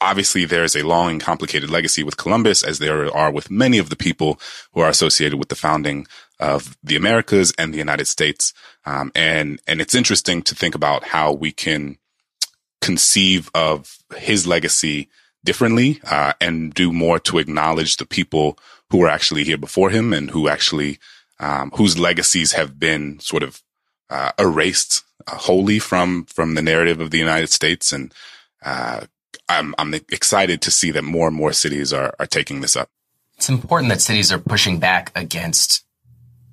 obviously 0.00 0.44
there's 0.44 0.76
a 0.76 0.86
long 0.86 1.10
and 1.10 1.20
complicated 1.20 1.70
legacy 1.70 2.02
with 2.02 2.16
Columbus, 2.16 2.62
as 2.62 2.78
there 2.78 3.14
are 3.14 3.30
with 3.30 3.50
many 3.50 3.78
of 3.78 3.88
the 3.88 3.96
people 3.96 4.38
who 4.72 4.80
are 4.80 4.90
associated 4.90 5.38
with 5.38 5.48
the 5.48 5.54
founding 5.54 6.06
of 6.38 6.76
the 6.82 6.96
Americas 6.96 7.52
and 7.58 7.72
the 7.72 7.78
United 7.78 8.06
States. 8.06 8.52
Um, 8.84 9.10
and, 9.14 9.60
and 9.66 9.80
it's 9.80 9.94
interesting 9.94 10.42
to 10.42 10.54
think 10.54 10.74
about 10.74 11.04
how 11.04 11.32
we 11.32 11.52
can 11.52 11.98
conceive 12.80 13.50
of 13.54 13.98
his 14.16 14.46
legacy 14.46 15.08
differently, 15.44 16.00
uh, 16.10 16.32
and 16.40 16.72
do 16.72 16.92
more 16.92 17.18
to 17.18 17.38
acknowledge 17.38 17.96
the 17.96 18.06
people 18.06 18.58
who 18.90 18.98
were 18.98 19.08
actually 19.08 19.44
here 19.44 19.58
before 19.58 19.90
him 19.90 20.12
and 20.12 20.30
who 20.30 20.48
actually, 20.48 20.98
um, 21.38 21.70
whose 21.74 21.98
legacies 21.98 22.52
have 22.52 22.78
been 22.78 23.20
sort 23.20 23.42
of, 23.42 23.62
uh, 24.10 24.32
erased 24.38 25.02
uh, 25.26 25.36
wholly 25.36 25.78
from, 25.78 26.24
from 26.24 26.54
the 26.54 26.62
narrative 26.62 27.00
of 27.00 27.10
the 27.10 27.18
United 27.18 27.50
States 27.50 27.92
and, 27.92 28.12
uh, 28.64 29.04
I'm, 29.48 29.74
I'm 29.78 29.94
excited 29.94 30.60
to 30.62 30.70
see 30.70 30.90
that 30.92 31.02
more 31.02 31.28
and 31.28 31.36
more 31.36 31.52
cities 31.52 31.92
are, 31.92 32.14
are 32.18 32.26
taking 32.26 32.60
this 32.60 32.76
up. 32.76 32.88
It's 33.36 33.48
important 33.48 33.90
that 33.90 34.00
cities 34.00 34.32
are 34.32 34.38
pushing 34.38 34.78
back 34.78 35.12
against 35.14 35.84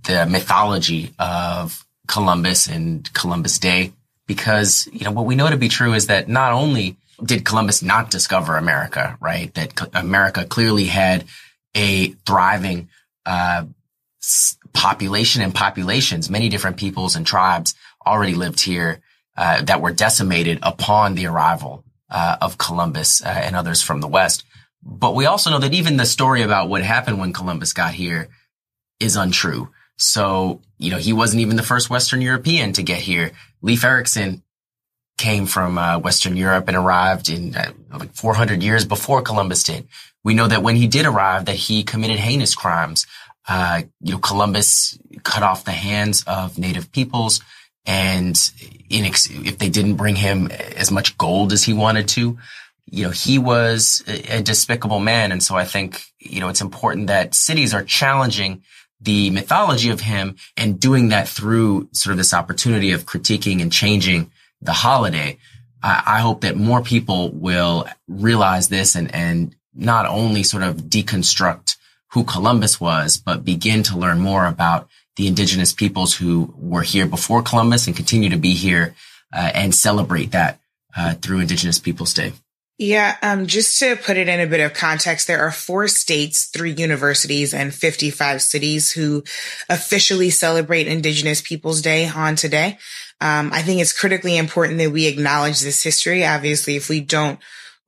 the 0.03 0.25
mythology 0.25 1.13
of 1.19 1.85
Columbus 2.07 2.67
and 2.67 3.11
Columbus 3.13 3.59
Day 3.59 3.93
because, 4.27 4.87
you 4.91 5.05
know, 5.05 5.11
what 5.11 5.25
we 5.25 5.35
know 5.35 5.49
to 5.49 5.57
be 5.57 5.67
true 5.67 5.93
is 5.93 6.07
that 6.07 6.27
not 6.27 6.53
only 6.53 6.97
did 7.23 7.45
Columbus 7.45 7.83
not 7.83 8.09
discover 8.09 8.57
America, 8.57 9.17
right? 9.21 9.53
That 9.53 9.89
America 9.93 10.45
clearly 10.45 10.85
had 10.85 11.25
a 11.75 12.09
thriving, 12.25 12.89
uh, 13.25 13.65
population 14.73 15.41
and 15.41 15.53
populations, 15.53 16.29
many 16.29 16.49
different 16.49 16.77
peoples 16.77 17.15
and 17.15 17.25
tribes 17.25 17.75
already 18.05 18.33
lived 18.33 18.61
here, 18.61 19.01
uh, 19.37 19.61
that 19.63 19.81
were 19.81 19.91
decimated 19.91 20.59
upon 20.61 21.15
the 21.15 21.27
arrival 21.27 21.83
uh, 22.11 22.37
of 22.41 22.57
Columbus 22.57 23.23
uh, 23.23 23.29
and 23.29 23.55
others 23.55 23.81
from 23.81 24.01
the 24.01 24.07
West. 24.07 24.43
But 24.83 25.15
we 25.15 25.25
also 25.25 25.49
know 25.49 25.59
that 25.59 25.73
even 25.73 25.97
the 25.97 26.05
story 26.05 26.41
about 26.41 26.69
what 26.69 26.83
happened 26.83 27.19
when 27.19 27.33
Columbus 27.33 27.73
got 27.73 27.93
here 27.93 28.29
is 28.99 29.15
untrue. 29.15 29.69
So, 29.97 30.61
you 30.77 30.91
know, 30.91 30.97
he 30.97 31.13
wasn't 31.13 31.41
even 31.41 31.55
the 31.55 31.63
first 31.63 31.89
Western 31.89 32.21
European 32.21 32.73
to 32.73 32.83
get 32.83 32.99
here. 32.99 33.31
Leif 33.61 33.83
Erikson 33.83 34.43
came 35.17 35.45
from 35.45 35.77
uh, 35.77 35.99
Western 35.99 36.35
Europe 36.35 36.67
and 36.67 36.75
arrived 36.75 37.29
in 37.29 37.55
uh, 37.55 37.71
like 37.93 38.13
400 38.15 38.63
years 38.63 38.85
before 38.85 39.21
Columbus 39.21 39.63
did. 39.63 39.87
We 40.23 40.33
know 40.33 40.47
that 40.47 40.63
when 40.63 40.75
he 40.75 40.87
did 40.87 41.05
arrive, 41.05 41.45
that 41.45 41.55
he 41.55 41.83
committed 41.83 42.17
heinous 42.17 42.55
crimes. 42.55 43.05
Uh, 43.47 43.83
you 44.01 44.13
know, 44.13 44.19
Columbus 44.19 44.97
cut 45.23 45.43
off 45.43 45.65
the 45.65 45.71
hands 45.71 46.23
of 46.25 46.57
native 46.57 46.91
peoples. 46.91 47.41
And 47.85 48.37
ex- 48.91 49.29
if 49.29 49.57
they 49.57 49.69
didn't 49.69 49.95
bring 49.95 50.15
him 50.15 50.47
as 50.51 50.91
much 50.91 51.17
gold 51.17 51.51
as 51.51 51.63
he 51.63 51.73
wanted 51.73 52.07
to, 52.09 52.37
you 52.85 53.03
know, 53.03 53.09
he 53.09 53.37
was 53.37 54.03
a, 54.07 54.37
a 54.37 54.41
despicable 54.41 54.99
man. 54.99 55.31
And 55.31 55.41
so 55.41 55.55
I 55.55 55.65
think, 55.65 56.03
you 56.19 56.39
know, 56.39 56.49
it's 56.49 56.61
important 56.61 57.07
that 57.07 57.33
cities 57.33 57.73
are 57.73 57.83
challenging 57.83 58.63
the 58.99 59.31
mythology 59.31 59.89
of 59.89 60.01
him 60.01 60.35
and 60.55 60.79
doing 60.79 61.09
that 61.09 61.27
through 61.27 61.89
sort 61.91 62.11
of 62.11 62.17
this 62.17 62.33
opportunity 62.33 62.91
of 62.91 63.05
critiquing 63.05 63.61
and 63.61 63.71
changing 63.71 64.31
the 64.61 64.73
holiday. 64.73 65.37
I, 65.81 66.03
I 66.05 66.19
hope 66.19 66.41
that 66.41 66.55
more 66.55 66.83
people 66.83 67.31
will 67.31 67.87
realize 68.07 68.69
this 68.69 68.95
and, 68.95 69.13
and 69.13 69.55
not 69.73 70.05
only 70.05 70.43
sort 70.43 70.63
of 70.63 70.75
deconstruct 70.75 71.77
who 72.11 72.23
Columbus 72.23 72.79
was, 72.79 73.17
but 73.17 73.45
begin 73.45 73.83
to 73.83 73.97
learn 73.97 74.19
more 74.19 74.45
about 74.45 74.89
the 75.15 75.27
indigenous 75.27 75.73
peoples 75.73 76.15
who 76.15 76.53
were 76.57 76.81
here 76.81 77.05
before 77.05 77.41
Columbus 77.41 77.87
and 77.87 77.95
continue 77.95 78.29
to 78.29 78.37
be 78.37 78.53
here 78.53 78.95
uh, 79.33 79.51
and 79.53 79.75
celebrate 79.75 80.31
that 80.31 80.59
uh, 80.95 81.13
through 81.15 81.39
Indigenous 81.39 81.79
Peoples 81.79 82.13
Day. 82.13 82.33
Yeah, 82.77 83.15
um, 83.21 83.45
just 83.45 83.77
to 83.79 83.95
put 83.95 84.17
it 84.17 84.27
in 84.27 84.39
a 84.39 84.47
bit 84.47 84.59
of 84.59 84.73
context, 84.73 85.27
there 85.27 85.41
are 85.41 85.51
four 85.51 85.87
states, 85.87 86.45
three 86.45 86.71
universities, 86.71 87.53
and 87.53 87.71
55 87.71 88.41
cities 88.41 88.91
who 88.91 89.23
officially 89.69 90.31
celebrate 90.31 90.87
Indigenous 90.87 91.41
Peoples 91.41 91.83
Day 91.83 92.07
on 92.07 92.35
today. 92.35 92.79
Um, 93.19 93.51
I 93.53 93.61
think 93.61 93.81
it's 93.81 93.97
critically 93.97 94.35
important 94.35 94.79
that 94.79 94.89
we 94.89 95.05
acknowledge 95.05 95.59
this 95.59 95.83
history. 95.83 96.25
Obviously, 96.25 96.75
if 96.75 96.89
we 96.89 97.01
don't 97.01 97.39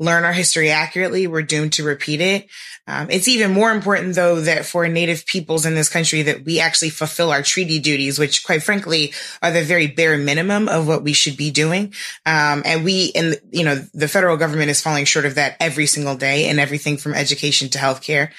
learn 0.03 0.23
our 0.23 0.33
history 0.33 0.69
accurately, 0.69 1.27
we're 1.27 1.41
doomed 1.41 1.73
to 1.73 1.83
repeat 1.83 2.21
it. 2.21 2.47
Um, 2.85 3.09
it's 3.09 3.29
even 3.29 3.51
more 3.51 3.71
important 3.71 4.15
though 4.15 4.41
that 4.41 4.65
for 4.65 4.87
native 4.89 5.25
peoples 5.25 5.65
in 5.65 5.73
this 5.73 5.87
country 5.87 6.21
that 6.23 6.43
we 6.43 6.59
actually 6.59 6.89
fulfill 6.89 7.31
our 7.31 7.41
treaty 7.41 7.79
duties, 7.79 8.19
which 8.19 8.43
quite 8.43 8.61
frankly 8.61 9.13
are 9.41 9.51
the 9.51 9.63
very 9.63 9.87
bare 9.87 10.17
minimum 10.17 10.67
of 10.67 10.85
what 10.85 11.01
we 11.01 11.13
should 11.13 11.37
be 11.37 11.49
doing. 11.49 11.93
Um, 12.25 12.61
and 12.65 12.83
we, 12.83 13.13
and 13.15 13.39
you 13.51 13.63
know, 13.63 13.75
the 13.93 14.09
federal 14.09 14.35
government 14.35 14.69
is 14.69 14.81
falling 14.81 15.05
short 15.05 15.25
of 15.25 15.35
that 15.35 15.55
every 15.61 15.85
single 15.85 16.15
day 16.15 16.49
and 16.49 16.59
everything 16.59 16.97
from 16.97 17.13
education 17.13 17.69
to 17.69 17.77
healthcare. 17.77 18.31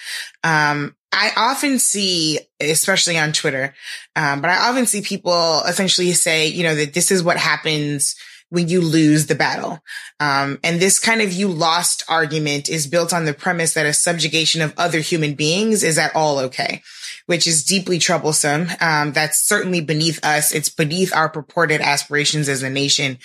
Um, 0.43 0.95
I 1.11 1.31
often 1.37 1.79
see, 1.79 2.41
especially 2.61 3.17
on 3.17 3.33
Twitter, 3.33 3.73
um, 4.17 4.43
but 4.43 4.51
I 4.51 4.69
often 4.69 4.85
see 4.85 5.01
people 5.01 5.63
essentially 5.63 6.13
say, 6.13 6.49
you 6.49 6.65
know, 6.65 6.75
that 6.75 6.93
this 6.93 7.11
is 7.11 7.23
what 7.23 7.37
happens 7.37 8.17
when 8.55 8.69
you 8.69 8.81
lose 8.81 9.27
the 9.27 9.35
battle. 9.35 9.81
Um, 10.21 10.59
and 10.63 10.81
this 10.81 10.99
kind 10.99 11.21
of 11.21 11.33
you 11.33 11.49
lost 11.49 12.05
argument 12.09 12.69
is 12.69 12.87
built 12.87 13.13
on 13.13 13.25
the 13.25 13.35
premise 13.35 13.75
that 13.75 13.85
a 13.85 13.93
subjugation 13.93 14.63
of 14.63 14.73
other 14.79 15.01
human 15.01 15.35
beings 15.35 15.83
is 15.83 15.99
at 15.99 16.15
all 16.15 16.39
okay, 16.39 16.83
which 17.27 17.47
is 17.47 17.65
deeply 17.65 17.99
troublesome. 17.99 18.69
Um, 18.81 19.13
that's 19.13 19.41
certainly 19.41 19.81
beneath 19.81 20.25
us. 20.25 20.55
It's 20.55 20.69
beneath 20.69 21.15
our 21.15 21.29
purported 21.29 21.81
aspirations 21.81 22.49
as 22.49 22.63
a 22.63 22.71
nation. 22.71 23.19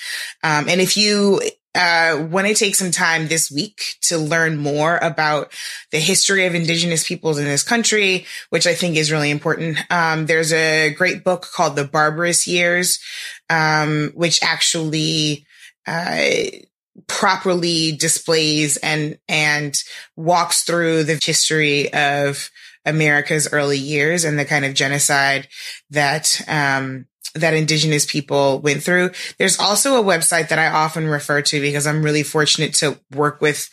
Um, 0.44 0.68
and 0.68 0.82
if 0.82 0.98
you 0.98 1.42
uh, 1.76 2.28
want 2.30 2.48
to 2.48 2.54
take 2.54 2.76
some 2.76 2.92
time 2.92 3.28
this 3.28 3.52
week 3.52 3.82
to 4.02 4.18
learn 4.18 4.58
more 4.58 4.98
about 4.98 5.54
the 5.92 6.00
history 6.00 6.46
of 6.46 6.56
indigenous 6.56 7.08
peoples 7.08 7.38
in 7.38 7.46
this 7.46 7.64
country, 7.64 8.26
which 8.50 8.66
I 8.66 8.74
think 8.74 8.96
is 8.96 9.12
really 9.12 9.30
important. 9.30 9.78
Um, 9.92 10.26
there's 10.26 10.52
a 10.52 10.92
great 10.92 11.24
book 11.24 11.48
called 11.54 11.76
The 11.76 11.86
Barbarous 11.86 12.48
Years, 12.48 13.00
um, 13.50 14.12
which 14.16 14.42
actually, 14.42 15.46
uh, 15.86 16.22
properly 17.08 17.94
displays 17.94 18.78
and, 18.78 19.18
and 19.28 19.82
walks 20.16 20.64
through 20.64 21.04
the 21.04 21.20
history 21.22 21.94
of 21.94 22.50
America's 22.86 23.52
early 23.54 23.78
years 23.78 24.26
and 24.26 24.38
the 24.38 24.46
kind 24.46 24.66
of 24.66 24.74
genocide 24.74 25.48
that, 25.92 26.42
um, 26.48 27.06
that 27.36 27.54
indigenous 27.54 28.06
people 28.06 28.60
went 28.60 28.84
through. 28.84 29.12
There's 29.38 29.60
also 29.60 30.00
a 30.00 30.04
website 30.04 30.50
that 30.50 30.60
I 30.60 30.68
often 30.68 31.08
refer 31.08 31.42
to 31.44 31.62
because 31.62 31.86
I'm 31.86 32.04
really 32.04 32.24
fortunate 32.24 32.74
to 32.76 33.00
work 33.16 33.42
with 33.42 33.70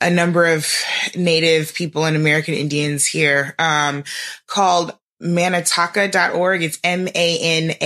a 0.00 0.10
number 0.10 0.46
of 0.46 0.66
native 1.16 1.74
people 1.74 2.04
and 2.04 2.16
American 2.16 2.54
Indians 2.54 3.04
here, 3.06 3.54
um, 3.58 4.04
called 4.46 4.96
manataka.org. 5.20 6.62
It's 6.62 6.78
M-A-N-A-T-A-K-A. 6.84 7.80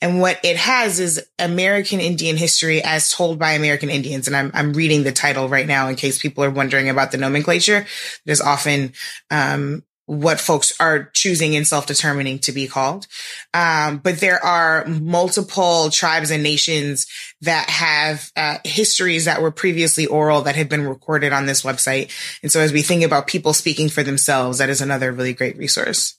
And 0.00 0.20
what 0.20 0.40
it 0.42 0.56
has 0.56 0.98
is 0.98 1.26
American 1.38 2.00
Indian 2.00 2.38
history 2.38 2.82
as 2.82 3.12
told 3.12 3.38
by 3.38 3.52
American 3.52 3.90
Indians. 3.90 4.26
And 4.26 4.34
I'm, 4.34 4.50
I'm 4.54 4.72
reading 4.72 5.02
the 5.02 5.12
title 5.12 5.48
right 5.48 5.66
now 5.66 5.88
in 5.88 5.96
case 5.96 6.18
people 6.18 6.42
are 6.44 6.50
wondering 6.50 6.88
about 6.88 7.12
the 7.12 7.18
nomenclature. 7.18 7.84
There's 8.24 8.40
often, 8.40 8.94
um, 9.30 9.82
what 10.06 10.38
folks 10.38 10.72
are 10.78 11.10
choosing 11.14 11.56
and 11.56 11.66
self-determining 11.66 12.38
to 12.40 12.52
be 12.52 12.66
called. 12.66 13.06
Um, 13.54 13.98
but 13.98 14.20
there 14.20 14.42
are 14.44 14.84
multiple 14.86 15.90
tribes 15.90 16.30
and 16.30 16.42
nations 16.42 17.06
that 17.40 17.70
have 17.70 18.30
uh, 18.36 18.58
histories 18.64 19.24
that 19.24 19.40
were 19.40 19.50
previously 19.50 20.06
oral 20.06 20.42
that 20.42 20.56
have 20.56 20.68
been 20.68 20.86
recorded 20.86 21.32
on 21.32 21.46
this 21.46 21.62
website. 21.62 22.10
And 22.42 22.52
so 22.52 22.60
as 22.60 22.72
we 22.72 22.82
think 22.82 23.02
about 23.02 23.26
people 23.26 23.54
speaking 23.54 23.88
for 23.88 24.02
themselves, 24.02 24.58
that 24.58 24.68
is 24.68 24.80
another 24.80 25.10
really 25.12 25.32
great 25.32 25.56
resource. 25.56 26.16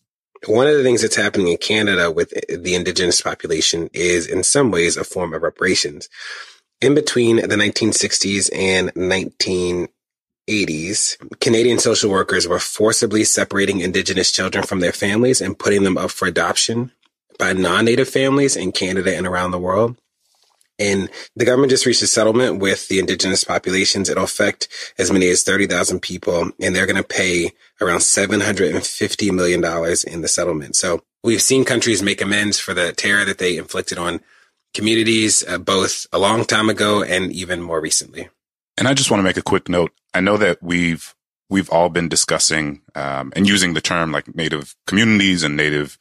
One 0.47 0.67
of 0.67 0.75
the 0.75 0.83
things 0.83 1.01
that's 1.01 1.15
happening 1.15 1.47
in 1.47 1.57
Canada 1.57 2.11
with 2.11 2.31
the 2.49 2.75
indigenous 2.75 3.21
population 3.21 3.89
is 3.93 4.27
in 4.27 4.43
some 4.43 4.69
ways 4.69 4.97
a 4.97 5.03
form 5.03 5.33
of 5.33 5.41
reparations. 5.41 6.09
In 6.81 6.93
between 6.93 7.37
the 7.37 7.55
1960s 7.55 8.49
and 8.53 8.91
19 8.95 9.87
80s, 10.47 11.17
Canadian 11.39 11.79
social 11.79 12.11
workers 12.11 12.47
were 12.47 12.59
forcibly 12.59 13.23
separating 13.23 13.79
Indigenous 13.79 14.31
children 14.31 14.63
from 14.63 14.79
their 14.79 14.91
families 14.91 15.41
and 15.41 15.57
putting 15.57 15.83
them 15.83 15.97
up 15.97 16.11
for 16.11 16.27
adoption 16.27 16.91
by 17.39 17.53
non 17.53 17.85
Native 17.85 18.09
families 18.09 18.55
in 18.55 18.71
Canada 18.71 19.15
and 19.15 19.25
around 19.27 19.51
the 19.51 19.59
world. 19.59 19.97
And 20.77 21.09
the 21.35 21.45
government 21.45 21.69
just 21.69 21.85
reached 21.85 22.01
a 22.01 22.07
settlement 22.07 22.59
with 22.59 22.89
the 22.89 22.99
indigenous 22.99 23.45
populations. 23.45 24.09
It'll 24.09 24.25
affect 24.25 24.67
as 24.97 25.09
many 25.09 25.29
as 25.29 25.43
30,000 25.43 26.01
people, 26.01 26.51
and 26.59 26.75
they're 26.75 26.85
going 26.85 27.01
to 27.01 27.03
pay 27.03 27.51
around 27.79 27.99
$750 27.99 29.31
million 29.31 29.63
in 30.05 30.21
the 30.21 30.27
settlement. 30.27 30.75
So 30.75 31.01
we've 31.23 31.41
seen 31.41 31.63
countries 31.63 32.03
make 32.03 32.21
amends 32.21 32.59
for 32.59 32.73
the 32.73 32.91
terror 32.91 33.23
that 33.23 33.37
they 33.37 33.57
inflicted 33.57 33.97
on 33.97 34.19
communities, 34.73 35.45
uh, 35.47 35.57
both 35.57 36.07
a 36.11 36.19
long 36.19 36.43
time 36.43 36.69
ago 36.69 37.01
and 37.01 37.31
even 37.31 37.61
more 37.61 37.79
recently. 37.79 38.27
And 38.77 38.87
I 38.87 38.93
just 38.93 39.09
want 39.09 39.19
to 39.19 39.23
make 39.23 39.37
a 39.37 39.41
quick 39.41 39.69
note. 39.69 39.91
I 40.15 40.21
know 40.21 40.37
that 40.37 40.63
we've 40.63 41.13
we've 41.49 41.69
all 41.69 41.89
been 41.89 42.07
discussing 42.07 42.81
um, 42.95 43.33
and 43.35 43.45
using 43.45 43.73
the 43.73 43.81
term 43.81 44.11
like 44.11 44.33
native 44.33 44.75
communities 44.87 45.43
and 45.43 45.55
native 45.57 45.99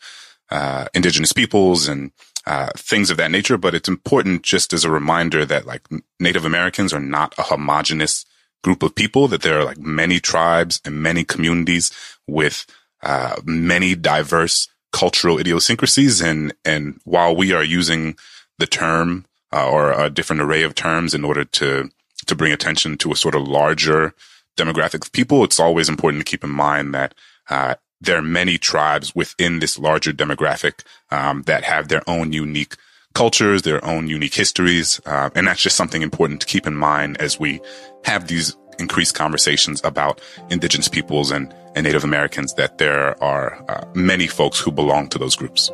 uh, 0.51 0.87
indigenous 0.95 1.33
peoples 1.33 1.89
and 1.89 2.13
uh, 2.47 2.71
things 2.77 3.11
of 3.11 3.17
that 3.17 3.33
nature. 3.33 3.59
But 3.59 3.75
it's 3.75 3.89
important 3.89 4.43
just 4.43 4.73
as 4.73 4.85
a 4.85 4.91
reminder 4.91 5.45
that 5.45 5.67
like 5.67 5.83
Native 6.21 6.45
Americans 6.45 6.93
are 6.93 7.01
not 7.01 7.35
a 7.39 7.43
homogenous 7.43 8.25
group 8.63 8.85
of 8.85 8.95
people. 8.95 9.27
That 9.27 9.43
there 9.43 9.59
are 9.59 9.65
like 9.65 9.79
many 9.79 10.21
tribes 10.21 10.81
and 10.85 11.03
many 11.03 11.25
communities 11.25 11.91
with 12.29 12.67
uh, 13.03 13.37
many 13.45 13.97
diverse 13.97 14.69
cultural 14.93 15.39
idiosyncrasies. 15.39 16.23
And 16.23 16.55
and 16.65 17.01
while 17.05 17.35
we 17.35 17.53
are 17.53 17.65
using 17.65 18.17
the 18.59 18.67
term 18.69 19.27
uh, 19.53 19.69
or 19.69 19.91
a 19.91 20.09
different 20.09 20.43
array 20.43 20.63
of 20.63 20.77
terms 20.77 21.15
in 21.15 21.25
order 21.25 21.45
to 21.45 21.91
to 22.27 22.35
bring 22.35 22.53
attention 22.53 22.97
to 22.99 23.13
a 23.13 23.17
sort 23.17 23.35
of 23.35 23.47
larger 23.47 24.15
demographic 24.57 25.05
of 25.05 25.13
people, 25.13 25.45
it's 25.45 25.61
always 25.61 25.89
important 25.89 26.25
to 26.25 26.31
keep 26.31 26.45
in 26.45 26.51
mind 26.51 26.95
that 26.95 27.15
uh, 27.51 27.75
there 28.01 28.17
are 28.17 28.23
many 28.23 28.59
tribes 28.59 29.15
within 29.15 29.59
this 29.61 29.79
larger 29.79 30.13
demographic 30.13 30.85
um, 31.11 31.43
that 31.43 31.65
have 31.65 31.89
their 31.89 32.03
own 32.09 32.33
unique 32.33 32.77
cultures, 33.15 33.63
their 33.63 33.85
own 33.85 34.09
unique 34.09 34.35
histories, 34.35 35.01
uh, 35.07 35.31
and 35.35 35.47
that's 35.47 35.63
just 35.63 35.77
something 35.77 36.03
important 36.03 36.41
to 36.41 36.47
keep 36.47 36.67
in 36.67 36.75
mind 36.75 37.17
as 37.19 37.39
we 37.39 37.61
have 38.05 38.27
these 38.27 38.57
increased 38.79 39.15
conversations 39.15 39.81
about 39.85 40.21
indigenous 40.51 40.89
peoples 40.89 41.31
and, 41.31 41.55
and 41.77 41.85
Native 41.85 42.05
Americans. 42.05 42.55
That 42.55 42.79
there 42.79 43.23
are 43.23 43.65
uh, 43.69 43.85
many 43.95 44.27
folks 44.27 44.59
who 44.59 44.73
belong 44.73 45.09
to 45.09 45.19
those 45.19 45.37
groups. 45.37 45.71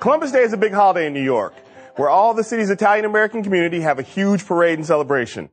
Columbus 0.00 0.32
Day 0.32 0.40
is 0.40 0.54
a 0.54 0.56
big 0.56 0.72
holiday 0.72 1.06
in 1.06 1.12
New 1.12 1.22
York, 1.22 1.52
where 1.96 2.08
all 2.08 2.32
the 2.32 2.42
city's 2.42 2.70
Italian 2.70 3.04
American 3.04 3.42
community 3.42 3.82
have 3.82 3.98
a 3.98 4.02
huge 4.02 4.46
parade 4.46 4.78
and 4.78 4.86
celebration. 4.86 5.50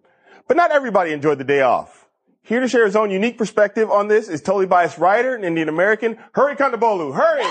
But 0.47 0.55
not 0.55 0.71
everybody 0.71 1.11
enjoyed 1.11 1.37
the 1.37 1.43
day 1.43 1.59
off. 1.59 2.07
Here 2.43 2.61
to 2.61 2.67
share 2.69 2.85
his 2.85 2.95
own 2.95 3.11
unique 3.11 3.37
perspective 3.37 3.91
on 3.91 4.07
this 4.07 4.29
is 4.29 4.41
totally 4.41 4.65
biased 4.65 4.99
writer 4.99 5.35
and 5.35 5.43
Indian 5.43 5.67
American, 5.67 6.17
Hari 6.33 6.55
Kondabolu. 6.55 7.13
Hari! 7.13 7.43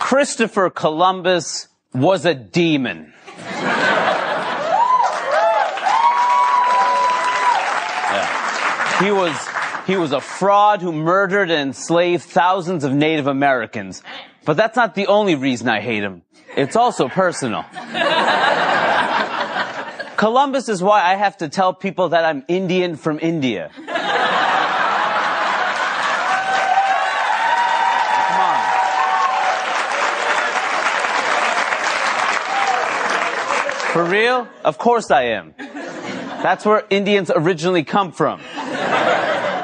Christopher 0.00 0.68
Columbus 0.68 1.68
was 1.92 2.26
a 2.26 2.34
demon. 2.34 3.12
He 9.00 9.10
was, 9.10 9.36
he 9.86 9.96
was 9.96 10.12
a 10.12 10.20
fraud 10.20 10.80
who 10.80 10.92
murdered 10.92 11.50
and 11.50 11.68
enslaved 11.68 12.22
thousands 12.22 12.84
of 12.84 12.92
Native 12.92 13.26
Americans. 13.26 14.02
But 14.44 14.56
that's 14.56 14.76
not 14.76 14.94
the 14.94 15.06
only 15.08 15.34
reason 15.34 15.68
I 15.68 15.80
hate 15.80 16.02
him. 16.02 16.22
It's 16.56 16.76
also 16.76 17.08
personal. 17.08 17.64
Columbus 20.16 20.68
is 20.68 20.82
why 20.82 21.02
I 21.02 21.16
have 21.16 21.36
to 21.38 21.48
tell 21.48 21.74
people 21.74 22.10
that 22.10 22.24
I'm 22.24 22.44
Indian 22.46 22.96
from 22.96 23.18
India. 23.20 23.70
For 33.92 34.04
real? 34.04 34.48
Of 34.64 34.78
course 34.78 35.10
I 35.10 35.22
am. 35.38 35.54
That's 36.44 36.66
where 36.66 36.84
Indians 36.90 37.30
originally 37.34 37.84
come 37.84 38.12
from. 38.12 38.38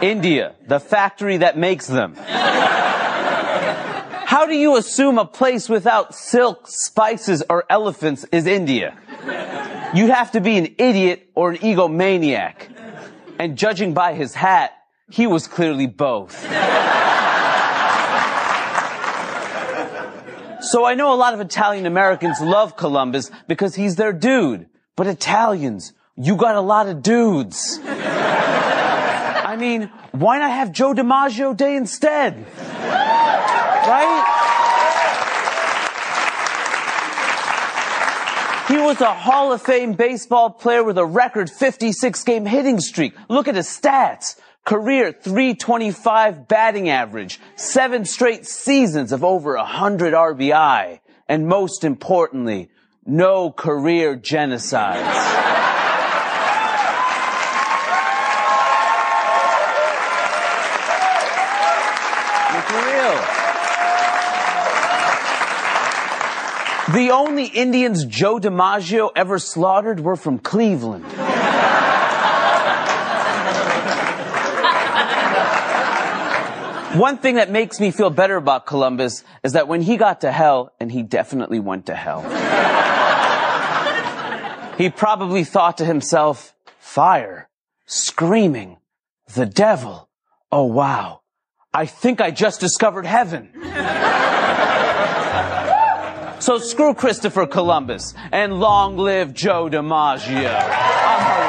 India, 0.01 0.55
the 0.67 0.81
factory 0.81 1.37
that 1.37 1.59
makes 1.59 1.87
them. 1.87 2.15
How 4.25 4.47
do 4.47 4.55
you 4.55 4.79
assume 4.79 5.19
a 5.19 5.27
place 5.27 5.69
without 5.69 6.15
silk, 6.15 6.67
spices, 6.67 7.43
or 7.51 7.67
elephants 7.69 8.25
is 8.33 8.47
India? 8.47 8.97
You'd 9.93 10.09
have 10.09 10.33
to 10.33 10.41
be 10.41 10.57
an 10.57 10.75
idiot 10.79 11.29
or 11.35 11.51
an 11.51 11.59
egomaniac. 11.59 12.71
And 13.39 13.59
judging 13.59 13.93
by 13.93 14.15
his 14.15 14.33
hat, 14.33 14.73
he 15.11 15.27
was 15.27 15.47
clearly 15.47 15.87
both. 15.87 16.33
So 20.63 20.87
I 20.87 20.95
know 20.97 21.13
a 21.13 21.21
lot 21.21 21.35
of 21.35 21.41
Italian 21.41 21.85
Americans 21.85 22.41
love 22.41 22.79
Columbus 22.79 23.31
because 23.49 23.75
he's 23.75 23.97
their 23.97 24.15
dude. 24.15 24.67
But 24.97 25.09
Italians, 25.09 25.93
you 26.17 26.37
got 26.37 26.55
a 26.55 26.61
lot 26.61 26.89
of 26.89 27.03
dudes. 27.03 27.81
I 27.85 29.57
mean, 29.59 29.91
why 30.13 30.39
not 30.39 30.51
have 30.51 30.73
Joe 30.73 30.95
DiMaggio 30.95 31.57
Day 31.57 31.77
instead? 31.77 32.47
Right? 33.87 34.37
He 38.69 38.77
was 38.77 39.01
a 39.01 39.13
Hall 39.13 39.53
of 39.53 39.63
Fame 39.63 39.95
baseball 39.95 40.51
player 40.51 40.85
with 40.85 40.97
a 40.97 41.05
record 41.05 41.51
56 41.51 42.23
game 42.23 42.47
hitting 42.47 42.79
streak. 42.79 43.15
Look 43.29 43.49
at 43.49 43.57
his 43.57 43.67
stats. 43.67 44.37
career 44.65 45.11
325 45.11 46.47
batting 46.47 46.89
average, 46.89 47.41
seven 47.57 48.05
straight 48.05 48.47
seasons 48.47 49.11
of 49.11 49.25
over 49.25 49.57
100 49.57 50.13
RBI, 50.15 51.01
and 51.29 51.49
most 51.49 51.83
importantly, 51.83 52.71
no 53.05 53.51
career 53.51 54.17
genocides. 54.17 55.50
The 66.93 67.11
only 67.13 67.45
Indians 67.45 68.05
Joe 68.05 68.41
DiMaggio 68.41 69.11
ever 69.15 69.39
slaughtered 69.39 70.01
were 70.01 70.17
from 70.17 70.41
Cleveland. 70.41 71.05
One 76.99 77.19
thing 77.19 77.37
that 77.37 77.49
makes 77.49 77.79
me 77.79 77.93
feel 77.93 78.11
better 78.11 78.35
about 78.35 78.67
Columbus 78.67 79.23
is 79.45 79.53
that 79.53 79.69
when 79.69 79.83
he 79.83 79.97
got 79.97 80.23
to 80.23 80.33
hell, 80.33 80.73
and 80.81 80.91
he 80.91 81.05
definitely 81.05 81.61
went 81.61 81.87
to 81.87 81.95
hell, 81.95 82.23
he 84.77 84.91
probably 84.91 85.45
thought 85.45 85.79
to 85.79 85.85
himself, 85.85 86.53
fire, 86.81 87.49
screaming, 87.87 88.79
the 89.35 89.47
devil. 89.47 90.09
Oh 90.51 90.65
wow. 90.65 91.21
I 91.73 91.87
think 91.87 92.21
I 92.21 92.33
just 92.33 92.59
discovered 92.59 93.07
heaven. 93.07 93.53
So 96.41 96.57
screw 96.57 96.95
Christopher 96.95 97.47
Columbus 97.47 98.15
and 98.33 98.59
long 98.59 98.97
live 98.97 99.35
Joe 99.35 99.69
DiMaggio. 99.69 100.51
I'm 100.51 101.41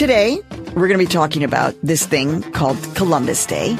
Today, 0.00 0.40
we're 0.80 0.88
going 0.88 0.98
to 0.98 1.06
be 1.06 1.12
talking 1.12 1.44
about 1.44 1.74
this 1.82 2.06
thing 2.06 2.40
called 2.52 2.78
Columbus 2.94 3.44
Day 3.44 3.76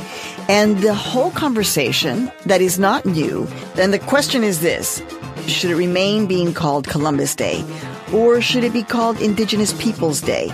and 0.50 0.76
the 0.80 0.92
whole 0.92 1.30
conversation 1.30 2.30
that 2.44 2.60
is 2.60 2.78
not 2.78 3.06
new. 3.06 3.48
Then 3.74 3.90
the 3.90 3.98
question 3.98 4.44
is 4.44 4.60
this 4.60 5.02
should 5.46 5.70
it 5.70 5.76
remain 5.76 6.26
being 6.26 6.52
called 6.52 6.86
Columbus 6.86 7.34
Day 7.34 7.64
or 8.12 8.42
should 8.42 8.64
it 8.64 8.74
be 8.74 8.82
called 8.82 9.18
Indigenous 9.22 9.72
Peoples 9.82 10.20
Day? 10.20 10.48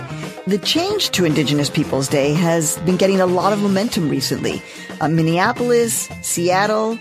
The 0.47 0.57
change 0.59 1.09
to 1.11 1.25
Indigenous 1.25 1.69
Peoples 1.69 2.07
Day 2.07 2.31
has 2.31 2.77
been 2.79 2.95
getting 2.95 3.19
a 3.19 3.25
lot 3.25 3.51
of 3.51 3.61
momentum 3.61 4.07
recently. 4.07 4.61
Uh, 5.01 5.09
Minneapolis, 5.09 6.07
Seattle, 6.21 6.97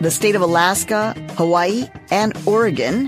the 0.00 0.10
state 0.10 0.34
of 0.34 0.42
Alaska, 0.42 1.14
Hawaii, 1.36 1.88
and 2.10 2.36
Oregon 2.46 3.06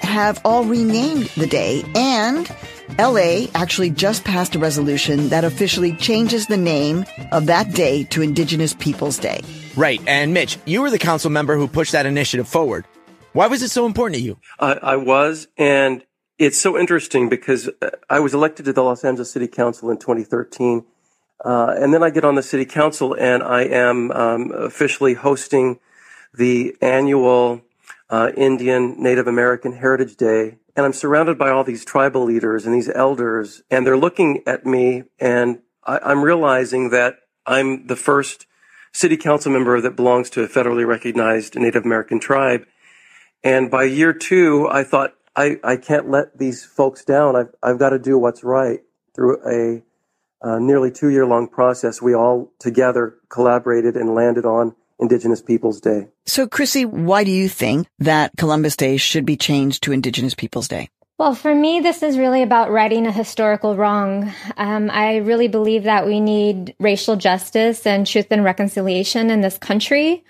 have 0.00 0.40
all 0.44 0.64
renamed 0.64 1.26
the 1.36 1.46
day 1.46 1.84
and 1.94 2.50
LA 2.98 3.46
actually 3.54 3.90
just 3.90 4.24
passed 4.24 4.54
a 4.54 4.58
resolution 4.58 5.28
that 5.28 5.44
officially 5.44 5.92
changes 5.94 6.46
the 6.46 6.56
name 6.56 7.04
of 7.32 7.46
that 7.46 7.72
day 7.72 8.04
to 8.04 8.22
Indigenous 8.22 8.74
Peoples 8.74 9.18
Day. 9.18 9.40
Right. 9.76 10.00
And 10.06 10.32
Mitch, 10.34 10.58
you 10.64 10.82
were 10.82 10.90
the 10.90 10.98
council 10.98 11.30
member 11.30 11.56
who 11.56 11.68
pushed 11.68 11.92
that 11.92 12.06
initiative 12.06 12.48
forward. 12.48 12.84
Why 13.32 13.46
was 13.46 13.62
it 13.62 13.70
so 13.70 13.86
important 13.86 14.16
to 14.16 14.22
you? 14.22 14.38
I, 14.58 14.72
I 14.72 14.96
was, 14.96 15.48
and 15.56 16.04
it's 16.38 16.58
so 16.58 16.78
interesting 16.78 17.28
because 17.28 17.68
uh, 17.82 17.90
I 18.08 18.20
was 18.20 18.34
elected 18.34 18.66
to 18.66 18.72
the 18.72 18.82
Los 18.82 19.04
Angeles 19.04 19.30
City 19.30 19.48
Council 19.48 19.90
in 19.90 19.98
2013. 19.98 20.84
Uh, 21.44 21.74
and 21.78 21.94
then 21.94 22.02
I 22.02 22.10
get 22.10 22.24
on 22.24 22.34
the 22.34 22.42
city 22.42 22.64
council 22.64 23.14
and 23.14 23.42
I 23.42 23.62
am 23.62 24.10
um, 24.10 24.50
officially 24.50 25.14
hosting 25.14 25.78
the 26.34 26.76
annual 26.80 27.62
uh, 28.10 28.32
Indian 28.36 29.00
Native 29.00 29.28
American 29.28 29.72
Heritage 29.72 30.16
Day 30.16 30.56
and 30.78 30.86
I'm 30.86 30.92
surrounded 30.92 31.38
by 31.38 31.50
all 31.50 31.64
these 31.64 31.84
tribal 31.84 32.22
leaders 32.22 32.64
and 32.64 32.72
these 32.72 32.88
elders, 32.88 33.64
and 33.68 33.84
they're 33.84 33.98
looking 33.98 34.44
at 34.46 34.64
me, 34.64 35.02
and 35.18 35.58
I, 35.82 36.12
am 36.12 36.22
realizing 36.22 36.90
that 36.90 37.16
I'm 37.44 37.88
the 37.88 37.96
first 37.96 38.46
city 38.92 39.16
council 39.16 39.50
member 39.50 39.80
that 39.80 39.96
belongs 39.96 40.30
to 40.30 40.44
a 40.44 40.48
federally 40.48 40.86
recognized 40.86 41.56
Native 41.56 41.84
American 41.84 42.20
tribe. 42.20 42.64
And 43.42 43.72
by 43.72 43.84
year 43.84 44.12
two, 44.12 44.68
I 44.70 44.84
thought, 44.84 45.14
I, 45.34 45.56
I 45.64 45.78
can't 45.78 46.08
let 46.10 46.38
these 46.38 46.64
folks 46.64 47.04
down. 47.04 47.34
I've, 47.34 47.52
I've 47.60 47.80
got 47.80 47.90
to 47.90 47.98
do 47.98 48.16
what's 48.16 48.44
right 48.44 48.78
through 49.16 49.38
a, 49.44 49.82
a 50.42 50.60
nearly 50.60 50.92
two 50.92 51.08
year 51.08 51.26
long 51.26 51.48
process. 51.48 52.00
We 52.00 52.14
all 52.14 52.52
together 52.60 53.16
collaborated 53.28 53.96
and 53.96 54.14
landed 54.14 54.46
on 54.46 54.76
Indigenous 54.98 55.42
Peoples 55.42 55.80
Day. 55.80 56.08
So, 56.26 56.46
Chrissy, 56.46 56.84
why 56.84 57.24
do 57.24 57.30
you 57.30 57.48
think 57.48 57.86
that 57.98 58.32
Columbus 58.36 58.76
Day 58.76 58.96
should 58.96 59.24
be 59.24 59.36
changed 59.36 59.82
to 59.84 59.92
Indigenous 59.92 60.34
Peoples 60.34 60.68
Day? 60.68 60.88
Well, 61.18 61.34
for 61.34 61.52
me, 61.52 61.80
this 61.80 62.04
is 62.04 62.16
really 62.16 62.42
about 62.42 62.70
righting 62.70 63.04
a 63.08 63.10
historical 63.10 63.76
wrong. 63.76 64.32
Um, 64.56 64.88
I 64.88 65.16
really 65.16 65.48
believe 65.48 65.82
that 65.82 66.06
we 66.06 66.20
need 66.20 66.76
racial 66.78 67.16
justice 67.16 67.86
and 67.86 68.06
truth 68.06 68.28
and 68.30 68.44
reconciliation 68.44 69.28
in 69.28 69.40
this 69.40 69.58
country. 69.58 70.24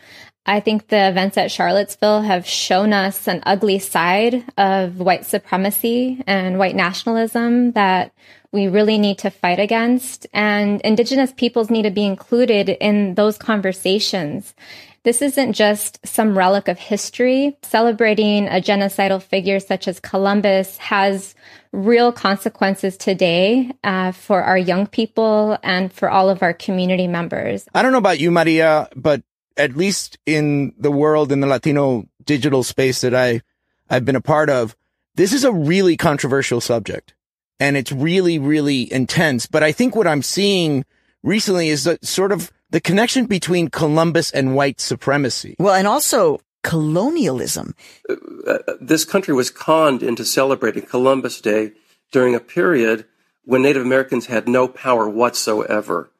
I 0.48 0.60
think 0.60 0.88
the 0.88 1.08
events 1.08 1.36
at 1.36 1.50
Charlottesville 1.50 2.22
have 2.22 2.46
shown 2.46 2.94
us 2.94 3.28
an 3.28 3.42
ugly 3.44 3.78
side 3.78 4.44
of 4.56 4.98
white 4.98 5.26
supremacy 5.26 6.24
and 6.26 6.58
white 6.58 6.74
nationalism 6.74 7.72
that 7.72 8.14
we 8.50 8.66
really 8.66 8.96
need 8.96 9.18
to 9.18 9.30
fight 9.30 9.60
against. 9.60 10.26
And 10.32 10.80
Indigenous 10.80 11.34
peoples 11.36 11.68
need 11.68 11.82
to 11.82 11.90
be 11.90 12.06
included 12.06 12.70
in 12.70 13.14
those 13.14 13.36
conversations. 13.36 14.54
This 15.02 15.20
isn't 15.20 15.52
just 15.52 16.04
some 16.06 16.36
relic 16.36 16.66
of 16.66 16.78
history. 16.78 17.58
Celebrating 17.62 18.48
a 18.48 18.62
genocidal 18.62 19.22
figure 19.22 19.60
such 19.60 19.86
as 19.86 20.00
Columbus 20.00 20.78
has 20.78 21.34
real 21.72 22.10
consequences 22.10 22.96
today 22.96 23.70
uh, 23.84 24.12
for 24.12 24.42
our 24.42 24.56
young 24.56 24.86
people 24.86 25.58
and 25.62 25.92
for 25.92 26.08
all 26.08 26.30
of 26.30 26.42
our 26.42 26.54
community 26.54 27.06
members. 27.06 27.68
I 27.74 27.82
don't 27.82 27.92
know 27.92 27.98
about 27.98 28.18
you, 28.18 28.30
Maria, 28.30 28.88
but 28.96 29.22
at 29.58 29.76
least 29.76 30.18
in 30.24 30.72
the 30.78 30.90
world 30.90 31.32
in 31.32 31.40
the 31.40 31.46
Latino 31.46 32.08
digital 32.24 32.62
space 32.62 33.00
that 33.02 33.14
I 33.14 33.42
I've 33.90 34.04
been 34.04 34.16
a 34.16 34.20
part 34.20 34.50
of, 34.50 34.76
this 35.14 35.32
is 35.32 35.44
a 35.44 35.52
really 35.52 35.96
controversial 35.96 36.60
subject 36.60 37.14
and 37.60 37.76
it's 37.76 37.92
really 37.92 38.38
really 38.38 38.90
intense. 38.92 39.46
But 39.46 39.62
I 39.62 39.72
think 39.72 39.94
what 39.94 40.06
I'm 40.06 40.22
seeing 40.22 40.84
recently 41.22 41.68
is 41.68 41.84
that 41.84 42.04
sort 42.06 42.32
of 42.32 42.52
the 42.70 42.80
connection 42.80 43.26
between 43.26 43.68
Columbus 43.68 44.30
and 44.30 44.54
white 44.54 44.80
supremacy. 44.80 45.56
Well, 45.58 45.74
and 45.74 45.86
also 45.86 46.40
colonialism. 46.62 47.74
Uh, 48.08 48.14
uh, 48.46 48.58
this 48.80 49.04
country 49.04 49.34
was 49.34 49.50
conned 49.50 50.02
into 50.02 50.24
celebrating 50.24 50.82
Columbus 50.82 51.40
Day 51.40 51.72
during 52.12 52.34
a 52.34 52.40
period 52.40 53.06
when 53.44 53.62
Native 53.62 53.82
Americans 53.82 54.26
had 54.26 54.48
no 54.48 54.68
power 54.68 55.08
whatsoever 55.08 56.10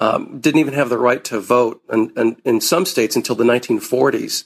um, 0.00 0.38
didn't 0.40 0.60
even 0.60 0.74
have 0.74 0.88
the 0.88 0.98
right 0.98 1.22
to 1.24 1.40
vote 1.40 1.82
and, 1.88 2.12
and 2.16 2.40
in 2.44 2.60
some 2.60 2.86
states 2.86 3.16
until 3.16 3.34
the 3.34 3.44
1940s. 3.44 4.44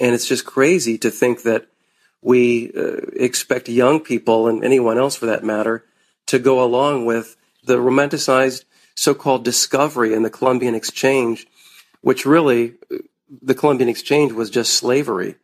And 0.00 0.14
it's 0.14 0.26
just 0.26 0.44
crazy 0.44 0.98
to 0.98 1.10
think 1.10 1.42
that 1.42 1.66
we 2.20 2.72
uh, 2.76 2.96
expect 3.14 3.68
young 3.68 4.00
people 4.00 4.48
and 4.48 4.64
anyone 4.64 4.98
else 4.98 5.16
for 5.16 5.26
that 5.26 5.44
matter 5.44 5.84
to 6.26 6.38
go 6.38 6.62
along 6.62 7.06
with 7.06 7.36
the 7.64 7.76
romanticized 7.76 8.64
so-called 8.94 9.44
discovery 9.44 10.14
in 10.14 10.22
the 10.22 10.30
Columbian 10.30 10.74
Exchange, 10.74 11.46
which 12.00 12.26
really 12.26 12.74
uh, 12.92 12.98
the 13.42 13.54
Columbian 13.54 13.88
Exchange 13.88 14.32
was 14.32 14.50
just 14.50 14.74
slavery. 14.74 15.36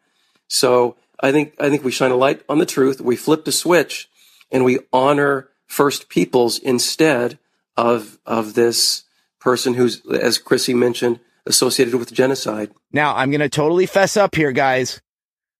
So 0.48 0.96
I 1.20 1.32
think 1.32 1.54
I 1.60 1.68
think 1.68 1.84
we 1.84 1.90
shine 1.90 2.10
a 2.10 2.16
light 2.16 2.42
on 2.48 2.58
the 2.58 2.66
truth. 2.66 3.00
We 3.00 3.16
flip 3.16 3.44
the 3.44 3.52
switch 3.52 4.08
and 4.50 4.64
we 4.64 4.80
honor 4.92 5.48
First 5.66 6.08
Peoples 6.08 6.58
instead 6.58 7.38
of 7.76 8.18
of 8.26 8.54
this 8.54 9.04
person 9.40 9.74
who's, 9.74 10.04
as 10.06 10.38
Chrissy 10.38 10.74
mentioned, 10.74 11.20
associated 11.46 11.94
with 11.94 12.12
genocide. 12.12 12.70
Now, 12.92 13.16
I'm 13.16 13.30
going 13.30 13.40
to 13.40 13.48
totally 13.48 13.86
fess 13.86 14.16
up 14.16 14.34
here, 14.34 14.52
guys. 14.52 15.00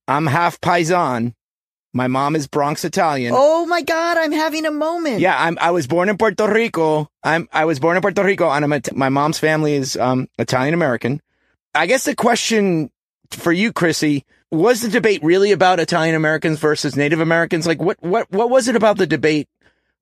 I'm 0.06 0.26
half 0.26 0.60
Paisan. 0.60 1.34
My 1.92 2.06
mom 2.06 2.36
is 2.36 2.46
Bronx 2.46 2.84
Italian. 2.84 3.32
Oh 3.36 3.66
my 3.66 3.82
God, 3.82 4.16
I'm 4.16 4.30
having 4.30 4.64
a 4.64 4.70
moment. 4.70 5.20
Yeah, 5.20 5.36
I'm, 5.36 5.58
I 5.60 5.72
was 5.72 5.88
born 5.88 6.08
in 6.08 6.16
Puerto 6.16 6.46
Rico. 6.46 7.10
I'm, 7.24 7.48
I 7.52 7.64
was 7.64 7.80
born 7.80 7.96
in 7.96 8.02
Puerto 8.02 8.22
Rico 8.22 8.48
and 8.48 8.64
I'm, 8.64 8.82
my 8.94 9.08
mom's 9.08 9.40
family 9.40 9.74
is, 9.74 9.96
um, 9.96 10.28
Italian 10.38 10.74
American. 10.74 11.20
I 11.74 11.86
guess 11.86 12.04
the 12.04 12.14
question 12.14 12.90
for 13.32 13.50
you, 13.50 13.72
Chrissy, 13.72 14.24
was 14.52 14.82
the 14.82 14.88
debate 14.88 15.24
really 15.24 15.50
about 15.50 15.80
Italian 15.80 16.14
Americans 16.14 16.60
versus 16.60 16.94
Native 16.94 17.20
Americans? 17.20 17.66
Like 17.66 17.80
what, 17.80 18.00
what, 18.00 18.30
what 18.30 18.50
was 18.50 18.68
it 18.68 18.76
about 18.76 18.96
the 18.96 19.06
debate, 19.06 19.48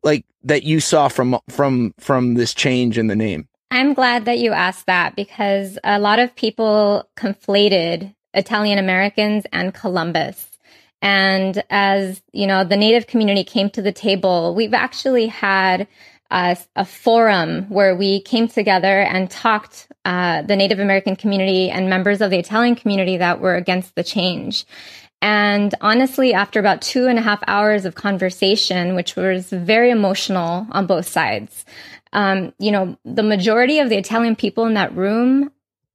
like 0.03 0.27
that 0.45 0.65
you 0.65 0.81
saw 0.81 1.09
from, 1.09 1.39
from, 1.49 1.95
from 1.99 2.35
this 2.35 2.53
change 2.53 2.99
in 2.99 3.07
the 3.07 3.17
name? 3.17 3.49
I'm 3.71 3.95
glad 3.95 4.25
that 4.25 4.39
you 4.39 4.53
asked 4.53 4.87
that 4.87 5.15
because 5.15 5.79
a 5.85 5.99
lot 5.99 6.19
of 6.19 6.35
people 6.35 7.09
conflated 7.17 8.15
Italian 8.33 8.79
Americans 8.79 9.45
and 9.53 9.75
Columbus. 9.75 10.47
And 11.03 11.63
as, 11.71 12.23
you 12.33 12.47
know, 12.47 12.65
the 12.65 12.77
Native 12.77 13.07
community 13.07 13.45
came 13.45 13.71
to 13.71 13.83
the 13.83 13.93
table, 13.93 14.55
we've 14.55 14.75
actually 14.75 15.27
had 15.27 15.87
a 16.31 16.85
forum 16.85 17.63
where 17.71 17.97
we 17.97 18.21
came 18.21 18.49
together 18.49 19.01
and 19.01 19.31
talked 19.31 19.89
uh, 20.05 20.43
the 20.43 20.57
Native 20.57 20.79
American 20.79 21.17
community 21.17 21.71
and 21.71 21.89
members 21.89 22.21
of 22.21 22.31
the 22.31 22.39
Italian 22.39 22.75
community 22.75 23.17
that 23.17 23.41
were 23.41 23.55
against 23.55 23.95
the 23.95 24.03
change. 24.03 24.67
And 25.21 25.75
honestly, 25.81 26.33
after 26.33 26.61
about 26.61 26.81
two 26.81 27.07
and 27.07 27.19
a 27.19 27.23
half 27.23 27.43
hours 27.49 27.85
of 27.85 27.95
conversation, 27.95 28.95
which 28.95 29.17
was 29.17 29.51
very 29.51 29.91
emotional 29.91 30.67
on 30.71 30.87
both 30.87 31.09
sides, 31.09 31.65
um, 32.13 32.53
you 32.59 32.71
know, 32.71 32.97
the 33.05 33.23
majority 33.23 33.79
of 33.79 33.89
the 33.89 33.97
Italian 33.97 34.37
people 34.37 34.67
in 34.67 34.75
that 34.75 34.95
room, 34.97 35.51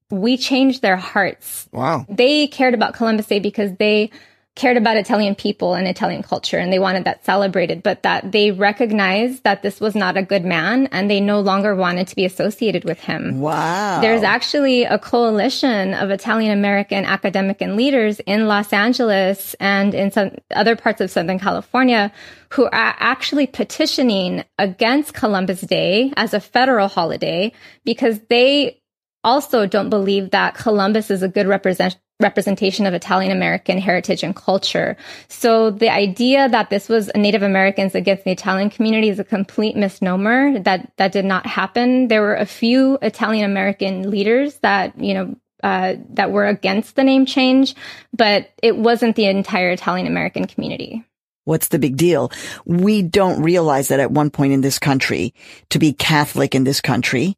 we 0.10 0.38
changed 0.38 0.82
their 0.82 0.98
hearts. 0.98 1.68
Wow. 1.72 2.06
They 2.10 2.48
cared 2.48 2.74
about 2.74 2.94
Columbus 2.94 3.28
Day 3.28 3.40
because 3.40 3.72
they 3.78 4.12
cared 4.56 4.78
about 4.78 4.98
Italian 4.98 5.34
people 5.34 5.74
and 5.74 5.88
Italian 5.88 6.22
culture 6.22 6.60
and 6.60 6.72
they 6.72 6.78
wanted 6.78 7.06
that 7.06 7.26
celebrated, 7.26 7.82
but 7.82 8.04
that 8.04 8.32
they 8.32 8.52
recognized 8.52 9.44
that 9.44 9.64
this 9.64 9.80
was 9.80 9.96
not 9.96 10.16
a 10.16 10.22
good 10.22 10.46
man 10.46 10.88
and 10.92 11.10
they 11.10 11.20
no 11.20 11.40
longer 11.40 11.76
wanted 11.76 12.08
to 12.08 12.16
be 12.16 12.24
associated 12.24 12.86
with 12.86 13.00
him. 13.00 13.40
Wow. 13.40 14.00
There's 14.02 14.22
actually 14.22 14.84
a 14.84 15.00
coalition 15.00 15.96
of 15.96 16.12
Italian 16.12 16.52
American 16.52 17.04
academic 17.04 17.62
and 17.62 17.76
leaders 17.76 18.20
in 18.22 18.48
Los 18.48 18.72
Angeles 18.72 19.56
and 19.60 19.96
in 19.96 20.12
some 20.12 20.32
other 20.52 20.76
parts 20.76 21.02
of 21.02 21.10
Southern 21.10 21.40
California 21.40 22.12
who 22.50 22.66
are 22.66 22.96
actually 23.00 23.48
petitioning 23.48 24.44
against 24.60 25.16
Columbus 25.16 25.62
Day 25.62 26.14
as 26.16 26.36
a 26.36 26.40
federal 26.40 26.88
holiday 26.88 27.52
because 27.86 28.20
they 28.30 28.80
also 29.24 29.66
don't 29.66 29.90
believe 29.90 30.32
that 30.32 30.54
Columbus 30.54 31.10
is 31.10 31.24
a 31.24 31.28
good 31.28 31.48
represent- 31.48 31.98
representation 32.24 32.88
of 32.88 32.94
Italian 32.94 33.32
American 33.32 33.78
heritage 33.78 34.24
and 34.24 34.36
culture. 34.36 34.98
So 35.28 35.70
the 35.70 35.90
idea 35.90 36.50
that 36.50 36.70
this 36.70 36.90
was 36.90 37.12
Native 37.16 37.44
Americans 37.44 37.94
against 37.94 38.24
the 38.24 38.32
Italian 38.32 38.70
community 38.70 39.10
is 39.10 39.20
a 39.20 39.24
complete 39.24 39.76
misnomer. 39.76 40.58
That 40.60 40.92
that 40.98 41.12
did 41.12 41.26
not 41.26 41.46
happen. 41.46 42.08
There 42.08 42.22
were 42.22 42.36
a 42.36 42.46
few 42.46 42.98
Italian 43.02 43.46
American 43.46 44.10
leaders 44.10 44.56
that 44.60 45.00
you 45.00 45.14
know 45.14 45.36
uh, 45.64 45.96
that 46.10 46.32
were 46.32 46.46
against 46.46 46.96
the 46.96 47.04
name 47.04 47.26
change, 47.26 47.76
but 48.12 48.50
it 48.62 48.76
wasn't 48.76 49.16
the 49.16 49.26
entire 49.26 49.70
Italian 49.70 50.08
American 50.08 50.46
community. 50.46 51.06
What's 51.46 51.70
the 51.70 51.80
big 51.80 51.98
deal? 51.98 52.32
We 52.66 53.02
don't 53.02 53.42
realize 53.42 53.90
that 53.90 54.00
at 54.00 54.12
one 54.12 54.30
point 54.30 54.54
in 54.54 54.62
this 54.62 54.80
country, 54.80 55.34
to 55.70 55.80
be 55.80 55.92
Catholic 55.92 56.56
in 56.56 56.64
this 56.64 56.80
country, 56.80 57.38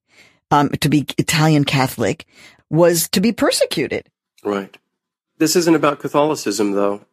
um, 0.52 0.70
to 0.82 0.90
be 0.90 1.08
Italian 1.18 1.66
Catholic 1.66 2.26
was 2.70 3.10
to 3.10 3.22
be 3.22 3.32
persecuted. 3.32 4.08
Right. 4.46 4.78
This 5.40 5.56
isn't 5.56 5.76
about 5.76 6.00
Catholicism, 6.00 6.72
though. 6.74 7.06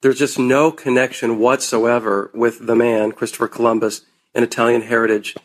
There's 0.00 0.18
just 0.18 0.38
no 0.38 0.72
connection 0.72 1.38
whatsoever 1.38 2.30
with 2.34 2.66
the 2.66 2.74
man, 2.74 3.12
Christopher 3.12 3.48
Columbus, 3.48 4.02
and 4.34 4.44
Italian 4.44 4.82
heritage. 4.82 5.36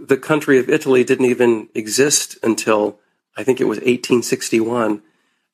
The 0.00 0.16
country 0.16 0.58
of 0.58 0.70
Italy 0.70 1.02
didn't 1.02 1.26
even 1.26 1.68
exist 1.74 2.38
until 2.42 2.98
I 3.36 3.42
think 3.42 3.60
it 3.60 3.64
was 3.64 3.78
1861, 3.78 5.02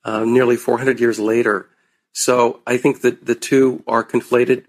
uh, 0.05 0.25
nearly 0.25 0.57
400 0.57 1.01
years 1.01 1.19
later. 1.19 1.69
So 2.12 2.61
I 2.67 2.77
think 2.77 3.01
that 3.01 3.27
the 3.27 3.35
two 3.35 3.83
are 3.87 4.05
conflated 4.05 4.64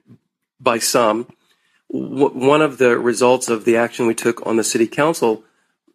by 0.60 0.80
some. 0.80 1.28
W- 1.91 2.30
one 2.30 2.62
of 2.62 2.78
the 2.78 2.98
results 2.98 3.50
of 3.50 3.66
the 3.66 3.78
action 3.78 4.08
we 4.08 4.16
took 4.16 4.45
on 4.45 4.58
the 4.58 4.64
city 4.64 4.88
council 4.88 5.43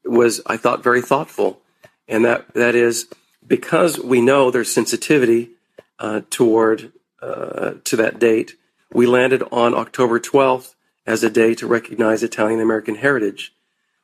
was, 0.04 0.40
I 0.46 0.56
thought, 0.56 0.82
very 0.82 1.02
thoughtful, 1.02 1.60
and 2.08 2.24
that 2.24 2.54
that 2.54 2.74
is 2.74 3.06
because 3.52 4.00
we 4.00 4.22
know 4.22 4.50
there's 4.50 4.72
sensitivity 4.72 5.50
uh, 5.98 6.22
toward 6.30 6.90
uh, 7.20 7.72
to 7.84 7.96
that 7.96 8.18
date. 8.18 8.56
We 8.94 9.04
landed 9.04 9.42
on 9.52 9.74
October 9.74 10.18
12th 10.18 10.74
as 11.04 11.22
a 11.22 11.28
day 11.28 11.54
to 11.56 11.66
recognize 11.66 12.22
Italian 12.22 12.60
American 12.60 12.94
heritage, 12.94 13.54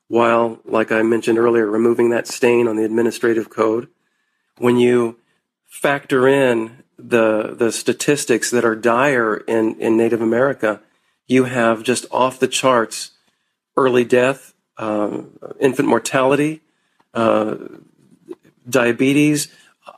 while, 0.06 0.60
like 0.66 0.92
I 0.92 1.00
mentioned 1.00 1.38
earlier, 1.38 1.64
removing 1.64 2.10
that 2.10 2.26
stain 2.26 2.68
on 2.68 2.76
the 2.76 2.84
administrative 2.84 3.48
code. 3.48 3.88
When 4.58 4.76
you 4.76 5.16
factor 5.66 6.28
in 6.28 6.82
the 6.98 7.54
the 7.56 7.72
statistics 7.72 8.50
that 8.50 8.66
are 8.66 8.76
dire 8.76 9.34
in, 9.34 9.80
in 9.80 9.96
Native 9.96 10.20
America, 10.20 10.82
you 11.26 11.44
have 11.44 11.82
just 11.82 12.04
off 12.10 12.38
the 12.38 12.48
charts 12.48 13.12
early 13.78 14.04
death, 14.04 14.52
uh, 14.76 15.22
infant 15.58 15.88
mortality, 15.88 16.60
uh, 17.14 17.56
diabetes, 18.68 19.48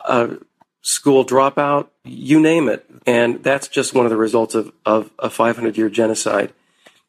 uh, 0.04 0.36
school 0.82 1.24
dropout, 1.24 1.88
you 2.04 2.40
name 2.40 2.68
it. 2.68 2.84
And 3.06 3.42
that's 3.42 3.68
just 3.68 3.94
one 3.94 4.06
of 4.06 4.10
the 4.10 4.16
results 4.16 4.54
of, 4.54 4.72
of 4.84 5.10
a 5.18 5.30
500 5.30 5.76
year 5.76 5.88
genocide. 5.88 6.52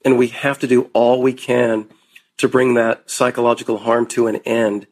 And 0.03 0.17
we 0.17 0.27
have 0.27 0.59
to 0.59 0.67
do 0.67 0.89
all 0.93 1.21
we 1.21 1.33
can 1.33 1.87
to 2.37 2.47
bring 2.47 2.73
that 2.73 3.09
psychological 3.09 3.77
harm 3.77 4.07
to 4.07 4.27
an 4.27 4.37
end. 4.37 4.87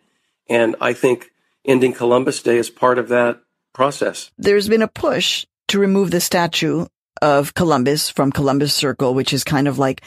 And 0.48 0.76
I 0.80 0.94
think 0.94 1.32
ending 1.66 1.94
Columbus 1.94 2.42
Day 2.42 2.58
is 2.58 2.70
part 2.70 2.98
of 2.98 3.10
that 3.10 3.42
process. 3.74 4.32
There's 4.38 4.70
been 4.70 4.82
a 4.82 4.88
push 4.88 5.46
to 5.70 5.80
remove 5.80 6.12
the 6.12 6.22
statue 6.22 6.86
of 7.22 7.54
Columbus 7.54 8.10
from 8.10 8.32
Columbus 8.32 8.74
Circle, 8.74 9.14
which 9.14 9.34
is 9.34 9.44
kind 9.44 9.68
of 9.68 9.78
like, 9.78 10.02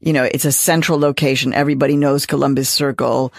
you 0.00 0.12
know, 0.12 0.24
it's 0.24 0.44
a 0.44 0.52
central 0.52 0.98
location. 0.98 1.52
Everybody 1.52 1.96
knows 1.96 2.26
Columbus 2.26 2.68
Circle. 2.68 3.32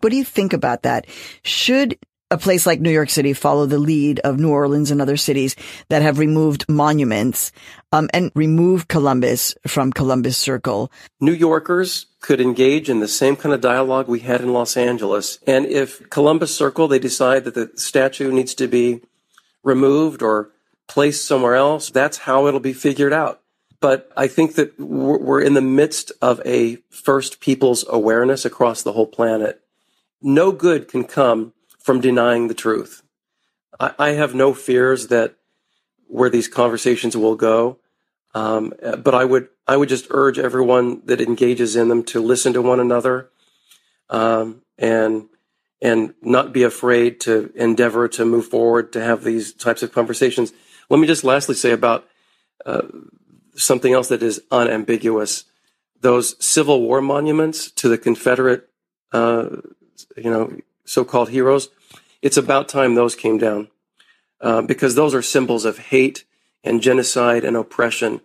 What 0.00 0.10
do 0.10 0.16
you 0.16 0.24
think 0.24 0.52
about 0.52 0.82
that? 0.82 1.06
Should 1.42 1.98
a 2.30 2.38
place 2.38 2.66
like 2.66 2.80
New 2.80 2.90
York 2.90 3.10
City 3.10 3.32
follow 3.32 3.66
the 3.66 3.78
lead 3.78 4.18
of 4.20 4.38
New 4.38 4.50
Orleans 4.50 4.90
and 4.90 5.00
other 5.00 5.16
cities 5.16 5.54
that 5.88 6.02
have 6.02 6.18
removed 6.18 6.68
monuments 6.68 7.52
um, 7.92 8.08
and 8.12 8.32
remove 8.34 8.88
Columbus 8.88 9.54
from 9.66 9.92
Columbus 9.92 10.36
Circle. 10.36 10.90
New 11.20 11.32
Yorkers 11.32 12.06
could 12.20 12.40
engage 12.40 12.90
in 12.90 12.98
the 12.98 13.08
same 13.08 13.36
kind 13.36 13.54
of 13.54 13.60
dialogue 13.60 14.08
we 14.08 14.20
had 14.20 14.40
in 14.40 14.52
Los 14.52 14.76
Angeles. 14.76 15.38
And 15.46 15.66
if 15.66 16.10
Columbus 16.10 16.54
Circle, 16.54 16.88
they 16.88 16.98
decide 16.98 17.44
that 17.44 17.54
the 17.54 17.70
statue 17.76 18.32
needs 18.32 18.54
to 18.54 18.66
be 18.66 19.02
removed 19.62 20.22
or 20.22 20.50
placed 20.88 21.26
somewhere 21.26 21.54
else, 21.54 21.90
that's 21.90 22.18
how 22.18 22.46
it'll 22.46 22.60
be 22.60 22.72
figured 22.72 23.12
out. 23.12 23.40
But 23.80 24.10
I 24.16 24.26
think 24.26 24.54
that 24.54 24.78
we're 24.80 25.42
in 25.42 25.54
the 25.54 25.60
midst 25.60 26.10
of 26.20 26.40
a 26.44 26.76
first 26.90 27.40
people's 27.40 27.84
awareness 27.88 28.44
across 28.44 28.82
the 28.82 28.92
whole 28.92 29.06
planet. 29.06 29.60
No 30.22 30.50
good 30.50 30.88
can 30.88 31.04
come 31.04 31.52
from 31.86 32.00
denying 32.00 32.48
the 32.48 32.54
truth. 32.54 33.02
I, 33.78 33.94
I 33.96 34.08
have 34.10 34.34
no 34.34 34.52
fears 34.52 35.06
that 35.06 35.36
where 36.08 36.28
these 36.28 36.48
conversations 36.48 37.16
will 37.16 37.36
go. 37.36 37.78
Um, 38.34 38.74
but 38.98 39.14
I 39.14 39.24
would 39.24 39.48
I 39.66 39.76
would 39.76 39.88
just 39.88 40.08
urge 40.10 40.38
everyone 40.38 41.00
that 41.06 41.20
engages 41.20 41.74
in 41.76 41.88
them 41.88 42.02
to 42.04 42.20
listen 42.20 42.52
to 42.52 42.60
one 42.60 42.80
another, 42.80 43.30
um, 44.10 44.62
and 44.76 45.28
and 45.80 46.12
not 46.20 46.52
be 46.52 46.64
afraid 46.64 47.20
to 47.20 47.50
endeavor 47.54 48.08
to 48.08 48.24
move 48.24 48.48
forward 48.48 48.92
to 48.92 49.02
have 49.02 49.24
these 49.24 49.54
types 49.54 49.82
of 49.82 49.92
conversations. 49.92 50.52
Let 50.90 51.00
me 51.00 51.06
just 51.06 51.24
lastly 51.24 51.54
say 51.54 51.70
about 51.70 52.06
uh, 52.66 52.82
something 53.54 53.94
else 53.94 54.08
that 54.08 54.22
is 54.22 54.42
unambiguous: 54.50 55.44
those 56.00 56.36
Civil 56.44 56.82
War 56.82 57.00
monuments 57.00 57.70
to 57.70 57.88
the 57.88 57.96
Confederate, 57.96 58.68
uh, 59.12 59.48
you 60.16 60.30
know, 60.30 60.60
so-called 60.84 61.30
heroes 61.30 61.70
it's 62.26 62.36
about 62.36 62.68
time 62.68 62.96
those 62.96 63.14
came 63.14 63.38
down 63.38 63.68
uh, 64.40 64.60
because 64.60 64.96
those 64.96 65.14
are 65.14 65.22
symbols 65.22 65.64
of 65.64 65.78
hate 65.78 66.24
and 66.64 66.82
genocide 66.82 67.44
and 67.44 67.56
oppression. 67.56 68.20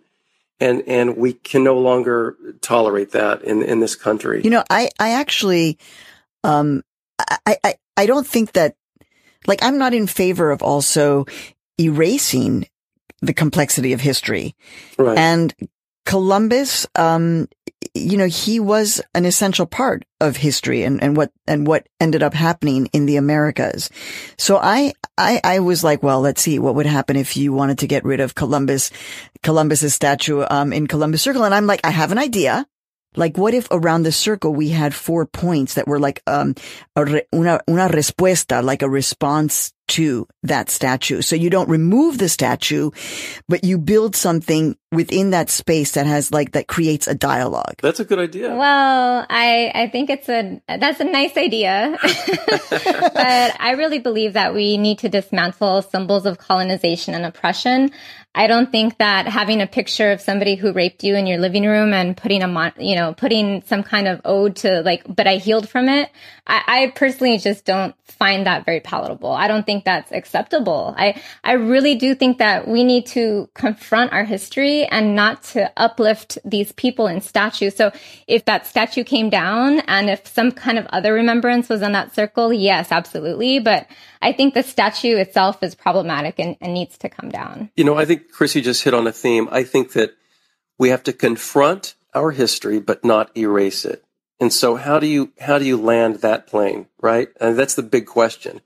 And, 0.58 0.82
and 0.88 1.16
we 1.16 1.34
can 1.34 1.62
no 1.62 1.78
longer 1.78 2.36
tolerate 2.60 3.12
that 3.12 3.42
in, 3.42 3.62
in 3.62 3.78
this 3.78 3.94
country. 3.94 4.42
You 4.42 4.50
know, 4.50 4.64
I, 4.68 4.90
I 4.98 5.10
actually, 5.12 5.78
um, 6.42 6.82
I, 7.46 7.56
I, 7.62 7.74
I 7.96 8.06
don't 8.06 8.26
think 8.26 8.52
that, 8.52 8.74
like, 9.46 9.62
I'm 9.62 9.78
not 9.78 9.94
in 9.94 10.08
favor 10.08 10.50
of 10.50 10.62
also 10.62 11.26
erasing 11.78 12.68
the 13.20 13.32
complexity 13.32 13.92
of 13.92 14.00
history. 14.00 14.56
Right. 14.98 15.16
And 15.16 15.54
Columbus, 16.06 16.88
um, 16.96 17.48
you 17.94 18.16
know, 18.16 18.26
he 18.26 18.60
was 18.60 19.00
an 19.14 19.24
essential 19.24 19.66
part 19.66 20.04
of 20.20 20.36
history 20.36 20.82
and, 20.82 21.02
and 21.02 21.16
what, 21.16 21.32
and 21.46 21.66
what 21.66 21.86
ended 22.00 22.22
up 22.22 22.34
happening 22.34 22.86
in 22.92 23.06
the 23.06 23.16
Americas. 23.16 23.90
So 24.38 24.58
I, 24.58 24.92
I, 25.18 25.40
I 25.42 25.58
was 25.60 25.82
like, 25.82 26.02
well, 26.02 26.20
let's 26.20 26.42
see 26.42 26.58
what 26.58 26.74
would 26.74 26.86
happen 26.86 27.16
if 27.16 27.36
you 27.36 27.52
wanted 27.52 27.78
to 27.78 27.86
get 27.86 28.04
rid 28.04 28.20
of 28.20 28.34
Columbus, 28.34 28.90
Columbus's 29.42 29.94
statue, 29.94 30.44
um, 30.48 30.72
in 30.72 30.86
Columbus 30.86 31.22
Circle. 31.22 31.44
And 31.44 31.54
I'm 31.54 31.66
like, 31.66 31.80
I 31.84 31.90
have 31.90 32.12
an 32.12 32.18
idea. 32.18 32.66
Like, 33.16 33.36
what 33.36 33.54
if 33.54 33.68
around 33.70 34.02
the 34.02 34.12
circle 34.12 34.54
we 34.54 34.70
had 34.70 34.94
four 34.94 35.26
points 35.26 35.74
that 35.74 35.86
were 35.86 36.00
like 36.00 36.22
um, 36.26 36.54
a 36.96 37.04
re, 37.04 37.22
una, 37.34 37.60
una 37.68 37.88
respuesta, 37.88 38.62
like 38.62 38.82
a 38.82 38.88
response 38.88 39.72
to 39.92 40.26
that 40.42 40.70
statue. 40.70 41.20
So 41.20 41.36
you 41.36 41.50
don't 41.50 41.68
remove 41.68 42.16
the 42.16 42.28
statue, 42.28 42.90
but 43.46 43.62
you 43.62 43.76
build 43.76 44.16
something 44.16 44.76
within 44.90 45.30
that 45.30 45.50
space 45.50 45.92
that 45.92 46.06
has 46.06 46.32
like 46.32 46.52
that 46.52 46.66
creates 46.66 47.06
a 47.06 47.14
dialogue. 47.14 47.74
That's 47.82 48.00
a 48.00 48.04
good 48.04 48.18
idea. 48.18 48.54
Well, 48.54 49.26
I 49.28 49.70
I 49.74 49.88
think 49.88 50.08
it's 50.08 50.30
a 50.30 50.62
that's 50.66 51.00
a 51.00 51.04
nice 51.04 51.36
idea. 51.36 51.98
but 52.70 53.60
I 53.60 53.74
really 53.76 53.98
believe 53.98 54.32
that 54.32 54.54
we 54.54 54.78
need 54.78 54.98
to 55.00 55.10
dismantle 55.10 55.82
symbols 55.82 56.24
of 56.24 56.38
colonization 56.38 57.12
and 57.14 57.26
oppression. 57.26 57.90
I 58.34 58.46
don't 58.46 58.72
think 58.72 58.96
that 58.98 59.26
having 59.26 59.60
a 59.60 59.66
picture 59.66 60.10
of 60.10 60.20
somebody 60.20 60.54
who 60.54 60.72
raped 60.72 61.04
you 61.04 61.14
in 61.14 61.26
your 61.26 61.38
living 61.38 61.66
room 61.66 61.92
and 61.92 62.16
putting 62.16 62.42
a, 62.42 62.48
mon- 62.48 62.72
you 62.78 62.96
know, 62.96 63.12
putting 63.12 63.62
some 63.62 63.82
kind 63.82 64.08
of 64.08 64.22
ode 64.24 64.56
to 64.56 64.80
like, 64.82 65.02
but 65.06 65.26
I 65.26 65.36
healed 65.36 65.68
from 65.68 65.88
it. 65.88 66.10
I, 66.46 66.62
I 66.66 66.92
personally 66.94 67.36
just 67.36 67.66
don't 67.66 67.94
find 68.06 68.46
that 68.46 68.64
very 68.64 68.80
palatable. 68.80 69.30
I 69.30 69.48
don't 69.48 69.66
think 69.66 69.84
that's 69.84 70.12
acceptable. 70.12 70.94
I, 70.96 71.20
I 71.44 71.52
really 71.52 71.94
do 71.94 72.14
think 72.14 72.38
that 72.38 72.66
we 72.66 72.84
need 72.84 73.06
to 73.08 73.50
confront 73.54 74.12
our 74.12 74.24
history 74.24 74.84
and 74.86 75.14
not 75.14 75.42
to 75.44 75.70
uplift 75.76 76.38
these 76.44 76.72
people 76.72 77.06
in 77.08 77.20
statues. 77.20 77.76
So 77.76 77.92
if 78.26 78.44
that 78.46 78.66
statue 78.66 79.04
came 79.04 79.28
down 79.28 79.80
and 79.80 80.08
if 80.08 80.26
some 80.26 80.52
kind 80.52 80.78
of 80.78 80.86
other 80.86 81.12
remembrance 81.12 81.68
was 81.68 81.82
in 81.82 81.92
that 81.92 82.14
circle, 82.14 82.52
yes, 82.52 82.92
absolutely. 82.92 83.58
But 83.58 83.86
I 84.22 84.32
think 84.32 84.54
the 84.54 84.62
statue 84.62 85.16
itself 85.16 85.62
is 85.62 85.74
problematic 85.74 86.38
and, 86.38 86.56
and 86.60 86.72
needs 86.72 86.96
to 86.98 87.08
come 87.08 87.28
down. 87.28 87.70
You 87.76 87.84
know, 87.84 87.96
I 87.96 88.04
think 88.04 88.21
Chrissy 88.30 88.60
just 88.60 88.84
hit 88.84 88.94
on 88.94 89.06
a 89.06 89.12
theme. 89.12 89.48
I 89.50 89.64
think 89.64 89.92
that 89.92 90.14
we 90.78 90.90
have 90.90 91.02
to 91.04 91.12
confront 91.12 91.94
our 92.14 92.30
history, 92.30 92.78
but 92.78 93.04
not 93.04 93.36
erase 93.36 93.84
it. 93.84 94.04
And 94.40 94.52
so 94.52 94.76
how 94.76 94.98
do 94.98 95.06
you, 95.06 95.32
how 95.40 95.58
do 95.58 95.64
you 95.64 95.76
land 95.76 96.16
that 96.16 96.46
plane, 96.46 96.88
right? 97.00 97.28
And 97.40 97.56
that's 97.56 97.74
the 97.74 97.82
big 97.82 98.06
question. 98.06 98.60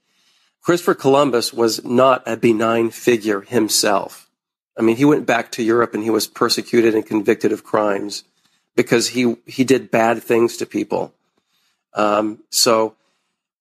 Christopher 0.63 0.95
Columbus 0.95 1.53
was 1.53 1.85
not 1.85 2.23
a 2.27 2.37
benign 2.37 2.91
figure 2.91 3.43
himself. 3.43 4.31
I 4.77 4.83
mean, 4.83 4.97
he 4.97 5.05
went 5.05 5.27
back 5.27 5.53
to 5.53 5.63
Europe 5.63 5.95
and 5.95 6.03
he 6.03 6.11
was 6.11 6.27
persecuted 6.27 6.95
and 6.95 7.07
convicted 7.07 7.53
of 7.53 7.65
crimes 7.65 8.25
because 8.75 9.09
he, 9.09 9.37
he 9.47 9.65
did 9.65 9.91
bad 9.91 10.23
things 10.23 10.57
to 10.57 10.67
people. 10.67 11.15
Um, 11.95 12.43
so, 12.51 12.97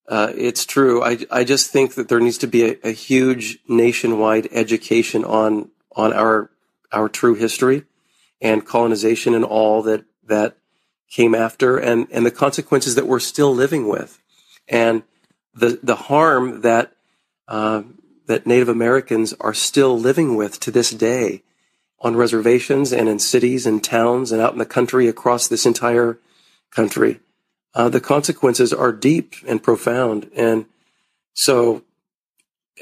uh, 0.07 0.31
it's 0.35 0.65
true. 0.65 1.03
I, 1.03 1.17
I 1.31 1.43
just 1.43 1.71
think 1.71 1.95
that 1.95 2.09
there 2.09 2.19
needs 2.19 2.37
to 2.39 2.47
be 2.47 2.63
a, 2.63 2.77
a, 2.83 2.91
huge 2.91 3.57
nationwide 3.67 4.47
education 4.51 5.25
on 5.25 5.69
on 5.95 6.13
our 6.13 6.49
our 6.91 7.09
true 7.09 7.35
history 7.35 7.83
and 8.41 8.65
colonization 8.65 9.33
and 9.33 9.43
all 9.43 9.81
that 9.81 10.05
that 10.23 10.57
came 11.09 11.33
after 11.33 11.77
and 11.77 12.07
and 12.11 12.25
the 12.25 12.31
consequences 12.31 12.95
that 12.95 13.07
we're 13.07 13.19
still 13.19 13.53
living 13.53 13.87
with 13.87 14.21
and 14.67 15.03
the 15.53 15.79
the 15.81 15.95
harm 15.95 16.61
that 16.61 16.93
uh, 17.47 17.83
that 18.27 18.47
Native 18.47 18.69
Americans 18.69 19.33
are 19.39 19.53
still 19.53 19.97
living 19.97 20.35
with 20.35 20.59
to 20.59 20.71
this 20.71 20.91
day 20.91 21.43
on 21.99 22.15
reservations 22.15 22.91
and 22.91 23.07
in 23.07 23.19
cities 23.19 23.65
and 23.65 23.83
towns 23.83 24.31
and 24.31 24.41
out 24.41 24.53
in 24.53 24.59
the 24.59 24.65
country 24.65 25.07
across 25.07 25.47
this 25.47 25.65
entire 25.65 26.19
country 26.71 27.19
uh, 27.75 27.89
the 27.89 27.99
consequences 27.99 28.73
are 28.73 28.93
deep 28.93 29.35
and 29.45 29.61
profound. 29.61 30.31
And 30.35 30.65
so, 31.33 31.83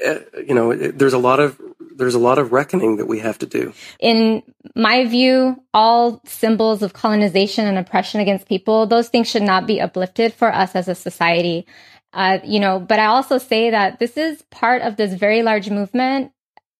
uh, 0.06 0.20
you 0.46 0.54
know, 0.54 0.72
there's 0.74 1.12
a 1.12 1.18
lot 1.18 1.40
of 1.40 1.60
there's 1.96 2.14
a 2.14 2.18
lot 2.18 2.38
of 2.38 2.52
reckoning 2.52 2.96
that 2.96 3.06
we 3.06 3.20
have 3.20 3.38
to 3.38 3.46
do. 3.46 3.72
In 4.00 4.42
my 4.74 5.04
view, 5.06 5.62
all 5.72 6.20
symbols 6.26 6.82
of 6.82 6.92
colonization 6.92 7.66
and 7.66 7.78
oppression 7.78 8.20
against 8.20 8.48
people, 8.48 8.86
those 8.86 9.08
things 9.08 9.28
should 9.28 9.42
not 9.42 9.66
be 9.66 9.80
uplifted 9.80 10.32
for 10.32 10.52
us 10.52 10.74
as 10.74 10.88
a 10.88 10.94
society. 10.94 11.66
Uh, 12.12 12.38
you 12.44 12.60
know, 12.60 12.78
but 12.78 12.98
I 12.98 13.06
also 13.06 13.38
say 13.38 13.70
that 13.70 13.98
this 13.98 14.16
is 14.16 14.42
part 14.50 14.82
of 14.82 14.96
this 14.96 15.14
very 15.14 15.42
large 15.42 15.70
movement 15.70 16.32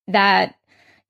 that 0.08 0.54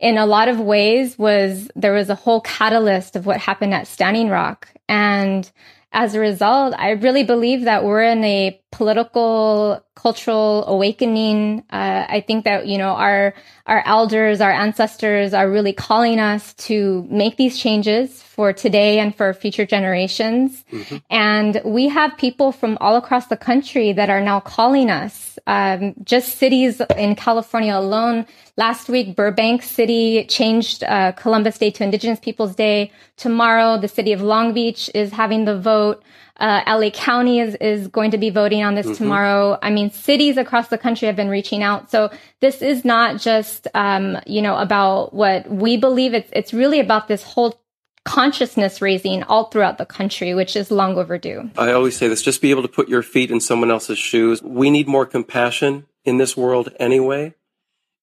in 0.01 0.19
a 0.19 0.27
lot 0.27 0.49
of 0.49 0.61
ways 0.61 1.19
was 1.19 1.71
there 1.77 1.93
was 1.93 2.11
a 2.11 2.15
whole 2.15 2.41
catalyst 2.41 3.17
of 3.17 3.27
what 3.27 3.39
happened 3.39 3.75
at 3.75 3.87
Standing 3.87 4.29
Rock. 4.29 4.69
And 4.89 5.51
as 5.93 6.15
a 6.15 6.21
result, 6.21 6.75
I 6.77 6.91
really 6.91 7.23
believe 7.23 7.65
that 7.65 7.85
we're 7.85 8.03
in 8.03 8.25
a 8.25 8.61
political, 8.75 9.81
cultural 9.95 10.67
awakening. 10.67 11.63
Uh, 11.71 12.05
I 12.09 12.25
think 12.27 12.45
that, 12.45 12.67
you 12.67 12.77
know, 12.77 12.91
our, 12.91 13.35
our 13.67 13.83
elders, 13.87 14.41
our 14.41 14.51
ancestors 14.51 15.33
are 15.33 15.49
really 15.49 15.73
calling 15.73 16.19
us 16.19 16.55
to 16.67 17.07
make 17.09 17.37
these 17.37 17.57
changes 17.57 18.21
for 18.21 18.53
today 18.53 18.99
and 18.99 19.15
for 19.15 19.33
future 19.33 19.65
generations. 19.65 20.65
Mm-hmm. 20.73 20.97
And 21.09 21.61
we 21.65 21.89
have 21.89 22.17
people 22.19 22.51
from 22.51 22.77
all 22.81 22.97
across 22.97 23.29
the 23.29 23.37
country 23.37 23.93
that 23.93 24.11
are 24.11 24.21
now 24.21 24.41
calling 24.41 24.91
us. 24.91 25.39
Um, 25.47 25.95
just 26.03 26.39
cities 26.39 26.81
in 26.97 27.15
California 27.15 27.77
alone. 27.77 28.27
Last 28.57 28.89
week, 28.89 29.15
Burbank 29.15 29.63
City 29.63 30.25
changed 30.27 30.83
uh, 30.83 31.13
Columbus 31.13 31.59
Day 31.59 31.71
to 31.71 31.85
Indigenous 31.85 32.19
Peoples 32.19 32.57
Day. 32.57 32.91
Tomorrow, 33.17 33.79
the 33.79 33.89
city 33.89 34.13
of 34.13 34.21
Long 34.21 34.53
Beach 34.53 34.91
is 34.95 35.13
having 35.13 35.45
the 35.45 35.59
vote. 35.59 36.03
Uh, 36.39 36.63
LA 36.67 36.91
County 36.91 37.39
is, 37.39 37.55
is 37.57 37.87
going 37.89 38.11
to 38.11 38.19
be 38.19 38.31
voting 38.31 38.65
on 38.65 38.75
this 38.75 38.87
mm-hmm. 38.87 38.97
tomorrow. 38.97 39.59
I 39.63 39.71
mean, 39.71 39.91
cities 39.91 40.37
across 40.37 40.69
the 40.69 40.79
country 40.79 41.07
have 41.07 41.17
been 41.17 41.29
reaching 41.29 41.63
out. 41.63 41.91
So 41.91 42.11
this 42.41 42.61
is 42.61 42.85
not 42.85 43.21
just, 43.21 43.69
um, 43.75 44.19
you 44.27 44.43
know, 44.43 44.57
about 44.57 45.15
what 45.15 45.49
we 45.49 45.77
believe. 45.77 46.13
It's, 46.13 46.29
it's 46.33 46.53
really 46.53 46.81
about 46.81 47.07
this 47.07 47.23
whole 47.23 47.61
consciousness 48.05 48.83
raising 48.83 49.23
all 49.23 49.45
throughout 49.45 49.79
the 49.79 49.87
country, 49.87 50.35
which 50.35 50.57
is 50.57 50.71
long 50.71 50.97
overdue. 50.99 51.51
I 51.57 51.73
always 51.73 51.97
say 51.97 52.09
this, 52.09 52.21
just 52.21 52.43
be 52.43 52.51
able 52.51 52.63
to 52.63 52.69
put 52.69 52.89
your 52.89 53.03
feet 53.03 53.31
in 53.31 53.41
someone 53.41 53.71
else's 53.71 53.99
shoes. 53.99 54.43
We 54.43 54.71
need 54.71 54.89
more 54.89 55.07
compassion 55.07 55.87
in 56.05 56.19
this 56.19 56.37
world 56.37 56.71
anyway. 56.79 57.35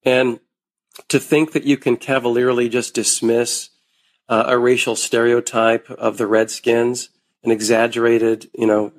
And 0.03 0.39
to 1.09 1.19
think 1.19 1.51
that 1.51 1.65
you 1.65 1.77
can 1.77 1.97
cavalierly 1.97 2.69
just 2.69 2.93
dismiss 2.93 3.69
uh, 4.27 4.45
a 4.47 4.57
racial 4.57 4.95
stereotype 4.95 5.89
of 5.91 6.17
the 6.17 6.27
Redskins 6.27 7.09
an 7.43 7.51
exaggerated, 7.51 8.49
you 8.53 8.67
know, 8.67 8.91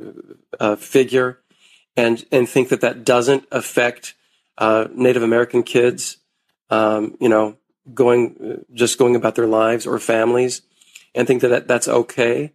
uh, 0.58 0.76
figure, 0.76 1.38
and 1.96 2.24
and 2.32 2.48
think 2.48 2.68
that 2.70 2.80
that 2.80 3.04
doesn't 3.04 3.46
affect 3.52 4.14
uh, 4.58 4.88
Native 4.94 5.22
American 5.22 5.62
kids, 5.62 6.18
um, 6.70 7.16
you 7.20 7.28
know, 7.28 7.56
going 7.94 8.64
just 8.72 8.98
going 8.98 9.16
about 9.16 9.34
their 9.34 9.46
lives 9.46 9.86
or 9.86 9.98
families, 9.98 10.62
and 11.14 11.26
think 11.26 11.42
that, 11.42 11.48
that 11.48 11.68
that's 11.68 11.88
okay, 11.88 12.52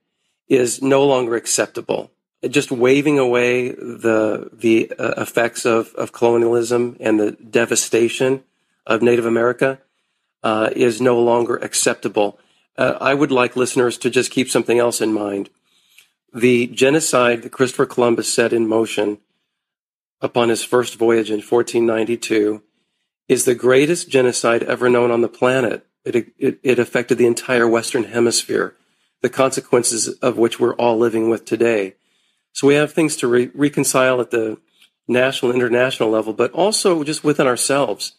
is 0.48 0.82
no 0.82 1.06
longer 1.06 1.36
acceptable. 1.36 2.12
Just 2.48 2.72
waving 2.72 3.18
away 3.18 3.70
the 3.70 4.50
the 4.54 4.92
uh, 4.98 5.22
effects 5.22 5.66
of 5.66 5.94
of 5.96 6.12
colonialism 6.12 6.98
and 7.00 7.20
the 7.20 7.32
devastation 7.32 8.44
of 8.86 9.02
Native 9.02 9.26
America 9.26 9.80
uh, 10.44 10.70
is 10.76 11.02
no 11.02 11.20
longer 11.20 11.58
acceptable. 11.58 12.40
Uh, 12.78 12.98
I 13.02 13.14
would 13.14 13.32
like 13.32 13.56
listeners 13.56 13.98
to 14.00 14.10
just 14.10 14.32
keep 14.32 14.50
something 14.50 14.78
else 14.78 15.02
in 15.02 15.12
mind 15.12 15.50
the 16.38 16.68
genocide 16.68 17.42
that 17.42 17.52
Christopher 17.52 17.88
Columbus 17.88 18.32
set 18.32 18.54
in 18.54 18.68
motion 18.68 19.18
upon 20.22 20.50
his 20.50 20.64
first 20.64 20.96
voyage 20.96 21.30
in 21.30 21.38
1492 21.38 22.62
is 23.28 23.46
the 23.46 23.56
greatest 23.56 24.10
genocide 24.10 24.64
ever 24.64 24.90
known 24.90 25.10
on 25.10 25.22
the 25.22 25.28
planet. 25.28 25.86
It, 26.06 26.32
it, 26.38 26.60
it, 26.64 26.80
affected 26.80 27.18
the 27.18 27.26
entire 27.26 27.68
Western 27.68 28.06
Hemisphere, 28.06 28.76
the 29.22 29.30
consequences 29.30 30.08
of 30.20 30.38
which 30.38 30.60
we're 30.60 30.76
all 30.76 30.98
living 30.98 31.30
with 31.30 31.44
today. 31.44 31.96
So 32.54 32.68
we 32.68 32.76
have 32.76 32.94
things 32.94 33.18
to 33.18 33.28
re- 33.28 33.52
reconcile 33.54 34.22
at 34.22 34.32
the 34.32 34.58
national 35.08 35.52
international 35.52 36.10
level, 36.10 36.34
but 36.34 36.52
also 36.52 37.04
just 37.04 37.26
within 37.26 37.48
ourselves. 37.48 38.14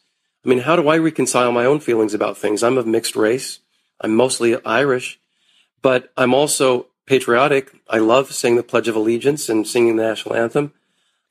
I 0.44 0.48
mean, 0.48 0.60
how 0.60 0.76
do 0.76 0.88
I 0.88 0.98
reconcile 0.98 1.50
my 1.50 1.64
own 1.64 1.80
feelings 1.80 2.12
about 2.12 2.36
things? 2.36 2.62
I'm 2.62 2.76
of 2.76 2.86
mixed 2.86 3.16
race. 3.16 3.60
I'm 4.00 4.14
mostly 4.14 4.62
Irish, 4.64 5.18
but 5.80 6.12
I'm 6.16 6.34
also 6.34 6.88
patriotic. 7.08 7.72
I 7.88 7.98
love 7.98 8.32
saying 8.32 8.56
the 8.56 8.62
Pledge 8.62 8.86
of 8.86 8.94
Allegiance 8.94 9.48
and 9.48 9.66
singing 9.66 9.96
the 9.96 10.02
national 10.02 10.36
anthem. 10.36 10.72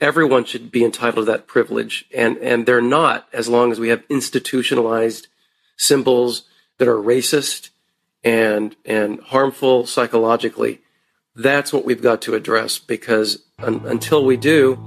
Everyone 0.02 0.44
should 0.44 0.72
be 0.72 0.84
entitled 0.84 1.26
to 1.26 1.32
that 1.32 1.48
privilege, 1.48 2.06
and 2.14 2.38
and 2.38 2.66
they're 2.66 2.82
not 2.82 3.28
as 3.32 3.48
long 3.48 3.72
as 3.72 3.80
we 3.80 3.90
have 3.90 4.04
institutionalized 4.10 5.28
symbols 5.76 6.44
that 6.78 6.88
are 6.88 6.98
racist 6.98 7.70
and 8.24 8.76
and 8.86 9.22
harmful 9.22 9.86
psychologically. 9.86 10.82
That's 11.36 11.72
what 11.72 11.86
we've 11.86 12.02
got 12.02 12.22
to 12.24 12.36
address 12.36 12.80
because 12.80 13.44
un, 13.60 13.82
until 13.86 14.26
we 14.26 14.38
do, 14.38 14.78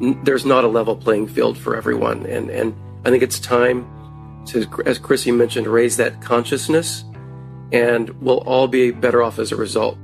n- 0.00 0.22
there's 0.24 0.44
not 0.44 0.64
a 0.64 0.68
level 0.68 0.96
playing 0.96 1.28
field 1.28 1.58
for 1.58 1.76
everyone. 1.76 2.26
And 2.26 2.50
and 2.50 2.74
I 3.04 3.10
think 3.10 3.22
it's 3.22 3.38
time 3.38 4.44
to, 4.46 4.66
as 4.86 4.98
Chrissy 4.98 5.32
mentioned, 5.32 5.66
raise 5.66 5.96
that 5.96 6.20
consciousness, 6.20 7.04
and 7.72 8.10
we'll 8.20 8.44
all 8.46 8.68
be 8.68 8.90
better 8.90 9.22
off 9.22 9.38
as 9.38 9.52
a 9.52 9.56
result. 9.56 9.98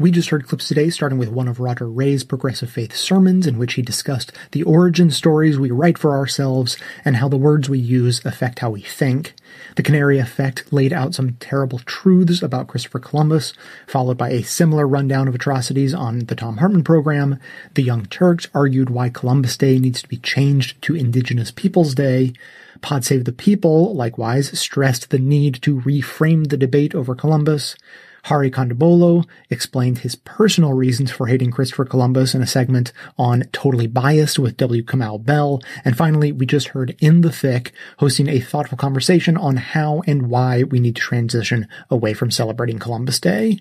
We 0.00 0.10
just 0.10 0.30
heard 0.30 0.48
clips 0.48 0.66
today 0.66 0.88
starting 0.88 1.18
with 1.18 1.28
one 1.28 1.46
of 1.46 1.60
Roger 1.60 1.86
Ray's 1.86 2.24
progressive 2.24 2.70
faith 2.70 2.96
sermons 2.96 3.46
in 3.46 3.58
which 3.58 3.74
he 3.74 3.82
discussed 3.82 4.32
the 4.52 4.62
origin 4.62 5.10
stories 5.10 5.58
we 5.58 5.70
write 5.70 5.98
for 5.98 6.16
ourselves 6.16 6.78
and 7.04 7.16
how 7.16 7.28
the 7.28 7.36
words 7.36 7.68
we 7.68 7.78
use 7.78 8.24
affect 8.24 8.60
how 8.60 8.70
we 8.70 8.80
think. 8.80 9.34
The 9.76 9.82
Canary 9.82 10.18
Effect 10.18 10.72
laid 10.72 10.94
out 10.94 11.14
some 11.14 11.34
terrible 11.34 11.80
truths 11.80 12.40
about 12.40 12.66
Christopher 12.66 12.98
Columbus, 12.98 13.52
followed 13.86 14.16
by 14.16 14.30
a 14.30 14.42
similar 14.42 14.88
rundown 14.88 15.28
of 15.28 15.34
atrocities 15.34 15.92
on 15.92 16.20
the 16.20 16.34
Thom 16.34 16.56
Hartmann 16.56 16.82
program. 16.82 17.38
The 17.74 17.82
Young 17.82 18.06
Turks 18.06 18.48
argued 18.54 18.88
why 18.88 19.10
Columbus 19.10 19.58
Day 19.58 19.78
needs 19.78 20.00
to 20.00 20.08
be 20.08 20.16
changed 20.16 20.80
to 20.80 20.96
Indigenous 20.96 21.50
Peoples 21.50 21.94
Day. 21.94 22.32
Pod 22.80 23.04
Save 23.04 23.26
the 23.26 23.32
People, 23.32 23.94
likewise, 23.94 24.58
stressed 24.58 25.10
the 25.10 25.18
need 25.18 25.60
to 25.60 25.82
reframe 25.82 26.48
the 26.48 26.56
debate 26.56 26.94
over 26.94 27.14
Columbus. 27.14 27.76
Hari 28.24 28.50
Kondabolu 28.50 29.26
explained 29.48 29.98
his 29.98 30.14
personal 30.14 30.72
reasons 30.72 31.10
for 31.10 31.26
hating 31.26 31.50
Christopher 31.50 31.84
Columbus 31.84 32.34
in 32.34 32.42
a 32.42 32.46
segment 32.46 32.92
on 33.18 33.44
Totally 33.52 33.86
Biased 33.86 34.38
with 34.38 34.56
W. 34.56 34.82
Kamau 34.82 35.24
Bell. 35.24 35.60
And 35.84 35.96
finally, 35.96 36.32
we 36.32 36.46
just 36.46 36.68
heard 36.68 36.96
In 37.00 37.22
the 37.22 37.32
Thick 37.32 37.72
hosting 37.98 38.28
a 38.28 38.40
thoughtful 38.40 38.78
conversation 38.78 39.36
on 39.36 39.56
how 39.56 40.02
and 40.06 40.28
why 40.28 40.62
we 40.62 40.80
need 40.80 40.96
to 40.96 41.02
transition 41.02 41.66
away 41.90 42.14
from 42.14 42.30
celebrating 42.30 42.78
Columbus 42.78 43.20
Day. 43.20 43.58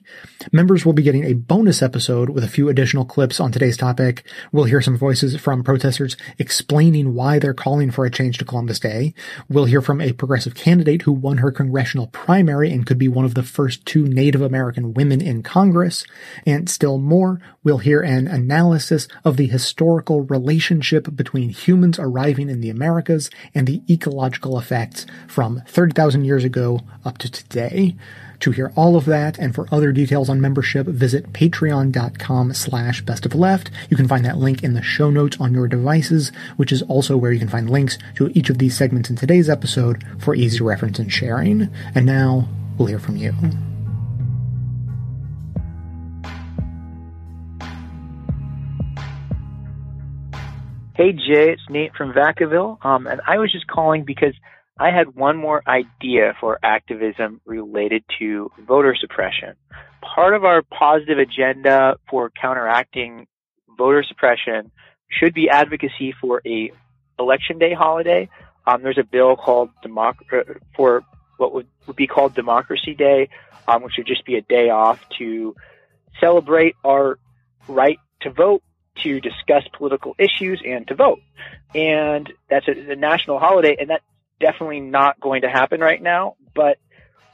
Members 0.51 0.85
will 0.85 0.93
be 0.93 1.03
getting 1.03 1.25
a 1.25 1.33
bonus 1.33 1.81
episode 1.81 2.29
with 2.29 2.43
a 2.43 2.47
few 2.47 2.69
additional 2.69 3.05
clips 3.05 3.39
on 3.39 3.51
today's 3.51 3.77
topic. 3.77 4.25
We'll 4.51 4.65
hear 4.65 4.81
some 4.81 4.97
voices 4.97 5.35
from 5.39 5.63
protesters 5.63 6.17
explaining 6.37 7.13
why 7.13 7.39
they're 7.39 7.53
calling 7.53 7.91
for 7.91 8.05
a 8.05 8.11
change 8.11 8.37
to 8.39 8.45
Columbus 8.45 8.79
Day. 8.79 9.13
We'll 9.47 9.65
hear 9.65 9.81
from 9.81 10.01
a 10.01 10.13
progressive 10.13 10.55
candidate 10.55 11.03
who 11.03 11.13
won 11.13 11.37
her 11.37 11.51
congressional 11.51 12.07
primary 12.07 12.71
and 12.71 12.85
could 12.85 12.97
be 12.97 13.07
one 13.07 13.25
of 13.25 13.33
the 13.33 13.43
first 13.43 13.85
two 13.85 14.05
Native 14.05 14.41
American 14.49 14.93
women 14.93 15.21
in 15.21 15.43
Congress, 15.43 16.03
and 16.45 16.69
still 16.69 16.97
more, 16.97 17.39
we'll 17.63 17.77
hear 17.77 18.01
an 18.01 18.27
analysis 18.27 19.07
of 19.23 19.37
the 19.37 19.47
historical 19.47 20.23
relationship 20.23 21.15
between 21.15 21.49
humans 21.49 21.99
arriving 21.99 22.49
in 22.49 22.61
the 22.61 22.69
Americas 22.69 23.29
and 23.53 23.67
the 23.67 23.83
ecological 23.89 24.57
effects 24.57 25.05
from 25.27 25.61
30,000 25.67 26.25
years 26.25 26.43
ago 26.43 26.81
up 27.05 27.17
to 27.19 27.29
today. 27.31 27.95
To 28.41 28.51
hear 28.51 28.71
all 28.75 28.95
of 28.95 29.05
that 29.05 29.37
and 29.37 29.53
for 29.53 29.67
other 29.71 29.91
details 29.91 30.29
on 30.29 30.39
membership, 30.39 30.87
visit 30.87 31.33
patreon.com 31.33 32.53
slash 32.53 33.01
best 33.01 33.25
of 33.25 33.35
left. 33.35 33.69
You 33.89 33.97
can 33.97 34.07
find 34.07 34.23
that 34.23 34.37
link 34.37 34.63
in 34.63 34.73
the 34.73 34.81
show 34.81 35.09
notes 35.09 35.37
on 35.39 35.53
your 35.53 35.67
devices, 35.67 36.31
which 36.55 36.71
is 36.71 36.81
also 36.83 37.17
where 37.17 37.33
you 37.33 37.39
can 37.39 37.49
find 37.49 37.69
links 37.69 37.97
to 38.15 38.31
each 38.33 38.49
of 38.49 38.57
these 38.57 38.77
segments 38.77 39.09
in 39.09 39.17
today's 39.17 39.49
episode 39.49 40.03
for 40.19 40.35
easy 40.35 40.63
reference 40.63 40.99
and 40.99 41.11
sharing. 41.11 41.69
And 41.93 42.05
now 42.05 42.47
we'll 42.77 42.87
hear 42.87 42.99
from 42.99 43.17
you. 43.17 43.33
Hey 50.99 51.13
Jay, 51.13 51.51
it's 51.53 51.61
Nate 51.69 51.95
from 51.95 52.11
Vacaville, 52.11 52.83
um, 52.85 53.07
and 53.07 53.21
I 53.25 53.37
was 53.37 53.53
just 53.53 53.67
calling 53.67 54.03
because 54.03 54.33
I 54.77 54.91
had 54.91 55.15
one 55.15 55.37
more 55.37 55.63
idea 55.65 56.33
for 56.41 56.59
activism 56.61 57.39
related 57.45 58.03
to 58.19 58.51
voter 58.67 58.93
suppression. 58.99 59.55
Part 60.01 60.35
of 60.35 60.43
our 60.43 60.61
positive 60.61 61.17
agenda 61.17 61.95
for 62.09 62.29
counteracting 62.31 63.27
voter 63.77 64.03
suppression 64.05 64.71
should 65.09 65.33
be 65.33 65.49
advocacy 65.49 66.13
for 66.19 66.41
a 66.45 66.69
election 67.17 67.59
day 67.59 67.73
holiday. 67.73 68.27
Um, 68.67 68.83
there's 68.83 68.97
a 68.97 69.05
bill 69.05 69.37
called 69.37 69.69
Democ- 69.81 70.33
uh, 70.33 70.55
for 70.75 71.05
what 71.37 71.53
would, 71.53 71.67
would 71.87 71.95
be 71.95 72.07
called 72.07 72.35
Democracy 72.35 72.93
Day, 72.93 73.29
um, 73.69 73.83
which 73.83 73.93
would 73.97 74.05
just 74.05 74.25
be 74.25 74.35
a 74.35 74.41
day 74.41 74.69
off 74.69 74.99
to 75.17 75.55
celebrate 76.19 76.75
our 76.83 77.17
right 77.69 77.99
to 78.23 78.31
vote 78.31 78.63
to 79.03 79.19
discuss 79.19 79.63
political 79.77 80.15
issues 80.17 80.61
and 80.65 80.87
to 80.87 80.95
vote. 80.95 81.19
And 81.73 82.31
that's 82.49 82.67
a, 82.67 82.91
a 82.91 82.95
national 82.95 83.39
holiday, 83.39 83.77
and 83.79 83.89
that's 83.89 84.03
definitely 84.39 84.79
not 84.79 85.19
going 85.19 85.41
to 85.41 85.49
happen 85.49 85.79
right 85.79 86.01
now, 86.01 86.35
but 86.55 86.77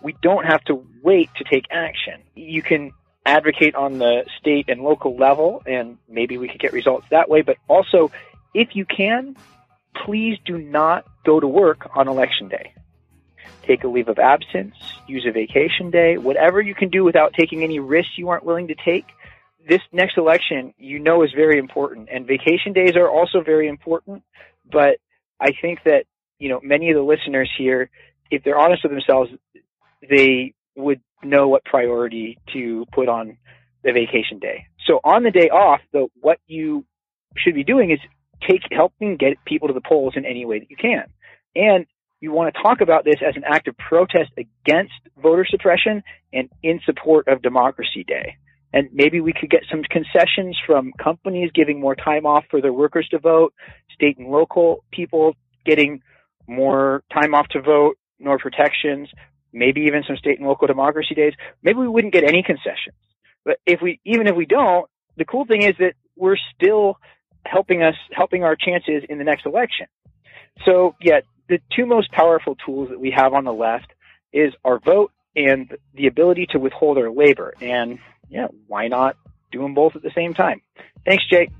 we 0.01 0.15
don't 0.21 0.45
have 0.45 0.63
to 0.65 0.85
wait 1.01 1.29
to 1.37 1.43
take 1.43 1.65
action. 1.71 2.21
You 2.35 2.61
can 2.61 2.91
advocate 3.25 3.75
on 3.75 3.97
the 3.97 4.25
state 4.39 4.65
and 4.69 4.81
local 4.81 5.15
level, 5.15 5.63
and 5.65 5.97
maybe 6.07 6.37
we 6.37 6.47
could 6.47 6.59
get 6.59 6.73
results 6.73 7.07
that 7.09 7.29
way, 7.29 7.41
but 7.41 7.57
also, 7.67 8.11
if 8.53 8.75
you 8.75 8.85
can, 8.85 9.35
please 10.05 10.37
do 10.45 10.57
not 10.57 11.05
go 11.23 11.39
to 11.39 11.47
work 11.47 11.89
on 11.95 12.07
election 12.07 12.49
day. 12.49 12.73
Take 13.63 13.83
a 13.83 13.87
leave 13.87 14.09
of 14.09 14.19
absence, 14.19 14.75
use 15.07 15.25
a 15.27 15.31
vacation 15.31 15.89
day, 15.89 16.17
whatever 16.17 16.61
you 16.61 16.75
can 16.75 16.89
do 16.89 17.03
without 17.03 17.33
taking 17.33 17.63
any 17.63 17.79
risks 17.79 18.17
you 18.17 18.29
aren't 18.29 18.43
willing 18.43 18.67
to 18.67 18.75
take 18.75 19.07
this 19.67 19.81
next 19.91 20.17
election, 20.17 20.73
you 20.77 20.99
know, 20.99 21.23
is 21.23 21.31
very 21.35 21.57
important, 21.57 22.09
and 22.11 22.27
vacation 22.27 22.73
days 22.73 22.95
are 22.95 23.09
also 23.09 23.41
very 23.41 23.67
important. 23.67 24.23
But 24.69 24.97
I 25.39 25.51
think 25.61 25.79
that 25.85 26.05
you 26.39 26.49
know 26.49 26.59
many 26.63 26.89
of 26.91 26.95
the 26.95 27.01
listeners 27.01 27.49
here, 27.57 27.89
if 28.29 28.43
they're 28.43 28.57
honest 28.57 28.83
with 28.83 28.91
themselves, 28.91 29.31
they 30.07 30.53
would 30.75 31.01
know 31.23 31.47
what 31.47 31.65
priority 31.65 32.37
to 32.53 32.85
put 32.93 33.07
on 33.07 33.37
the 33.83 33.91
vacation 33.91 34.39
day. 34.39 34.67
So 34.85 34.99
on 35.03 35.23
the 35.23 35.31
day 35.31 35.49
off, 35.49 35.81
what 36.21 36.39
you 36.47 36.85
should 37.37 37.55
be 37.55 37.63
doing 37.63 37.91
is 37.91 37.99
take 38.47 38.61
helping 38.71 39.17
get 39.17 39.43
people 39.45 39.67
to 39.69 39.73
the 39.73 39.81
polls 39.81 40.13
in 40.15 40.25
any 40.25 40.45
way 40.45 40.59
that 40.59 40.69
you 40.69 40.77
can, 40.77 41.05
and 41.55 41.85
you 42.19 42.31
want 42.31 42.53
to 42.53 42.61
talk 42.61 42.81
about 42.81 43.03
this 43.03 43.17
as 43.27 43.35
an 43.35 43.43
act 43.45 43.67
of 43.67 43.77
protest 43.77 44.31
against 44.37 44.93
voter 45.21 45.45
suppression 45.49 46.03
and 46.33 46.49
in 46.63 46.79
support 46.85 47.27
of 47.27 47.41
Democracy 47.41 48.03
Day 48.03 48.37
and 48.75 48.89
maybe 48.91 49.21
we 49.21 49.31
could 49.31 49.49
get 49.49 49.61
some 49.71 49.83
concessions 49.83 50.57
from 50.67 50.91
companies 51.01 51.49
giving 51.55 51.79
more 51.79 51.95
time 51.95 52.25
off 52.25 52.43
for 52.51 52.61
their 52.61 52.73
workers 52.73 53.07
to 53.09 53.19
vote, 53.19 53.53
state 53.93 54.17
and 54.17 54.27
local 54.27 54.83
people 54.91 55.33
getting 55.65 56.01
more 56.45 57.01
time 57.11 57.33
off 57.33 57.47
to 57.47 57.61
vote, 57.61 57.97
more 58.19 58.37
protections, 58.37 59.07
maybe 59.53 59.81
even 59.83 60.03
some 60.05 60.17
state 60.17 60.39
and 60.39 60.47
local 60.47 60.67
democracy 60.67 61.15
days. 61.15 61.31
Maybe 61.63 61.79
we 61.79 61.87
wouldn't 61.87 62.11
get 62.11 62.25
any 62.25 62.43
concessions. 62.43 62.97
But 63.45 63.59
if 63.65 63.81
we, 63.81 64.01
even 64.03 64.27
if 64.27 64.35
we 64.35 64.45
don't, 64.45 64.89
the 65.15 65.23
cool 65.23 65.45
thing 65.45 65.61
is 65.61 65.75
that 65.79 65.93
we're 66.17 66.37
still 66.53 66.99
helping 67.45 67.81
us, 67.81 67.95
helping 68.11 68.43
our 68.43 68.57
chances 68.57 69.03
in 69.07 69.19
the 69.19 69.23
next 69.23 69.45
election. 69.45 69.87
So 70.65 70.95
yeah, 70.99 71.21
the 71.47 71.59
two 71.73 71.85
most 71.85 72.11
powerful 72.11 72.55
tools 72.65 72.89
that 72.89 72.99
we 72.99 73.11
have 73.11 73.33
on 73.33 73.45
the 73.45 73.53
left 73.53 73.93
is 74.33 74.53
our 74.65 74.79
vote 74.79 75.13
and 75.33 75.77
the 75.93 76.07
ability 76.07 76.47
to 76.51 76.59
withhold 76.59 76.97
our 76.97 77.09
labor. 77.09 77.53
And 77.61 77.99
yeah, 78.29 78.47
why 78.67 78.87
not 78.87 79.17
do 79.51 79.61
them 79.61 79.73
both 79.73 79.95
at 79.95 80.01
the 80.01 80.11
same 80.15 80.33
time? 80.33 80.61
Thanks, 81.05 81.23
Jake. 81.29 81.51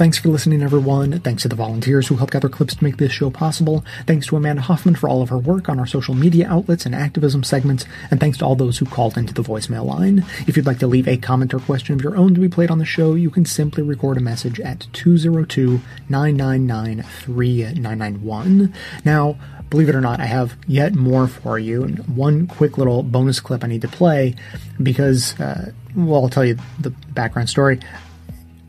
Thanks 0.00 0.16
for 0.16 0.30
listening, 0.30 0.62
everyone. 0.62 1.20
Thanks 1.20 1.42
to 1.42 1.48
the 1.48 1.54
volunteers 1.54 2.08
who 2.08 2.16
helped 2.16 2.32
gather 2.32 2.48
clips 2.48 2.74
to 2.74 2.82
make 2.82 2.96
this 2.96 3.12
show 3.12 3.28
possible. 3.28 3.84
Thanks 4.06 4.28
to 4.28 4.36
Amanda 4.36 4.62
Hoffman 4.62 4.94
for 4.94 5.10
all 5.10 5.20
of 5.20 5.28
her 5.28 5.36
work 5.36 5.68
on 5.68 5.78
our 5.78 5.86
social 5.86 6.14
media 6.14 6.48
outlets 6.48 6.86
and 6.86 6.94
activism 6.94 7.44
segments. 7.44 7.84
And 8.10 8.18
thanks 8.18 8.38
to 8.38 8.46
all 8.46 8.56
those 8.56 8.78
who 8.78 8.86
called 8.86 9.18
into 9.18 9.34
the 9.34 9.42
voicemail 9.42 9.84
line. 9.84 10.24
If 10.46 10.56
you'd 10.56 10.64
like 10.64 10.78
to 10.78 10.86
leave 10.86 11.06
a 11.06 11.18
comment 11.18 11.52
or 11.52 11.58
question 11.58 11.94
of 11.94 12.02
your 12.02 12.16
own 12.16 12.32
to 12.32 12.40
be 12.40 12.48
played 12.48 12.70
on 12.70 12.78
the 12.78 12.86
show, 12.86 13.12
you 13.12 13.28
can 13.28 13.44
simply 13.44 13.82
record 13.82 14.16
a 14.16 14.20
message 14.20 14.58
at 14.58 14.86
202 14.94 15.82
999 16.08 17.02
3991. 17.02 18.74
Now, 19.04 19.36
believe 19.68 19.90
it 19.90 19.94
or 19.94 20.00
not, 20.00 20.18
I 20.18 20.24
have 20.24 20.56
yet 20.66 20.94
more 20.94 21.28
for 21.28 21.58
you. 21.58 21.84
And 21.84 22.16
one 22.16 22.46
quick 22.46 22.78
little 22.78 23.02
bonus 23.02 23.38
clip 23.38 23.62
I 23.62 23.66
need 23.66 23.82
to 23.82 23.88
play 23.88 24.34
because, 24.82 25.38
uh, 25.38 25.72
well, 25.94 26.22
I'll 26.22 26.30
tell 26.30 26.46
you 26.46 26.56
the 26.78 26.88
background 26.88 27.50
story. 27.50 27.80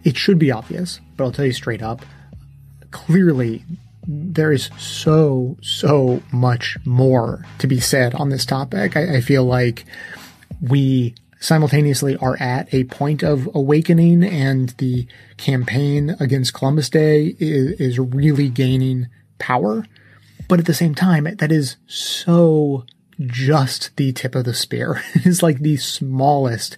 It 0.04 0.18
should 0.18 0.40
be 0.40 0.52
obvious, 0.52 1.00
but 1.22 1.28
I'll 1.28 1.32
tell 1.32 1.46
you 1.46 1.54
straight 1.54 1.84
up. 1.84 2.04
Clearly, 2.90 3.64
there 4.08 4.52
is 4.52 4.72
so, 4.80 5.56
so 5.62 6.24
much 6.32 6.80
more 6.84 7.46
to 7.60 7.68
be 7.68 7.80
said 7.80 8.16
on 8.16 8.30
this 8.30 8.44
topic. 8.44 8.98
I, 8.98 9.18
I 9.18 9.22
feel 9.22 9.44
like 9.44 9.86
we 10.62 11.14
simultaneously 11.40 12.18
are 12.18 12.38
at 12.40 12.74
a 12.74 12.86
point 12.86 13.22
of 13.22 13.48
awakening 13.54 14.24
and 14.24 14.70
the 14.80 15.06
campaign 15.38 16.16
against 16.20 16.56
Columbus 16.56 16.90
Day 16.90 17.36
is, 17.38 17.80
is 17.80 18.00
really 18.00 18.50
gaining 18.50 19.08
power. 19.38 19.86
But 20.48 20.60
at 20.60 20.66
the 20.66 20.74
same 20.74 20.96
time, 20.96 21.28
that 21.38 21.52
is 21.52 21.78
so 21.86 22.88
just 23.20 23.96
the 23.96 24.12
tip 24.12 24.34
of 24.34 24.46
the 24.46 24.56
spear. 24.56 25.04
it 25.14 25.28
is 25.28 25.44
like 25.44 25.60
the 25.60 25.78
smallest 25.78 26.78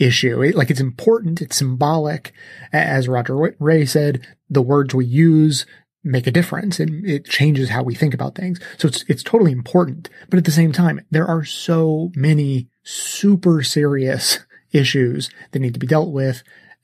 issue. 0.00 0.42
It, 0.42 0.56
like 0.56 0.70
it's 0.70 0.80
important, 0.80 1.40
it's 1.40 1.56
symbolic. 1.56 2.32
As 2.72 3.06
Roger 3.06 3.54
Ray 3.58 3.86
said, 3.86 4.26
the 4.48 4.62
words 4.62 4.94
we 4.94 5.04
use 5.04 5.66
make 6.02 6.26
a 6.26 6.32
difference 6.32 6.80
and 6.80 7.06
it 7.06 7.26
changes 7.26 7.68
how 7.68 7.82
we 7.82 7.94
think 7.94 8.14
about 8.14 8.34
things. 8.34 8.58
So 8.78 8.88
it's, 8.88 9.04
it's 9.06 9.22
totally 9.22 9.52
important. 9.52 10.08
But 10.30 10.38
at 10.38 10.46
the 10.46 10.50
same 10.50 10.72
time, 10.72 11.04
there 11.10 11.26
are 11.26 11.44
so 11.44 12.10
many 12.16 12.68
super 12.82 13.62
serious 13.62 14.38
issues 14.72 15.30
that 15.50 15.58
need 15.58 15.74
to 15.74 15.80
be 15.80 15.86
dealt 15.86 16.10
with, 16.10 16.42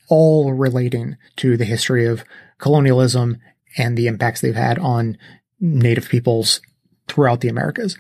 all 0.09 0.53
relating 0.53 1.17
to 1.37 1.57
the 1.57 1.65
history 1.65 2.05
of 2.05 2.25
colonialism 2.59 3.39
and 3.79 3.97
the 3.97 4.07
impacts 4.07 4.41
they've 4.41 4.55
had 4.55 4.79
on 4.79 5.17
native 5.59 6.09
peoples 6.09 6.61
throughout 7.09 7.41
the 7.41 7.49
Americas. 7.49 7.97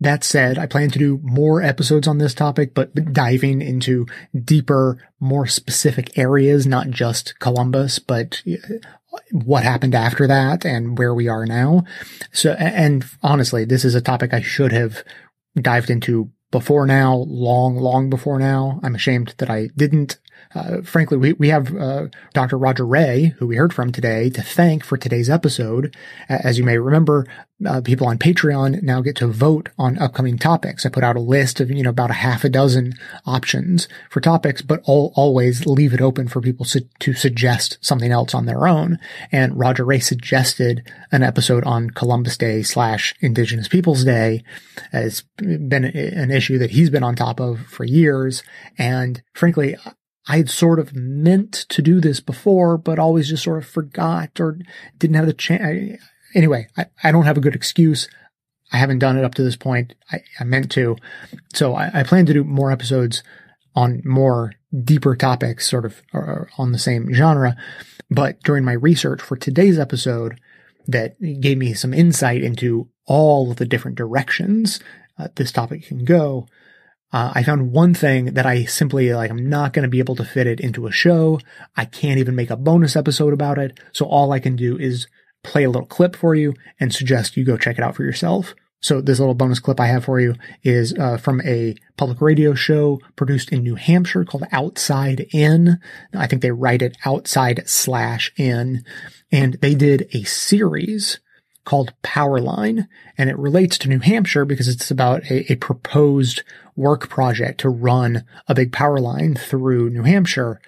That 0.00 0.24
said, 0.24 0.58
I 0.58 0.66
plan 0.66 0.90
to 0.90 0.98
do 0.98 1.20
more 1.22 1.62
episodes 1.62 2.06
on 2.06 2.18
this 2.18 2.34
topic, 2.34 2.74
but 2.74 3.12
diving 3.12 3.62
into 3.62 4.06
deeper, 4.38 4.98
more 5.20 5.46
specific 5.46 6.18
areas, 6.18 6.66
not 6.66 6.90
just 6.90 7.38
Columbus, 7.38 7.98
but 7.98 8.42
uh, 8.46 8.76
what 9.32 9.62
happened 9.62 9.94
after 9.94 10.26
that 10.26 10.66
and 10.66 10.98
where 10.98 11.14
we 11.14 11.28
are 11.28 11.46
now. 11.46 11.84
So, 12.30 12.52
and 12.52 13.06
honestly, 13.22 13.64
this 13.64 13.84
is 13.84 13.94
a 13.94 14.02
topic 14.02 14.34
I 14.34 14.42
should 14.42 14.72
have 14.72 15.02
dived 15.58 15.88
into 15.88 16.30
before 16.50 16.86
now, 16.86 17.14
long, 17.26 17.76
long 17.76 18.10
before 18.10 18.38
now. 18.38 18.80
I'm 18.82 18.94
ashamed 18.94 19.34
that 19.38 19.50
I 19.50 19.70
didn't. 19.76 20.18
Uh, 20.56 20.80
frankly, 20.80 21.18
we, 21.18 21.34
we 21.34 21.48
have 21.50 21.76
uh, 21.76 22.06
Dr. 22.32 22.56
Roger 22.56 22.86
Ray, 22.86 23.34
who 23.38 23.46
we 23.46 23.56
heard 23.56 23.74
from 23.74 23.92
today, 23.92 24.30
to 24.30 24.40
thank 24.40 24.84
for 24.84 24.96
today's 24.96 25.28
episode. 25.28 25.94
As 26.30 26.56
you 26.56 26.64
may 26.64 26.78
remember, 26.78 27.26
uh, 27.66 27.82
people 27.82 28.06
on 28.06 28.16
Patreon 28.16 28.82
now 28.82 29.02
get 29.02 29.16
to 29.16 29.26
vote 29.26 29.68
on 29.78 29.98
upcoming 29.98 30.38
topics. 30.38 30.86
I 30.86 30.88
put 30.88 31.04
out 31.04 31.16
a 31.16 31.20
list 31.20 31.60
of, 31.60 31.70
you 31.70 31.82
know, 31.82 31.90
about 31.90 32.10
a 32.10 32.14
half 32.14 32.42
a 32.42 32.48
dozen 32.48 32.94
options 33.26 33.86
for 34.08 34.22
topics, 34.22 34.62
but 34.62 34.80
all, 34.84 35.12
always 35.14 35.66
leave 35.66 35.92
it 35.92 36.00
open 36.00 36.26
for 36.26 36.40
people 36.40 36.64
su- 36.64 36.88
to 37.00 37.12
suggest 37.12 37.76
something 37.82 38.10
else 38.10 38.34
on 38.34 38.46
their 38.46 38.66
own. 38.66 38.98
And 39.30 39.58
Roger 39.58 39.84
Ray 39.84 40.00
suggested 40.00 40.90
an 41.12 41.22
episode 41.22 41.64
on 41.64 41.90
Columbus 41.90 42.38
Day 42.38 42.62
slash 42.62 43.14
Indigenous 43.20 43.68
Peoples 43.68 44.04
Day. 44.04 44.42
It's 44.90 45.20
been 45.36 45.84
an 45.84 46.30
issue 46.30 46.56
that 46.58 46.70
he's 46.70 46.88
been 46.88 47.04
on 47.04 47.14
top 47.14 47.40
of 47.40 47.60
for 47.66 47.84
years. 47.84 48.42
And 48.78 49.22
frankly, 49.34 49.76
I 50.28 50.38
had 50.38 50.50
sort 50.50 50.78
of 50.78 50.94
meant 50.94 51.52
to 51.52 51.82
do 51.82 52.00
this 52.00 52.20
before, 52.20 52.78
but 52.78 52.98
always 52.98 53.28
just 53.28 53.44
sort 53.44 53.58
of 53.58 53.66
forgot 53.66 54.40
or 54.40 54.58
didn't 54.98 55.16
have 55.16 55.26
the 55.26 55.32
chance. 55.32 56.00
Anyway, 56.34 56.68
I, 56.76 56.86
I 57.02 57.12
don't 57.12 57.24
have 57.24 57.36
a 57.36 57.42
good 57.42 57.54
excuse. 57.54 58.08
I 58.72 58.78
haven't 58.78 58.98
done 58.98 59.16
it 59.16 59.24
up 59.24 59.34
to 59.34 59.44
this 59.44 59.56
point. 59.56 59.94
I, 60.10 60.22
I 60.40 60.44
meant 60.44 60.70
to. 60.72 60.96
So 61.54 61.74
I, 61.74 62.00
I, 62.00 62.02
plan 62.02 62.26
to 62.26 62.32
do 62.32 62.42
more 62.42 62.72
episodes 62.72 63.22
on 63.76 64.02
more 64.04 64.54
deeper 64.82 65.14
topics, 65.14 65.70
sort 65.70 65.84
of 65.84 66.02
on 66.58 66.72
the 66.72 66.78
same 66.78 67.12
genre. 67.12 67.56
But 68.10 68.42
during 68.42 68.64
my 68.64 68.72
research 68.72 69.22
for 69.22 69.36
today's 69.36 69.78
episode, 69.78 70.40
that 70.88 71.20
gave 71.40 71.58
me 71.58 71.74
some 71.74 71.94
insight 71.94 72.42
into 72.42 72.88
all 73.06 73.50
of 73.50 73.58
the 73.58 73.66
different 73.66 73.96
directions 73.96 74.80
uh, 75.18 75.28
this 75.36 75.52
topic 75.52 75.86
can 75.86 76.04
go. 76.04 76.46
Uh, 77.16 77.32
I 77.34 77.44
found 77.44 77.72
one 77.72 77.94
thing 77.94 78.34
that 78.34 78.44
I 78.44 78.66
simply 78.66 79.14
like, 79.14 79.30
I'm 79.30 79.48
not 79.48 79.72
going 79.72 79.84
to 79.84 79.88
be 79.88 80.00
able 80.00 80.16
to 80.16 80.24
fit 80.24 80.46
it 80.46 80.60
into 80.60 80.86
a 80.86 80.92
show. 80.92 81.40
I 81.74 81.86
can't 81.86 82.18
even 82.18 82.34
make 82.34 82.50
a 82.50 82.58
bonus 82.58 82.94
episode 82.94 83.32
about 83.32 83.56
it. 83.56 83.80
So 83.92 84.04
all 84.04 84.32
I 84.32 84.38
can 84.38 84.54
do 84.54 84.76
is 84.76 85.06
play 85.42 85.64
a 85.64 85.70
little 85.70 85.86
clip 85.86 86.14
for 86.14 86.34
you 86.34 86.52
and 86.78 86.92
suggest 86.92 87.38
you 87.38 87.42
go 87.46 87.56
check 87.56 87.78
it 87.78 87.82
out 87.82 87.96
for 87.96 88.04
yourself. 88.04 88.54
So 88.82 89.00
this 89.00 89.18
little 89.18 89.32
bonus 89.32 89.60
clip 89.60 89.80
I 89.80 89.86
have 89.86 90.04
for 90.04 90.20
you 90.20 90.34
is 90.62 90.92
uh, 90.92 91.16
from 91.16 91.40
a 91.40 91.76
public 91.96 92.20
radio 92.20 92.52
show 92.52 93.00
produced 93.16 93.50
in 93.50 93.62
New 93.62 93.76
Hampshire 93.76 94.26
called 94.26 94.44
Outside 94.52 95.26
In. 95.32 95.80
I 96.12 96.26
think 96.26 96.42
they 96.42 96.50
write 96.50 96.82
it 96.82 96.98
outside 97.06 97.62
slash 97.64 98.30
in. 98.36 98.84
And 99.32 99.54
they 99.62 99.74
did 99.74 100.06
a 100.12 100.24
series 100.24 101.18
called 101.64 101.92
Powerline, 102.02 102.86
and 103.18 103.28
it 103.28 103.38
relates 103.38 103.76
to 103.78 103.88
New 103.88 103.98
Hampshire 103.98 104.44
because 104.44 104.68
it's 104.68 104.90
about 104.90 105.24
a, 105.30 105.52
a 105.52 105.56
proposed 105.56 106.42
work 106.76 107.08
project 107.08 107.60
to 107.60 107.68
run 107.68 108.24
a 108.46 108.54
big 108.54 108.72
power 108.72 108.98
line 108.98 109.34
through 109.34 109.90
New 109.90 110.02
Hampshire. 110.02 110.60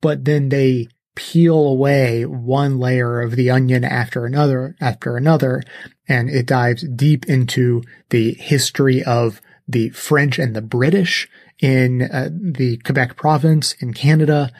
But 0.00 0.24
then 0.24 0.50
they 0.50 0.88
peel 1.14 1.66
away 1.66 2.26
one 2.26 2.78
layer 2.78 3.20
of 3.20 3.36
the 3.36 3.50
onion 3.50 3.82
after 3.82 4.26
another, 4.26 4.76
after 4.80 5.16
another, 5.16 5.62
and 6.06 6.28
it 6.28 6.46
dives 6.46 6.86
deep 6.94 7.24
into 7.26 7.82
the 8.10 8.34
history 8.34 9.02
of 9.02 9.40
the 9.66 9.88
French 9.90 10.38
and 10.38 10.54
the 10.54 10.62
British 10.62 11.28
in 11.58 12.02
uh, 12.02 12.28
the 12.30 12.76
Quebec 12.78 13.16
province 13.16 13.72
in 13.80 13.94
Canada, 13.94 14.52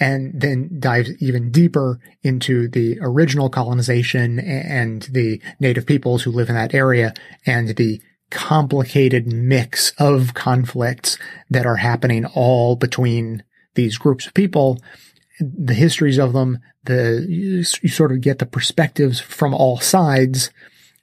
and 0.00 0.38
then 0.38 0.80
dives 0.80 1.10
even 1.22 1.50
deeper 1.50 2.00
into 2.22 2.68
the 2.68 2.98
original 3.00 3.48
colonization 3.48 4.40
and 4.40 5.02
the 5.12 5.40
native 5.60 5.86
peoples 5.86 6.22
who 6.22 6.32
live 6.32 6.48
in 6.48 6.54
that 6.56 6.74
area 6.74 7.14
and 7.46 7.76
the 7.76 8.00
complicated 8.30 9.26
mix 9.26 9.92
of 9.98 10.34
conflicts 10.34 11.18
that 11.48 11.66
are 11.66 11.76
happening 11.76 12.24
all 12.26 12.76
between 12.76 13.42
these 13.74 13.98
groups 13.98 14.26
of 14.26 14.34
people, 14.34 14.78
the 15.40 15.74
histories 15.74 16.18
of 16.18 16.32
them, 16.32 16.58
the 16.84 17.26
you, 17.28 17.62
sort 17.64 18.12
of 18.12 18.20
get 18.20 18.38
the 18.38 18.46
perspectives 18.46 19.20
from 19.20 19.54
all 19.54 19.78
sides, 19.78 20.50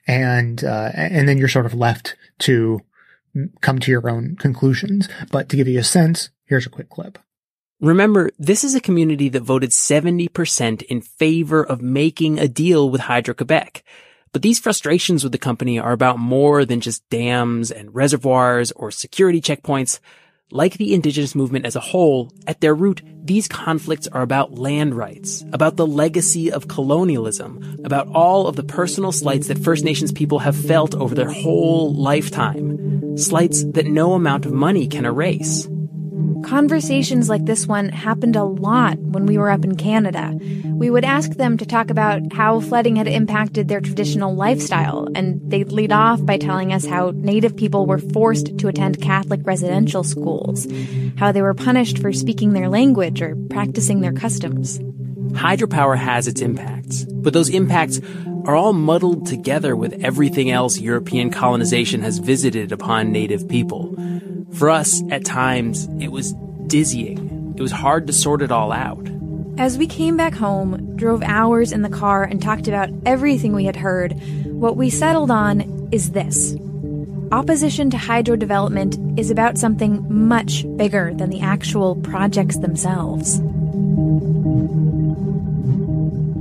and 0.06 0.64
uh, 0.64 0.90
and 0.94 1.28
then 1.28 1.38
you're 1.38 1.48
sort 1.48 1.66
of 1.66 1.74
left 1.74 2.16
to 2.40 2.80
come 3.60 3.78
to 3.78 3.90
your 3.90 4.08
own 4.08 4.36
conclusions. 4.36 5.08
But 5.30 5.48
to 5.48 5.56
give 5.56 5.68
you 5.68 5.78
a 5.78 5.84
sense, 5.84 6.30
here's 6.46 6.66
a 6.66 6.70
quick 6.70 6.90
clip. 6.90 7.18
Remember, 7.80 8.30
this 8.38 8.64
is 8.64 8.74
a 8.74 8.80
community 8.80 9.28
that 9.28 9.42
voted 9.42 9.70
70% 9.70 10.82
in 10.82 11.00
favor 11.00 11.64
of 11.64 11.80
making 11.80 12.38
a 12.40 12.48
deal 12.48 12.90
with 12.90 13.02
Hydro-Quebec. 13.02 13.84
But 14.32 14.42
these 14.42 14.58
frustrations 14.58 15.22
with 15.22 15.32
the 15.32 15.38
company 15.38 15.78
are 15.78 15.92
about 15.92 16.18
more 16.18 16.64
than 16.64 16.80
just 16.80 17.08
dams 17.08 17.70
and 17.70 17.94
reservoirs 17.94 18.72
or 18.72 18.90
security 18.90 19.40
checkpoints. 19.40 20.00
Like 20.50 20.78
the 20.78 20.94
indigenous 20.94 21.34
movement 21.34 21.66
as 21.66 21.76
a 21.76 21.80
whole, 21.80 22.32
at 22.46 22.62
their 22.62 22.74
root, 22.74 23.02
these 23.22 23.48
conflicts 23.48 24.06
are 24.08 24.22
about 24.22 24.54
land 24.54 24.94
rights, 24.94 25.44
about 25.52 25.76
the 25.76 25.86
legacy 25.86 26.50
of 26.50 26.68
colonialism, 26.68 27.76
about 27.84 28.08
all 28.08 28.46
of 28.46 28.56
the 28.56 28.62
personal 28.62 29.12
slights 29.12 29.48
that 29.48 29.58
First 29.58 29.84
Nations 29.84 30.10
people 30.10 30.38
have 30.38 30.56
felt 30.56 30.94
over 30.94 31.14
their 31.14 31.30
whole 31.30 31.94
lifetime. 31.94 33.18
Slights 33.18 33.64
that 33.64 33.84
no 33.84 34.14
amount 34.14 34.46
of 34.46 34.52
money 34.52 34.86
can 34.86 35.04
erase. 35.04 35.68
Conversations 36.44 37.28
like 37.28 37.44
this 37.44 37.66
one 37.66 37.88
happened 37.90 38.36
a 38.36 38.44
lot 38.44 38.98
when 38.98 39.26
we 39.26 39.36
were 39.36 39.50
up 39.50 39.64
in 39.64 39.76
Canada. 39.76 40.38
We 40.64 40.90
would 40.90 41.04
ask 41.04 41.32
them 41.32 41.56
to 41.58 41.66
talk 41.66 41.90
about 41.90 42.32
how 42.32 42.60
flooding 42.60 42.96
had 42.96 43.08
impacted 43.08 43.68
their 43.68 43.80
traditional 43.80 44.34
lifestyle, 44.34 45.08
and 45.14 45.40
they'd 45.50 45.72
lead 45.72 45.92
off 45.92 46.24
by 46.24 46.38
telling 46.38 46.72
us 46.72 46.86
how 46.86 47.12
Native 47.14 47.56
people 47.56 47.86
were 47.86 47.98
forced 47.98 48.56
to 48.58 48.68
attend 48.68 49.02
Catholic 49.02 49.40
residential 49.44 50.04
schools, 50.04 50.66
how 51.16 51.32
they 51.32 51.42
were 51.42 51.54
punished 51.54 51.98
for 51.98 52.12
speaking 52.12 52.52
their 52.52 52.68
language 52.68 53.20
or 53.20 53.36
practicing 53.50 54.00
their 54.00 54.12
customs. 54.12 54.78
Hydropower 55.32 55.96
has 55.96 56.26
its 56.26 56.40
impacts, 56.40 57.04
but 57.04 57.32
those 57.32 57.50
impacts 57.50 58.00
are 58.48 58.56
all 58.56 58.72
muddled 58.72 59.26
together 59.26 59.76
with 59.76 60.02
everything 60.02 60.50
else 60.50 60.78
European 60.78 61.30
colonization 61.30 62.00
has 62.00 62.16
visited 62.16 62.72
upon 62.72 63.12
native 63.12 63.46
people. 63.46 63.94
For 64.54 64.70
us, 64.70 65.02
at 65.10 65.26
times, 65.26 65.86
it 66.00 66.08
was 66.08 66.32
dizzying. 66.66 67.52
It 67.58 67.60
was 67.60 67.72
hard 67.72 68.06
to 68.06 68.12
sort 68.14 68.40
it 68.40 68.50
all 68.50 68.72
out. 68.72 69.06
As 69.58 69.76
we 69.76 69.86
came 69.86 70.16
back 70.16 70.32
home, 70.32 70.96
drove 70.96 71.22
hours 71.22 71.72
in 71.72 71.82
the 71.82 71.90
car, 71.90 72.24
and 72.24 72.40
talked 72.40 72.68
about 72.68 72.88
everything 73.04 73.54
we 73.54 73.66
had 73.66 73.76
heard, 73.76 74.12
what 74.46 74.78
we 74.78 74.88
settled 74.88 75.30
on 75.30 75.90
is 75.92 76.12
this. 76.12 76.56
Opposition 77.30 77.90
to 77.90 77.98
hydro 77.98 78.34
development 78.34 78.96
is 79.20 79.30
about 79.30 79.58
something 79.58 80.06
much 80.08 80.64
bigger 80.78 81.12
than 81.12 81.28
the 81.28 81.40
actual 81.40 81.96
projects 81.96 82.56
themselves. 82.56 83.42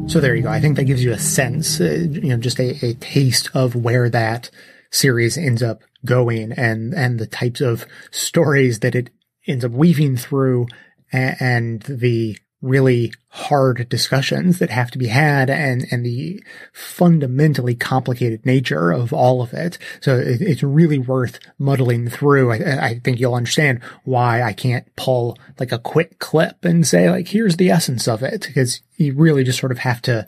So 0.08 0.22
there 0.22 0.36
you 0.36 0.44
go. 0.44 0.50
I 0.50 0.62
think 0.62 0.78
that 0.78 0.86
gives 0.86 1.04
you 1.04 1.12
a 1.12 1.20
sense, 1.20 1.82
uh, 1.82 2.08
you 2.10 2.30
know, 2.30 2.38
just 2.38 2.60
a, 2.60 2.86
a 2.86 2.94
taste 2.94 3.50
of 3.54 3.76
where 3.76 4.10
that 4.10 4.50
series 4.90 5.38
ends 5.38 5.62
up 5.62 5.82
going 6.06 6.54
and, 6.54 6.94
and 6.94 7.20
the 7.20 7.28
types 7.28 7.60
of 7.60 7.86
stories 8.10 8.80
that 8.80 8.96
it 8.96 9.10
ends 9.48 9.66
up 9.66 9.74
weaving 9.74 10.16
through 10.16 10.68
and, 11.12 11.36
and 11.42 11.82
the 11.84 12.38
really 12.62 13.14
hard 13.30 13.88
discussions 13.88 14.58
that 14.58 14.72
have 14.72 14.90
to 14.90 14.98
be 14.98 15.08
had 15.08 15.50
and, 15.50 15.86
and 15.92 16.04
the 16.04 16.44
fundamentally 16.74 17.76
complicated 17.76 18.46
nature 18.46 18.92
of 18.92 19.14
all 19.14 19.44
of 19.44 19.54
it. 19.54 19.78
So 20.02 20.18
it, 20.18 20.42
it's 20.42 20.64
really 20.64 20.98
worth 20.98 21.40
muddling 21.60 22.10
through. 22.10 22.52
I, 22.52 22.88
I, 22.88 23.00
think 23.00 23.20
you'll 23.20 23.36
understand 23.36 23.84
why 24.06 24.42
I 24.42 24.54
can't 24.54 24.88
pull 24.96 25.38
like 25.60 25.72
a 25.72 25.78
quick 25.78 26.18
clip 26.18 26.66
and 26.66 26.86
say 26.86 27.12
like, 27.12 27.28
here's 27.28 27.58
the 27.58 27.70
essence 27.70 28.08
of 28.08 28.24
it 28.24 28.48
because 28.48 28.82
you 28.96 29.14
really 29.14 29.44
just 29.44 29.60
sort 29.60 29.72
of 29.72 29.80
have 29.80 30.02
to 30.04 30.26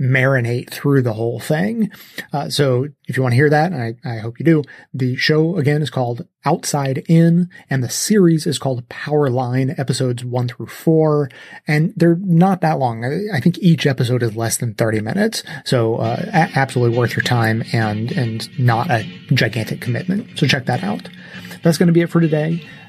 marinate 0.00 0.70
through 0.70 1.02
the 1.02 1.14
whole 1.14 1.40
thing. 1.40 1.90
Uh, 2.32 2.48
so 2.48 2.88
if 3.06 3.16
you 3.16 3.22
want 3.22 3.32
to 3.32 3.36
hear 3.36 3.50
that, 3.50 3.72
I, 3.72 3.94
I 4.04 4.18
hope 4.18 4.38
you 4.38 4.44
do, 4.44 4.62
the 4.94 5.16
show 5.16 5.56
again 5.56 5.82
is 5.82 5.90
called 5.90 6.26
Outside 6.44 7.04
In, 7.08 7.50
and 7.68 7.82
the 7.82 7.88
series 7.88 8.46
is 8.46 8.58
called 8.58 8.88
Power 8.88 9.28
Line, 9.28 9.74
episodes 9.76 10.24
one 10.24 10.48
through 10.48 10.68
four, 10.68 11.30
and 11.66 11.92
they're 11.96 12.18
not 12.20 12.60
that 12.60 12.78
long. 12.78 13.04
I 13.32 13.40
think 13.40 13.58
each 13.58 13.86
episode 13.86 14.22
is 14.22 14.36
less 14.36 14.56
than 14.56 14.74
30 14.74 15.00
minutes, 15.00 15.42
so 15.64 15.96
uh, 15.96 16.22
a- 16.28 16.58
absolutely 16.58 16.96
worth 16.96 17.16
your 17.16 17.24
time 17.24 17.64
and, 17.72 18.12
and 18.12 18.48
not 18.58 18.90
a 18.90 19.04
gigantic 19.34 19.80
commitment. 19.80 20.38
So 20.38 20.46
check 20.46 20.66
that 20.66 20.84
out. 20.84 21.08
That's 21.62 21.76
going 21.76 21.88
to 21.88 21.92
be 21.92 22.02
it 22.02 22.10
for 22.10 22.20
today. 22.20 22.64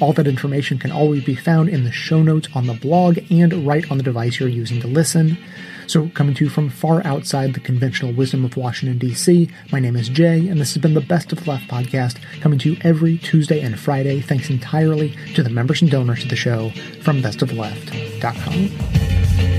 all 0.00 0.12
that 0.14 0.26
information 0.26 0.78
can 0.78 0.90
always 0.90 1.24
be 1.24 1.34
found 1.34 1.68
in 1.68 1.84
the 1.84 1.92
show 1.92 2.22
notes 2.22 2.48
on 2.54 2.66
the 2.66 2.74
blog 2.74 3.18
and 3.30 3.66
right 3.66 3.90
on 3.90 3.98
the 3.98 4.04
device 4.04 4.38
you're 4.38 4.48
using 4.48 4.80
to 4.80 4.86
listen. 4.86 5.36
So, 5.86 6.10
coming 6.10 6.34
to 6.34 6.44
you 6.44 6.50
from 6.50 6.68
far 6.68 7.02
outside 7.06 7.54
the 7.54 7.60
conventional 7.60 8.12
wisdom 8.12 8.44
of 8.44 8.58
Washington, 8.58 8.98
D.C., 8.98 9.48
my 9.72 9.80
name 9.80 9.96
is 9.96 10.10
Jay, 10.10 10.46
and 10.46 10.60
this 10.60 10.74
has 10.74 10.82
been 10.82 10.92
the 10.92 11.00
Best 11.00 11.32
of 11.32 11.46
Left 11.46 11.66
podcast, 11.66 12.18
coming 12.42 12.58
to 12.58 12.72
you 12.72 12.78
every 12.82 13.16
Tuesday 13.16 13.60
and 13.60 13.80
Friday, 13.80 14.20
thanks 14.20 14.50
entirely 14.50 15.16
to 15.34 15.42
the 15.42 15.48
members 15.48 15.80
and 15.80 15.90
donors 15.90 16.20
to 16.22 16.28
the 16.28 16.36
show 16.36 16.68
from 17.02 17.22
bestofleft.com. 17.22 19.57